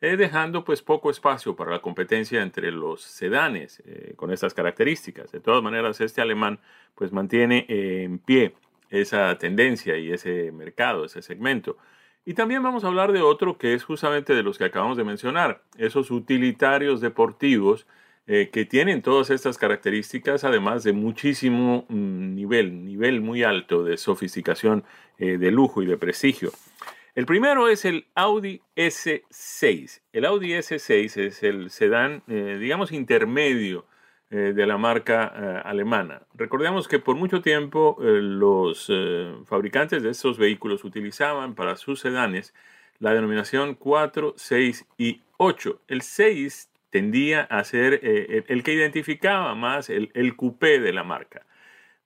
Eh, 0.00 0.16
dejando 0.16 0.64
pues 0.64 0.80
poco 0.80 1.10
espacio 1.10 1.56
para 1.56 1.72
la 1.72 1.80
competencia 1.80 2.40
entre 2.40 2.70
los 2.70 3.02
sedanes 3.02 3.82
eh, 3.84 4.12
con 4.14 4.30
estas 4.30 4.54
características. 4.54 5.32
De 5.32 5.40
todas 5.40 5.60
maneras, 5.60 6.00
este 6.00 6.20
alemán 6.20 6.60
pues 6.94 7.10
mantiene 7.10 7.66
eh, 7.68 8.04
en 8.04 8.20
pie 8.20 8.54
esa 8.90 9.36
tendencia 9.38 9.98
y 9.98 10.12
ese 10.12 10.52
mercado, 10.52 11.04
ese 11.04 11.20
segmento. 11.20 11.76
Y 12.24 12.34
también 12.34 12.62
vamos 12.62 12.84
a 12.84 12.86
hablar 12.86 13.10
de 13.10 13.22
otro 13.22 13.58
que 13.58 13.74
es 13.74 13.82
justamente 13.82 14.36
de 14.36 14.44
los 14.44 14.56
que 14.56 14.66
acabamos 14.66 14.96
de 14.96 15.02
mencionar, 15.02 15.62
esos 15.78 16.12
utilitarios 16.12 17.00
deportivos 17.00 17.86
que 18.26 18.66
tienen 18.68 19.00
todas 19.00 19.30
estas 19.30 19.56
características, 19.56 20.44
además 20.44 20.84
de 20.84 20.92
muchísimo 20.92 21.86
mm, 21.88 22.34
nivel, 22.34 22.84
nivel 22.84 23.22
muy 23.22 23.42
alto 23.42 23.84
de 23.84 23.96
sofisticación, 23.96 24.84
de 25.16 25.50
lujo 25.50 25.82
y 25.82 25.86
de 25.86 25.96
prestigio. 25.96 26.50
El 27.18 27.26
primero 27.26 27.66
es 27.66 27.84
el 27.84 28.06
Audi 28.14 28.62
S6. 28.76 30.02
El 30.12 30.24
Audi 30.24 30.52
S6 30.52 31.16
es 31.16 31.42
el 31.42 31.68
sedán, 31.70 32.22
eh, 32.28 32.58
digamos, 32.60 32.92
intermedio 32.92 33.86
eh, 34.30 34.52
de 34.54 34.66
la 34.66 34.78
marca 34.78 35.32
eh, 35.34 35.62
alemana. 35.64 36.22
Recordemos 36.34 36.86
que 36.86 37.00
por 37.00 37.16
mucho 37.16 37.42
tiempo 37.42 37.96
los 38.00 38.88
fabricantes 39.46 40.04
de 40.04 40.10
estos 40.10 40.38
vehículos 40.38 40.84
utilizaban 40.84 41.56
para 41.56 41.74
sus 41.74 41.98
sedanes 41.98 42.54
la 43.00 43.12
denominación 43.14 43.74
4, 43.74 44.34
6 44.36 44.86
y 44.96 45.20
8. 45.38 45.80
El 45.88 46.02
6 46.02 46.70
tendía 46.90 47.40
a 47.50 47.64
ser 47.64 47.98
el 48.00 48.62
que 48.62 48.74
identificaba 48.74 49.56
más 49.56 49.90
el, 49.90 50.12
el 50.14 50.36
coupé 50.36 50.78
de 50.78 50.92
la 50.92 51.02
marca. 51.02 51.44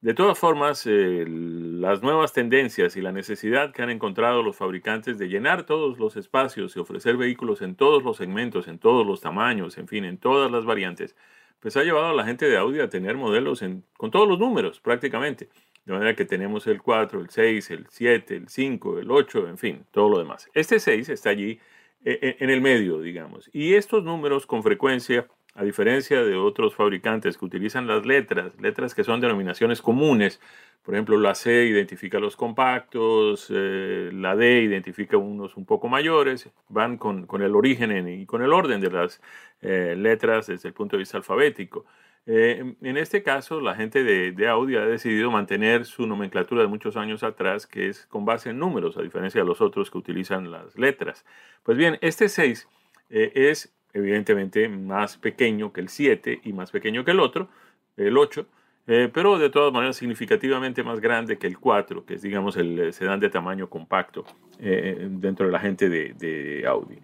De 0.03 0.15
todas 0.15 0.37
formas, 0.37 0.85
eh, 0.85 1.25
las 1.29 2.03
nuevas 2.03 2.33
tendencias 2.33 2.97
y 2.97 3.01
la 3.01 3.13
necesidad 3.13 3.73
que 3.73 3.83
han 3.83 3.91
encontrado 3.91 4.43
los 4.43 4.57
fabricantes 4.57 5.17
de 5.17 5.29
llenar 5.29 5.65
todos 5.65 6.01
los 6.01 6.17
espacios 6.17 6.75
y 6.75 6.81
ofrecer 6.81 7.17
vehículos 7.17 7.63
en 7.63 7.77
todos 7.77 8.03
los 8.03 8.17
segmentos, 8.17 8.67
en 8.67 8.81
todos 8.81 9.07
los 9.07 9.21
tamaños, 9.21 9.79
en 9.79 9.87
fin, 9.87 10.05
en 10.05 10.19
todas 10.19 10.51
las 10.51 10.65
variantes, 10.65 11.15
pues 11.61 11.77
ha 11.77 11.85
llevado 11.85 12.09
a 12.09 12.15
la 12.15 12.25
gente 12.25 12.47
de 12.47 12.57
Audi 12.57 12.81
a 12.81 12.89
tener 12.89 13.17
modelos 13.17 13.63
con 13.97 14.11
todos 14.11 14.27
los 14.27 14.41
números 14.41 14.81
prácticamente. 14.81 15.49
De 15.85 15.93
manera 15.93 16.17
que 16.17 16.25
tenemos 16.25 16.67
el 16.67 16.83
4, 16.83 17.21
el 17.21 17.31
6, 17.31 17.71
el 17.71 17.87
7, 17.89 18.35
el 18.35 18.49
5, 18.49 18.99
el 18.99 19.09
8, 19.09 19.49
en 19.51 19.59
fin, 19.59 19.87
todo 19.93 20.09
lo 20.09 20.19
demás. 20.19 20.51
Este 20.53 20.81
6 20.81 21.11
está 21.11 21.31
allí 21.31 21.61
eh, 22.05 22.19
eh, 22.21 22.37
en 22.41 22.51
el 22.51 22.61
medio, 22.61 23.01
digamos. 23.01 23.49
Y 23.53 23.75
estos 23.75 24.03
números 24.03 24.47
con 24.47 24.65
frecuencia 24.65 25.29
a 25.55 25.65
diferencia 25.65 26.23
de 26.23 26.37
otros 26.37 26.75
fabricantes 26.75 27.37
que 27.37 27.45
utilizan 27.45 27.87
las 27.87 28.07
letras, 28.07 28.53
letras 28.61 28.95
que 28.95 29.05
son 29.05 29.21
denominaciones 29.21 29.83
comunes, 29.83 30.41
por 30.83 30.95
ejemplo, 30.95 31.17
la 31.17 31.37
C 31.37 31.67
identifica 31.67 32.19
los 32.19 32.37
compactos, 32.37 33.47
eh, 33.51 34.11
la 34.13 34.35
D 34.35 34.63
identifica 34.63 35.17
unos 35.17 35.57
un 35.57 35.65
poco 35.65 35.89
mayores, 35.89 36.51
van 36.69 36.99
con, 36.99 37.27
el 37.41 37.55
origen 37.55 38.09
y 38.09 38.27
con 38.27 38.43
el 38.43 38.53
orden 38.53 38.81
de 38.81 38.91
las 38.91 39.21
eh, 39.61 39.95
letras 39.97 40.49
desde 40.49 40.69
el 40.69 40.75
punto 40.75 40.97
de 40.97 41.01
vista 41.01 41.19
alfabético. 41.19 41.87
Eh, 42.27 42.75
en 42.81 42.97
este 42.97 43.23
caso, 43.23 43.61
la 43.61 43.77
gente 43.77 44.03
de, 44.03 44.33
de, 44.33 44.49
Audi 44.49 44.75
ha 44.77 44.85
decidido 44.85 45.31
mantener 45.31 45.85
su 45.85 46.07
nomenclatura 46.07 46.63
de 46.63 46.69
muchos 46.69 46.97
años 46.97 47.23
atrás, 47.23 47.67
que 47.69 47.89
es 47.89 48.07
con 48.07 48.25
base 48.25 48.51
en 48.51 48.59
números, 48.59 48.97
a 48.97 49.03
diferencia 49.03 49.41
de 49.41 49.47
los 49.47 49.61
otros 49.61 49.89
que 49.89 49.99
utilizan 49.99 50.51
las 50.51 50.77
letras. 50.77 51.25
Pues 51.63 51.79
bien, 51.79 51.99
este 52.01 52.29
6 52.29 52.69
es 53.09 53.73
evidentemente 53.93 54.69
más 54.69 55.17
pequeño 55.17 55.73
que 55.73 55.81
el 55.81 55.89
7 55.89 56.41
y 56.45 56.53
más 56.53 56.71
pequeño 56.71 57.05
que 57.05 57.11
el 57.11 57.21
otro, 57.21 57.49
el 57.97 58.17
8, 58.17 58.47
eh, 58.89 59.11
pero 59.13 59.39
de 59.39 59.51
todas 59.51 59.73
maneras 59.73 59.97
significativamente 59.97 60.83
más 60.83 61.01
grande 61.01 61.39
que 61.39 61.47
el 61.47 61.59
4, 61.59 62.05
que 62.05 62.15
es 62.15 62.23
digamos 62.23 62.57
el 62.57 62.93
sedán 62.93 63.21
de 63.21 63.31
tamaño 63.31 63.69
compacto 63.69 64.25
eh, 64.59 65.07
dentro 65.09 65.47
de 65.47 65.53
la 65.53 65.61
gente 65.61 65.89
de, 65.89 66.65
Audi. 66.67 66.99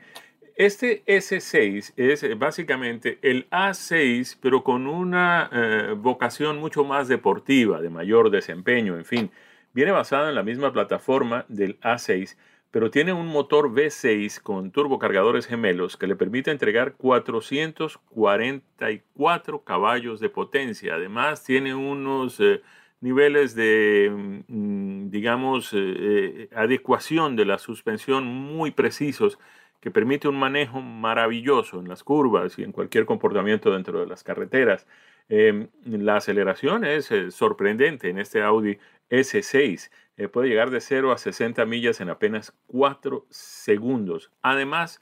Este 0.56 1.04
S6 1.06 1.92
es 1.96 2.36
básicamente 2.36 3.18
el 3.22 3.48
A6, 3.50 4.38
pero 4.40 4.64
con 4.64 4.88
una 4.88 5.48
eh, 5.52 5.94
vocación 5.96 6.58
mucho 6.58 6.82
más 6.82 7.06
deportiva, 7.06 7.80
de 7.80 7.90
mayor 7.90 8.30
desempeño, 8.30 8.96
en 8.96 9.04
fin. 9.04 9.30
Viene 9.72 9.92
basado 9.92 10.28
en 10.28 10.34
la 10.34 10.42
misma 10.42 10.72
plataforma 10.72 11.44
del 11.48 11.78
A6, 11.80 12.36
pero 12.70 12.90
tiene 12.90 13.12
un 13.12 13.26
motor 13.26 13.70
V6 13.70 14.40
con 14.40 14.70
turbocargadores 14.70 15.46
gemelos 15.46 15.96
que 15.96 16.06
le 16.06 16.16
permite 16.16 16.50
entregar 16.50 16.94
444 16.96 19.64
caballos 19.64 20.20
de 20.20 20.28
potencia. 20.28 20.94
Además, 20.94 21.44
tiene 21.44 21.74
unos 21.74 22.38
eh, 22.40 22.62
niveles 23.00 23.54
de, 23.54 24.42
mm, 24.48 25.10
digamos, 25.10 25.72
eh, 25.72 25.78
eh, 25.78 26.48
adecuación 26.54 27.36
de 27.36 27.44
la 27.44 27.58
suspensión 27.58 28.26
muy 28.26 28.70
precisos 28.70 29.38
que 29.80 29.90
permite 29.90 30.28
un 30.28 30.38
manejo 30.38 30.80
maravilloso 30.80 31.80
en 31.80 31.88
las 31.88 32.02
curvas 32.02 32.58
y 32.58 32.64
en 32.64 32.72
cualquier 32.72 33.06
comportamiento 33.06 33.72
dentro 33.72 34.00
de 34.00 34.06
las 34.06 34.24
carreteras. 34.24 34.86
Em, 35.28 35.68
la 35.84 36.16
aceleración 36.16 36.84
es 36.84 37.10
eh, 37.12 37.30
sorprendente 37.30 38.08
en 38.08 38.18
este 38.18 38.42
Audi 38.42 38.78
S6. 39.10 39.90
Eh, 40.18 40.28
puede 40.28 40.48
llegar 40.48 40.70
de 40.70 40.80
0 40.80 41.12
a 41.12 41.18
60 41.18 41.64
millas 41.64 42.00
en 42.00 42.10
apenas 42.10 42.52
4 42.66 43.24
segundos. 43.30 44.32
Además 44.42 45.00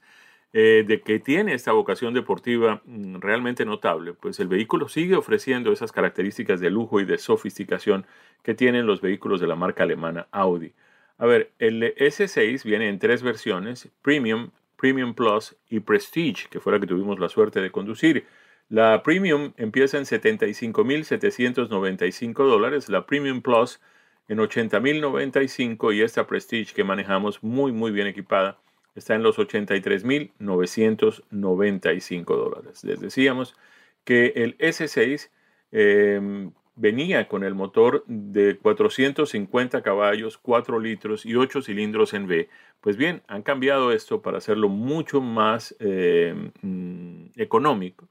eh, 0.53 0.85
de 0.87 1.01
que 1.01 1.19
tiene 1.19 1.55
esta 1.55 1.71
vocación 1.71 2.13
deportiva 2.13 2.83
mm, 2.85 3.19
realmente 3.19 3.65
notable, 3.65 4.13
pues 4.13 4.39
el 4.39 4.47
vehículo 4.47 4.87
sigue 4.87 5.15
ofreciendo 5.15 5.73
esas 5.73 5.91
características 5.91 6.59
de 6.59 6.69
lujo 6.69 7.01
y 7.01 7.05
de 7.05 7.17
sofisticación 7.17 8.05
que 8.43 8.53
tienen 8.53 8.85
los 8.85 9.01
vehículos 9.01 9.41
de 9.41 9.47
la 9.47 9.55
marca 9.55 9.81
alemana 9.83 10.27
Audi. 10.31 10.73
A 11.17 11.25
ver, 11.25 11.51
el 11.57 11.95
S6 11.95 12.63
viene 12.63 12.87
en 12.87 12.99
tres 12.99 13.23
versiones, 13.23 13.89
Premium, 14.03 14.51
Premium 14.77 15.15
Plus 15.15 15.55
y 15.67 15.79
Prestige, 15.79 16.47
que 16.49 16.59
fue 16.59 16.73
la 16.73 16.79
que 16.79 16.85
tuvimos 16.85 17.19
la 17.19 17.29
suerte 17.29 17.59
de 17.59 17.71
conducir. 17.71 18.27
La 18.69 19.01
Premium 19.01 19.53
empieza 19.57 19.97
en 19.97 20.03
75.795 20.05 22.47
dólares, 22.47 22.87
la 22.87 23.07
Premium 23.07 23.41
Plus 23.41 23.79
en 24.27 24.39
80.095 24.39 25.95
y 25.95 26.01
esta 26.01 26.27
Prestige 26.27 26.73
que 26.73 26.83
manejamos 26.83 27.41
muy 27.43 27.71
muy 27.71 27.91
bien 27.91 28.07
equipada 28.07 28.57
está 28.95 29.15
en 29.15 29.23
los 29.23 29.37
83.995 29.37 32.25
dólares. 32.25 32.83
Les 32.83 32.99
decíamos 32.99 33.55
que 34.03 34.33
el 34.35 34.57
S6 34.57 35.29
em, 35.71 36.51
venía 36.75 37.27
con 37.27 37.43
el 37.43 37.53
motor 37.53 38.03
de 38.07 38.57
450 38.57 39.83
caballos, 39.83 40.37
4 40.37 40.79
litros 40.79 41.25
y 41.25 41.35
8 41.35 41.61
cilindros 41.61 42.13
en 42.13 42.25
V. 42.25 42.49
Pues 42.81 42.97
bien, 42.97 43.21
han 43.27 43.43
cambiado 43.43 43.91
esto 43.91 44.21
para 44.21 44.39
hacerlo 44.39 44.69
mucho 44.69 45.21
más 45.21 45.75
em, 45.79 46.51
mm, 46.61 47.31
económico 47.35 48.07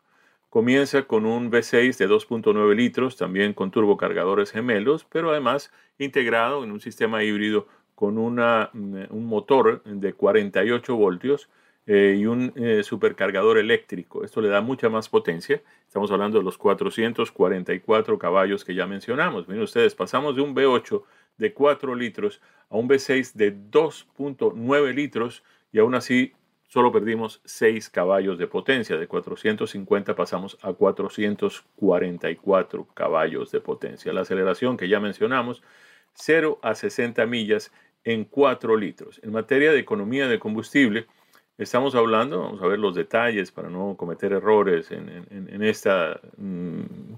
Comienza 0.57 1.03
con 1.03 1.27
un 1.27 1.51
V6 1.53 1.99
de 1.99 2.09
2.9 2.09 2.75
litros, 2.75 3.19
también 3.19 3.53
con 3.53 3.71
turbocargadores 3.71 4.53
gemelos, 4.53 5.05
pero 5.05 5.31
además 5.31 5.71
integrado 5.99 6.65
en 6.65 6.73
un 6.73 6.81
sistema 6.81 7.23
híbrido 7.23 7.67
con 7.95 8.15
mm, 8.15 9.09
un 9.11 9.27
motor 9.27 9.83
de 9.85 10.15
48 10.15 10.97
voltios 10.97 11.51
eh, 11.87 12.17
y 12.19 12.25
un 12.25 12.55
eh, 12.57 12.83
supercargador 12.85 13.59
eléctrico. 13.59 14.25
Esto 14.25 14.41
le 14.41 14.49
da 14.49 14.63
mucha 14.63 14.89
más 14.89 15.11
potencia. 15.11 15.61
Estamos 15.87 16.11
hablando 16.11 16.39
de 16.39 16.45
los 16.45 16.57
444 16.57 18.19
caballos 18.19 18.65
que 18.65 18.75
ya 18.75 18.87
mencionamos. 18.87 19.49
Miren 19.49 19.63
ustedes, 19.63 19.95
pasamos 19.95 20.37
de 20.37 20.41
un 20.41 20.55
V8 20.55 21.03
de 21.37 21.53
4 21.53 21.95
litros 21.95 22.41
a 22.71 22.79
un 22.79 22.89
V6 22.89 23.35
de 23.35 23.55
2.9 23.55 24.95
litros 24.95 25.45
y 25.71 25.81
aún 25.81 25.95
así 25.95 26.33
solo 26.77 26.93
perdimos 26.93 27.41
6 27.47 27.89
caballos 27.89 28.37
de 28.37 28.49
potencia. 28.49 28.99
De 28.99 29.07
450 29.07 30.15
pasamos 30.15 30.59
a 30.61 30.75
444 30.75 32.87
caballos 32.93 33.51
de 33.51 33.63
potencia. 33.63 34.13
La 34.13 34.21
aceleración 34.21 34.77
que 34.77 34.87
ya 34.87 35.01
mencionamos, 35.01 35.63
0 36.13 36.59
a 36.61 36.75
60 36.75 37.25
millas 37.25 37.73
en 38.05 38.27
4 38.27 38.77
litros. 38.77 39.21
En 39.23 39.33
materia 39.33 39.73
de 39.73 39.79
economía 39.79 40.29
de 40.29 40.39
combustible, 40.39 41.07
estamos 41.57 41.95
hablando, 41.95 42.43
vamos 42.43 42.61
a 42.61 42.67
ver 42.67 42.79
los 42.79 42.95
detalles 42.95 43.53
para 43.53 43.71
no 43.71 43.97
cometer 43.97 44.35
errores 44.35 44.91
en, 44.91 45.63
esta, 45.63 46.21
mm, 46.37 47.15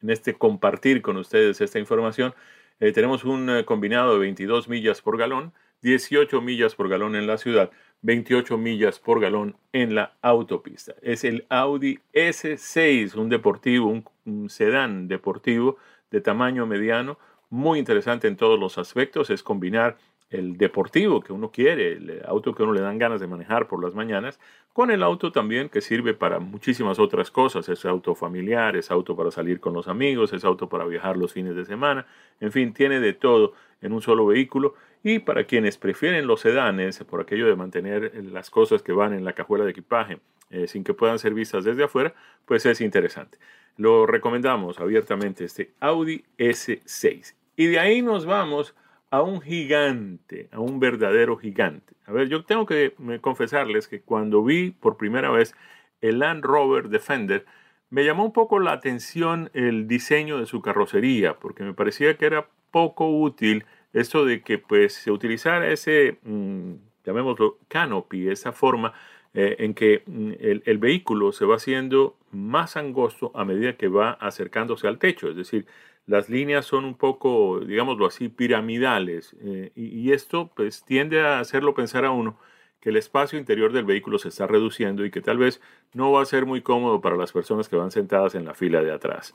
en 0.00 0.08
este 0.08 0.32
compartir 0.32 1.02
con 1.02 1.18
ustedes 1.18 1.60
esta 1.60 1.78
información. 1.78 2.32
Eh, 2.80 2.92
tenemos 2.92 3.24
un 3.24 3.50
eh, 3.50 3.66
combinado 3.66 4.14
de 4.14 4.20
22 4.20 4.70
millas 4.70 5.02
por 5.02 5.18
galón, 5.18 5.52
18 5.82 6.40
millas 6.40 6.74
por 6.74 6.88
galón 6.88 7.16
en 7.16 7.26
la 7.26 7.36
ciudad, 7.36 7.70
28 8.04 8.58
millas 8.58 8.98
por 8.98 9.18
galón 9.18 9.56
en 9.72 9.94
la 9.94 10.12
autopista. 10.20 10.94
Es 11.00 11.24
el 11.24 11.46
Audi 11.48 12.00
S6, 12.12 13.14
un 13.14 13.30
deportivo, 13.30 14.02
un, 14.26 14.50
sedán 14.50 15.08
deportivo 15.08 15.78
de 16.10 16.20
tamaño 16.20 16.66
mediano, 16.66 17.18
muy 17.48 17.78
interesante 17.78 18.28
en 18.28 18.36
todos 18.36 18.60
los 18.60 18.76
aspectos, 18.76 19.30
es 19.30 19.42
combinar 19.42 19.96
el 20.34 20.58
deportivo 20.58 21.20
que 21.20 21.32
uno 21.32 21.50
quiere, 21.50 21.92
el 21.92 22.22
auto 22.26 22.54
que 22.54 22.64
uno 22.64 22.72
le 22.72 22.80
dan 22.80 22.98
ganas 22.98 23.20
de 23.20 23.28
manejar 23.28 23.68
por 23.68 23.82
las 23.82 23.94
mañanas, 23.94 24.40
con 24.72 24.90
el 24.90 25.04
auto 25.04 25.30
también 25.30 25.68
que 25.68 25.80
sirve 25.80 26.12
para 26.12 26.40
muchísimas 26.40 26.98
otras 26.98 27.30
cosas. 27.30 27.68
Es 27.68 27.84
auto 27.84 28.16
familiar, 28.16 28.76
es 28.76 28.90
auto 28.90 29.16
para 29.16 29.30
salir 29.30 29.60
con 29.60 29.72
los 29.72 29.86
amigos, 29.86 30.32
es 30.32 30.44
auto 30.44 30.68
para 30.68 30.84
viajar 30.86 31.16
los 31.16 31.32
fines 31.32 31.54
de 31.54 31.64
semana, 31.64 32.06
en 32.40 32.50
fin, 32.50 32.74
tiene 32.74 32.98
de 32.98 33.12
todo 33.12 33.52
en 33.80 33.92
un 33.92 34.02
solo 34.02 34.26
vehículo 34.26 34.74
y 35.04 35.20
para 35.20 35.44
quienes 35.44 35.78
prefieren 35.78 36.26
los 36.26 36.40
sedanes, 36.40 37.04
por 37.04 37.20
aquello 37.20 37.46
de 37.46 37.54
mantener 37.54 38.12
las 38.32 38.50
cosas 38.50 38.82
que 38.82 38.92
van 38.92 39.12
en 39.12 39.24
la 39.24 39.34
cajuela 39.34 39.64
de 39.64 39.70
equipaje 39.70 40.18
eh, 40.50 40.66
sin 40.66 40.82
que 40.82 40.94
puedan 40.94 41.18
ser 41.18 41.32
vistas 41.32 41.64
desde 41.64 41.84
afuera, 41.84 42.12
pues 42.44 42.66
es 42.66 42.80
interesante. 42.80 43.38
Lo 43.76 44.06
recomendamos 44.06 44.80
abiertamente 44.80 45.44
este 45.44 45.72
Audi 45.80 46.24
S6. 46.38 47.34
Y 47.56 47.66
de 47.66 47.78
ahí 47.78 48.02
nos 48.02 48.26
vamos 48.26 48.74
a 49.14 49.22
un 49.22 49.40
gigante, 49.40 50.48
a 50.50 50.58
un 50.58 50.80
verdadero 50.80 51.36
gigante. 51.36 51.94
A 52.06 52.12
ver, 52.12 52.28
yo 52.28 52.44
tengo 52.44 52.66
que 52.66 52.94
confesarles 53.20 53.86
que 53.86 54.00
cuando 54.00 54.42
vi 54.42 54.72
por 54.72 54.96
primera 54.96 55.30
vez 55.30 55.54
el 56.00 56.18
Land 56.18 56.44
Rover 56.44 56.88
Defender, 56.88 57.46
me 57.90 58.04
llamó 58.04 58.24
un 58.24 58.32
poco 58.32 58.58
la 58.58 58.72
atención 58.72 59.50
el 59.54 59.86
diseño 59.86 60.38
de 60.38 60.46
su 60.46 60.60
carrocería, 60.62 61.38
porque 61.38 61.62
me 61.62 61.74
parecía 61.74 62.16
que 62.16 62.26
era 62.26 62.48
poco 62.72 63.08
útil 63.08 63.64
esto 63.92 64.24
de 64.24 64.42
que 64.42 64.58
pues 64.58 64.94
se 64.94 65.12
utilizara 65.12 65.68
ese, 65.70 66.18
mm, 66.24 66.72
llamémoslo, 67.04 67.58
canopy, 67.68 68.28
esa 68.28 68.50
forma 68.50 68.94
eh, 69.32 69.56
en 69.60 69.74
que 69.74 70.02
mm, 70.06 70.32
el, 70.64 70.78
vehículo 70.78 71.30
se 71.30 71.44
va 71.44 71.54
haciendo 71.56 72.16
más 72.32 72.76
angosto 72.76 73.30
a 73.34 73.44
medida 73.44 73.76
que 73.76 73.86
va 73.86 74.10
acercándose 74.12 74.88
al 74.88 74.98
techo, 74.98 75.28
es 75.30 75.36
decir, 75.36 75.66
las 76.06 76.28
líneas 76.28 76.66
son 76.66 76.84
un 76.84 76.94
poco, 76.94 77.60
digámoslo 77.60 78.06
así, 78.06 78.28
piramidales 78.28 79.34
eh, 79.40 79.72
y, 79.74 80.12
esto 80.12 80.50
pues 80.54 80.84
tiende 80.84 81.20
a 81.22 81.40
hacerlo 81.40 81.74
pensar 81.74 82.04
a 82.04 82.10
uno 82.10 82.38
que 82.80 82.90
el 82.90 82.96
espacio 82.96 83.38
interior 83.38 83.72
del 83.72 83.86
vehículo 83.86 84.18
se 84.18 84.28
está 84.28 84.46
reduciendo 84.46 85.04
y 85.04 85.10
que 85.10 85.22
tal 85.22 85.38
vez 85.38 85.62
no 85.94 86.12
va 86.12 86.20
a 86.20 86.26
ser 86.26 86.44
muy 86.44 86.60
cómodo 86.60 87.00
para 87.00 87.16
las 87.16 87.32
personas 87.32 87.68
que 87.68 87.76
van 87.76 87.90
sentadas 87.90 88.34
en 88.34 88.44
la 88.44 88.52
fila 88.52 88.82
de 88.82 88.92
atrás. 88.92 89.34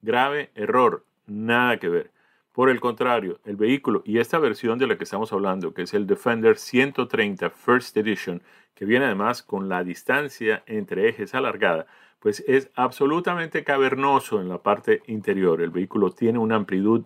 Grave 0.00 0.50
error, 0.54 1.04
nada 1.26 1.78
que 1.78 1.90
ver. 1.90 2.10
Por 2.52 2.70
el 2.70 2.80
contrario, 2.80 3.38
el 3.44 3.56
vehículo 3.56 4.02
y 4.06 4.18
esta 4.18 4.38
versión 4.38 4.78
de 4.78 4.86
la 4.86 4.96
que 4.96 5.04
estamos 5.04 5.30
hablando, 5.34 5.74
que 5.74 5.82
es 5.82 5.92
el 5.92 6.06
Defender 6.06 6.56
130 6.56 7.50
First 7.50 7.94
Edition, 7.98 8.42
que 8.74 8.86
viene 8.86 9.04
además 9.04 9.42
con 9.42 9.68
la 9.68 9.84
distancia 9.84 10.62
entre 10.66 11.10
ejes 11.10 11.34
alargada, 11.34 11.86
pues 12.26 12.42
es 12.48 12.72
absolutamente 12.74 13.62
cavernoso 13.62 14.40
en 14.40 14.48
la 14.48 14.58
parte 14.58 15.00
interior. 15.06 15.62
El 15.62 15.70
vehículo 15.70 16.10
tiene 16.10 16.40
una 16.40 16.56
amplitud, 16.56 17.04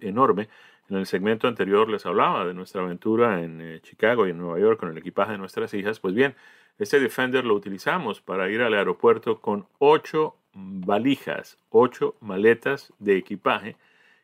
enorme. 0.00 0.48
En 0.88 0.96
el 0.96 1.04
segmento 1.04 1.46
anterior 1.46 1.90
les 1.90 2.06
hablaba 2.06 2.46
de 2.46 2.54
nuestra 2.54 2.80
aventura 2.80 3.42
en 3.42 3.60
eh, 3.60 3.80
Chicago 3.82 4.26
y 4.26 4.30
en 4.30 4.38
Nueva 4.38 4.58
York 4.58 4.80
con 4.80 4.88
el 4.88 4.96
equipaje 4.96 5.32
de 5.32 5.36
nuestras 5.36 5.74
hijas. 5.74 6.00
Pues 6.00 6.14
bien, 6.14 6.34
este 6.78 7.00
Defender 7.00 7.44
lo 7.44 7.54
utilizamos 7.54 8.22
para 8.22 8.48
ir 8.48 8.62
al 8.62 8.72
aeropuerto 8.72 9.42
con 9.42 9.66
ocho 9.78 10.36
valijas, 10.54 11.58
ocho 11.68 12.14
maletas 12.22 12.94
de 12.98 13.18
equipaje 13.18 13.76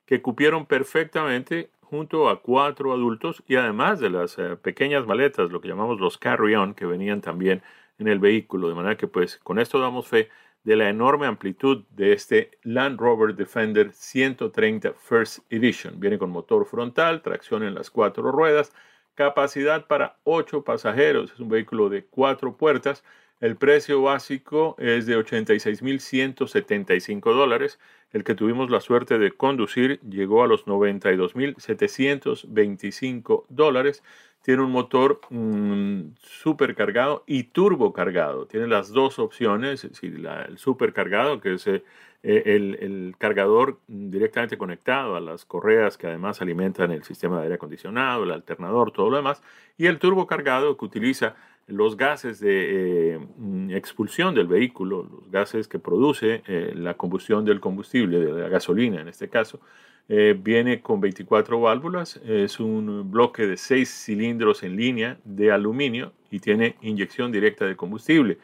que 0.07 0.23
cupieron 0.23 0.65
perfectamente 0.65 1.69
junto 1.83 2.31
a 2.31 2.41
cuatro 2.41 2.95
adultos 2.95 3.43
y 3.47 3.57
además 3.57 4.01
de 4.01 4.09
las 4.09 4.39
eh, 4.39 4.57
pequeñas 4.57 5.07
maletas, 5.07 5.51
lo 5.51 5.61
que 5.61 5.69
llamamos 5.69 6.01
los 6.01 6.17
carry-on, 6.17 6.73
que 6.73 6.87
venían 6.87 7.21
también 7.21 7.61
en 7.99 8.09
el 8.09 8.19
vehículo. 8.19 8.69
De 8.69 8.75
manera 8.75 8.97
que 8.97 9.09
pues 9.09 9.39
con 9.39 9.59
esto 9.59 9.79
damos 9.79 10.09
fe 10.09 10.29
de 10.65 10.77
la 10.77 10.89
enorme 10.89 11.27
amplitud 11.27 11.85
de 11.91 12.13
este 12.13 12.59
Land 12.63 12.99
Rover 12.99 13.35
Defender 13.35 13.93
130 13.93 14.95
First 14.95 15.39
Edition. 15.51 16.01
Viene 16.01 16.19
con 16.19 16.31
motor 16.31 16.67
frontal, 16.67 17.23
tracción 17.23 17.63
en 17.63 17.75
las 17.75 17.91
cuatro 17.91 18.33
ruedas, 18.33 18.73
capacidad 19.15 19.87
para 19.87 20.19
ocho 20.25 20.65
pasajeros. 20.65 21.33
Es 21.33 21.41
un 21.41 21.49
vehículo 21.49 21.89
de 21.89 22.05
cuatro 22.05 22.57
puertas 22.57 23.05
el 23.41 23.57
precio 23.57 24.03
básico 24.03 24.77
es 24.79 25.07
de 25.07 25.19
86.175 25.19 27.35
dólares. 27.35 27.81
El 28.13 28.23
que 28.25 28.35
tuvimos 28.35 28.71
la 28.71 28.81
suerte 28.81 29.19
de 29.19 29.33
conducir 29.33 30.01
llegó 30.01 30.43
a 30.43 30.47
los 30.47 30.65
92.725 30.65 33.45
dólares. 33.51 34.03
Tiene 34.41 34.63
un 34.63 34.71
motor 34.71 35.21
mm, 35.29 36.15
supercargado 36.17 37.25
y 37.27 37.43
turbocargado. 37.45 38.47
Tiene 38.47 38.69
las 38.69 38.89
dos 38.91 39.19
opciones, 39.19 39.85
el 39.85 40.57
supercargado, 40.57 41.39
que 41.41 41.53
es 41.55 41.67
eh, 41.67 41.83
el, 42.23 42.79
el, 42.81 43.17
cargador 43.19 43.81
directamente 43.87 44.57
conectado 44.57 45.17
a 45.17 45.21
las 45.21 45.45
correas 45.45 45.99
que 45.99 46.07
además 46.07 46.41
alimentan 46.41 46.91
el 46.91 47.05
sistema 47.05 47.37
de 47.37 47.43
aire 47.43 47.57
acondicionado, 47.57 48.25
el 48.25 48.31
alternador, 48.31 48.93
todo 48.93 49.11
lo 49.11 49.19
demás, 49.19 49.43
y 49.77 49.85
el 49.87 49.99
turbocargado 49.99 50.79
que 50.79 50.87
utiliza 50.87 51.37
los 51.67 51.97
gases 51.97 52.39
de 52.41 53.15
eh, 53.15 53.19
mm, 53.19 53.71
expulsión 53.71 54.35
del 54.35 54.47
vehículo, 54.47 55.09
los 55.11 55.31
gases 55.31 55.67
que 55.69 55.79
produce 55.79 56.43
eh, 56.47 56.73
la 56.75 56.95
combustión 56.95 57.45
del 57.45 57.61
combustible, 57.61 58.21
de 58.21 58.33
la 58.33 58.49
gasolina 58.49 59.01
en 59.01 59.09
este 59.09 59.29
caso, 59.29 59.61
eh, 60.09 60.37
viene 60.39 60.81
con 60.81 61.01
24 61.01 61.61
válvulas, 61.61 62.21
es 62.25 62.61
un 62.61 63.11
bloque 63.11 63.47
de 63.47 63.57
6 63.57 63.89
cilindros 63.89 64.63
en 64.63 64.77
línea 64.77 65.19
de 65.25 65.51
aluminio 65.51 66.13
y 66.31 66.39
tiene 66.39 66.77
inyección 66.83 67.33
directa 67.33 67.65
de 67.67 67.75
combustible. 67.75 68.39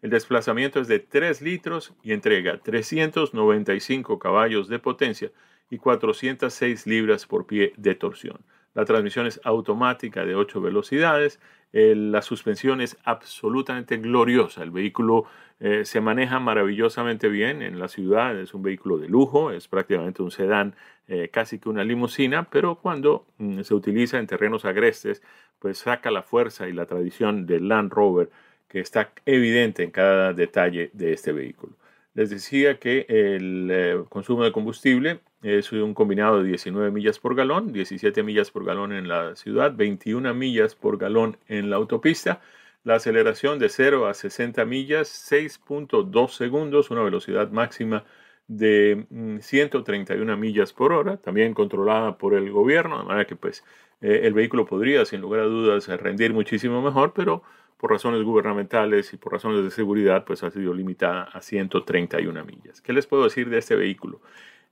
El 0.00 0.10
desplazamiento 0.10 0.80
es 0.80 0.86
de 0.86 1.00
3 1.00 1.42
litros 1.42 1.92
y 2.04 2.12
entrega 2.12 2.58
395 2.58 4.20
caballos 4.20 4.68
de 4.68 4.78
potencia 4.78 5.32
y 5.70 5.78
406 5.78 6.86
libras 6.86 7.26
por 7.26 7.46
pie 7.46 7.72
de 7.76 7.96
torsión. 7.96 8.38
La 8.78 8.84
transmisión 8.84 9.26
es 9.26 9.40
automática 9.42 10.24
de 10.24 10.36
8 10.36 10.60
velocidades. 10.60 11.40
la 11.72 12.22
suspensión 12.22 12.80
es 12.80 12.96
absolutamente 13.02 13.96
gloriosa. 13.96 14.62
El 14.62 14.70
vehículo 14.70 15.24
eh, 15.58 15.84
se 15.84 16.00
maneja 16.00 16.38
maravillosamente 16.38 17.28
bien 17.28 17.60
en 17.60 17.80
la 17.80 17.88
ciudad. 17.88 18.38
Es 18.38 18.54
un 18.54 18.62
vehículo 18.62 18.98
de 18.98 19.08
lujo, 19.08 19.50
es 19.50 19.66
prácticamente 19.66 20.22
un 20.22 20.30
sedán, 20.30 20.76
eh, 21.08 21.28
casi 21.28 21.58
que 21.58 21.68
una 21.68 21.82
limusina, 21.82 22.48
pero 22.48 22.76
cuando 22.76 23.26
mm, 23.38 23.62
se 23.62 23.74
utiliza 23.74 24.20
en 24.20 24.28
terrenos 24.28 24.64
agrestes, 24.64 25.24
pues 25.58 25.78
saca 25.78 26.12
la 26.12 26.22
fuerza 26.22 26.68
y 26.68 26.72
la 26.72 26.86
tradición 26.86 27.46
del 27.46 27.66
Land 27.66 27.92
Rover 27.92 28.30
que 28.68 28.78
está 28.78 29.10
evidente 29.26 29.82
en 29.82 29.90
cada 29.90 30.32
detalle 30.34 30.90
de 30.92 31.14
este 31.14 31.32
vehículo. 31.32 31.72
Les 32.14 32.30
decía 32.30 32.78
que 32.78 33.06
el 33.08 33.68
eh, 33.72 34.04
consumo 34.08 34.44
de 34.44 34.52
combustible 34.52 35.18
es 35.42 35.72
un 35.72 35.94
combinado 35.94 36.42
de 36.42 36.48
19 36.48 36.90
millas 36.90 37.18
por 37.18 37.34
galón, 37.34 37.72
17 37.72 38.22
millas 38.22 38.50
por 38.50 38.64
galón 38.64 38.92
en 38.92 39.08
la 39.08 39.36
ciudad, 39.36 39.72
21 39.74 40.34
millas 40.34 40.74
por 40.74 40.98
galón 40.98 41.36
en 41.46 41.70
la 41.70 41.76
autopista. 41.76 42.40
La 42.84 42.96
aceleración 42.96 43.58
de 43.58 43.68
0 43.68 44.06
a 44.06 44.14
60 44.14 44.64
millas, 44.64 45.08
6.2 45.30 46.28
segundos, 46.30 46.90
una 46.90 47.02
velocidad 47.02 47.50
máxima 47.50 48.04
de 48.48 49.06
131 49.40 50.36
mm, 50.36 50.40
millas 50.40 50.72
por 50.72 50.92
hora, 50.92 51.18
también 51.18 51.54
controlada 51.54 52.16
por 52.18 52.34
el 52.34 52.50
gobierno, 52.50 52.98
de 52.98 53.04
manera 53.04 53.26
que 53.26 53.36
pues 53.36 53.62
eh, 54.00 54.22
el 54.24 54.32
vehículo 54.32 54.64
podría 54.64 55.04
sin 55.04 55.20
lugar 55.20 55.40
a 55.40 55.44
dudas 55.44 55.86
rendir 55.88 56.32
muchísimo 56.32 56.80
mejor, 56.82 57.12
pero 57.14 57.42
por 57.76 57.90
razones 57.92 58.22
gubernamentales 58.22 59.12
y 59.12 59.18
por 59.18 59.32
razones 59.32 59.62
de 59.62 59.70
seguridad, 59.70 60.24
pues 60.24 60.42
ha 60.42 60.50
sido 60.50 60.74
limitada 60.74 61.24
a 61.24 61.40
131 61.40 62.44
millas. 62.44 62.80
¿Qué 62.80 62.92
les 62.92 63.06
puedo 63.06 63.24
decir 63.24 63.50
de 63.50 63.58
este 63.58 63.76
vehículo? 63.76 64.20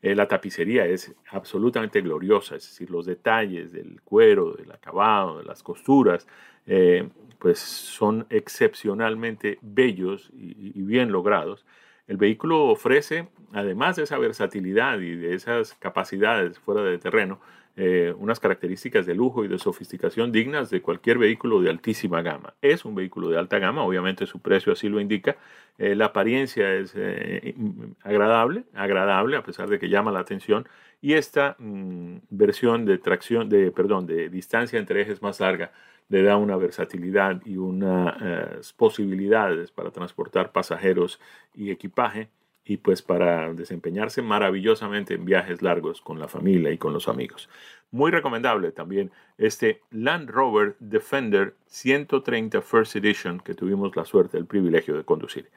Eh, 0.03 0.15
la 0.15 0.29
tapicería 0.29 0.87
es 0.87 1.15
absolutamente 1.31 2.01
gloriosa, 2.01 2.57
es 2.57 2.65
decir, 2.69 2.91
los 2.91 3.07
detalles 3.07 3.73
del 3.73 4.01
cuero, 4.03 4.53
del 4.53 4.71
acabado, 4.71 5.39
de 5.39 5.45
las 5.45 5.63
costuras, 5.63 6.27
eh, 6.67 7.09
pues 7.39 7.59
son 7.59 8.27
excepcionalmente 8.31 9.59
bellos 9.63 10.31
y 10.35 10.83
bien 10.83 11.13
logrados. 11.13 11.65
El 12.07 12.19
vehículo 12.19 12.67
ofrece, 12.67 13.29
además 13.53 13.97
de 13.97 14.05
esa 14.05 14.19
versatilidad 14.19 15.01
y 15.01 15.17
de 15.17 15.35
esas 15.35 15.75
capacidades 15.75 16.59
fuera 16.59 16.83
de 16.83 16.99
terreno, 16.99 17.41
eh, 17.79 18.15
unas 18.17 18.41
características 18.41 19.05
de 19.05 19.15
lujo 19.15 19.45
y 19.45 19.49
de 19.49 19.59
sofisticación 19.59 20.33
dignas 20.33 20.71
de 20.71 20.81
cualquier 20.81 21.19
vehículo 21.19 21.61
de 21.61 21.69
altísima 21.69 22.23
gama. 22.23 22.55
Es 22.63 22.87
un 22.87 22.95
vehículo 22.95 23.29
de 23.29 23.39
alta 23.39 23.59
gama, 23.59 23.83
obviamente 23.83 24.25
su 24.25 24.41
precio 24.41 24.73
así 24.73 24.89
lo 24.89 24.99
indica. 24.99 25.37
Eh, 25.77 25.95
la 25.95 26.07
apariencia 26.07 26.73
es 26.73 26.95
eh, 26.97 27.55
agradable, 28.03 28.65
agradable 28.73 29.37
a 29.37 29.43
pesar 29.43 29.69
de 29.69 29.79
que 29.79 29.91
llama 29.91 30.11
la 30.11 30.21
atención. 30.21 30.67
Y 31.03 31.13
esta 31.13 31.55
mm, 31.59 32.21
versión 32.31 32.87
de 32.87 32.97
tracción, 32.97 33.51
de, 33.51 33.71
perdón, 33.73 34.07
de 34.07 34.31
distancia 34.31 34.79
entre 34.79 35.03
ejes 35.03 35.21
más 35.21 35.39
larga 35.41 35.71
le 36.09 36.23
da 36.23 36.39
una 36.39 36.57
versatilidad 36.57 37.43
y 37.45 37.59
unas 37.59 38.73
posibilidades 38.73 39.71
para 39.71 39.91
transportar 39.91 40.53
pasajeros 40.53 41.21
y 41.53 41.73
equipaje 41.73 42.31
y 42.67 42.79
pues 42.79 43.01
para 43.01 43.53
desempeñarse 43.55 44.23
maravillosamente 44.23 45.15
en 45.15 45.25
viajes 45.25 45.63
largos 45.63 46.01
con 46.01 46.19
la 46.19 46.27
familia 46.27 46.73
y 46.73 46.79
con 46.79 46.93
los 46.93 47.09
amigos. 47.09 47.49
Muy 47.93 48.11
recomendable 48.11 48.73
también 48.73 49.13
este 49.39 49.83
Land 49.93 50.31
Rover 50.31 50.75
Defender 50.81 51.55
130 51.67 52.61
First 52.61 52.97
Edition 52.97 53.39
que 53.39 53.55
tuvimos 53.55 53.95
la 53.95 54.05
suerte, 54.05 54.37
el 54.37 54.47
privilegio 54.47 54.97
de 54.97 55.05
conducir. 55.05 55.49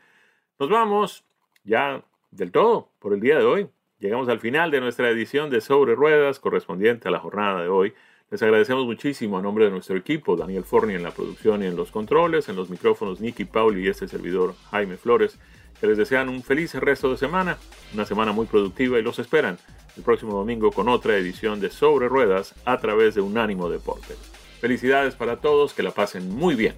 Nos 0.60 0.70
vamos 0.70 1.24
ya 1.64 2.04
del 2.30 2.52
todo 2.52 2.92
por 3.00 3.14
el 3.14 3.20
día 3.22 3.40
de 3.40 3.46
hoy. 3.46 3.70
Llegamos 3.98 4.30
al 4.30 4.40
final 4.40 4.70
de 4.70 4.80
nuestra 4.80 5.10
edición 5.10 5.50
de 5.50 5.62
Sobre 5.62 5.96
Ruedas 5.96 6.40
correspondiente 6.40 7.08
a 7.08 7.12
la 7.12 7.20
jornada 7.20 7.64
de 7.64 7.70
hoy. 7.70 7.94
Les 8.30 8.44
agradecemos 8.44 8.86
muchísimo 8.86 9.40
a 9.40 9.42
nombre 9.42 9.66
de 9.66 9.72
nuestro 9.72 9.98
equipo, 9.98 10.36
Daniel 10.36 10.64
Forni 10.64 10.94
en 10.94 11.02
la 11.02 11.10
producción 11.10 11.64
y 11.64 11.66
en 11.66 11.76
los 11.76 11.90
controles, 11.90 12.48
en 12.50 12.56
los 12.56 12.70
micrófonos 12.70 13.20
Nicky 13.20 13.46
Pauli 13.46 13.84
y 13.84 13.88
este 13.88 14.08
servidor 14.08 14.54
Jaime 14.70 14.98
Flores 14.98 15.40
que 15.80 15.88
les 15.88 15.98
desean 15.98 16.30
un 16.30 16.44
feliz 16.44 16.74
resto 16.76 17.10
de 17.12 17.18
semana, 17.18 17.58
una 17.94 18.06
semana 18.06 18.32
muy 18.32 18.46
productiva 18.46 19.00
y 19.00 19.02
los 19.02 19.20
esperan 19.20 19.58
el 19.98 20.04
próximo 20.04 20.34
domingo 20.34 20.72
con 20.72 20.90
otra 20.90 21.16
edición 21.18 21.60
de 21.60 21.70
Sobre 21.70 22.08
Ruedas 22.08 22.54
a 22.66 22.78
través 22.78 23.16
de 23.16 23.22
Unánimo 23.22 23.70
Deporte. 23.70 24.16
Felicidades 24.60 25.16
para 25.16 25.38
todos, 25.38 25.74
que 25.74 25.84
la 25.84 25.92
pasen 25.92 26.30
muy 26.30 26.56
bien. 26.56 26.76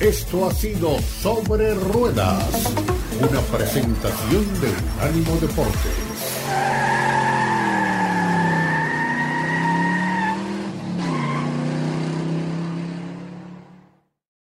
Esto 0.00 0.46
ha 0.46 0.52
sido 0.52 0.98
Sobre 0.98 1.74
Ruedas, 1.74 2.74
una 3.20 3.40
presentación 3.40 4.44
de 4.60 4.68
Unánimo 4.96 5.36
Deportes. 5.40 7.07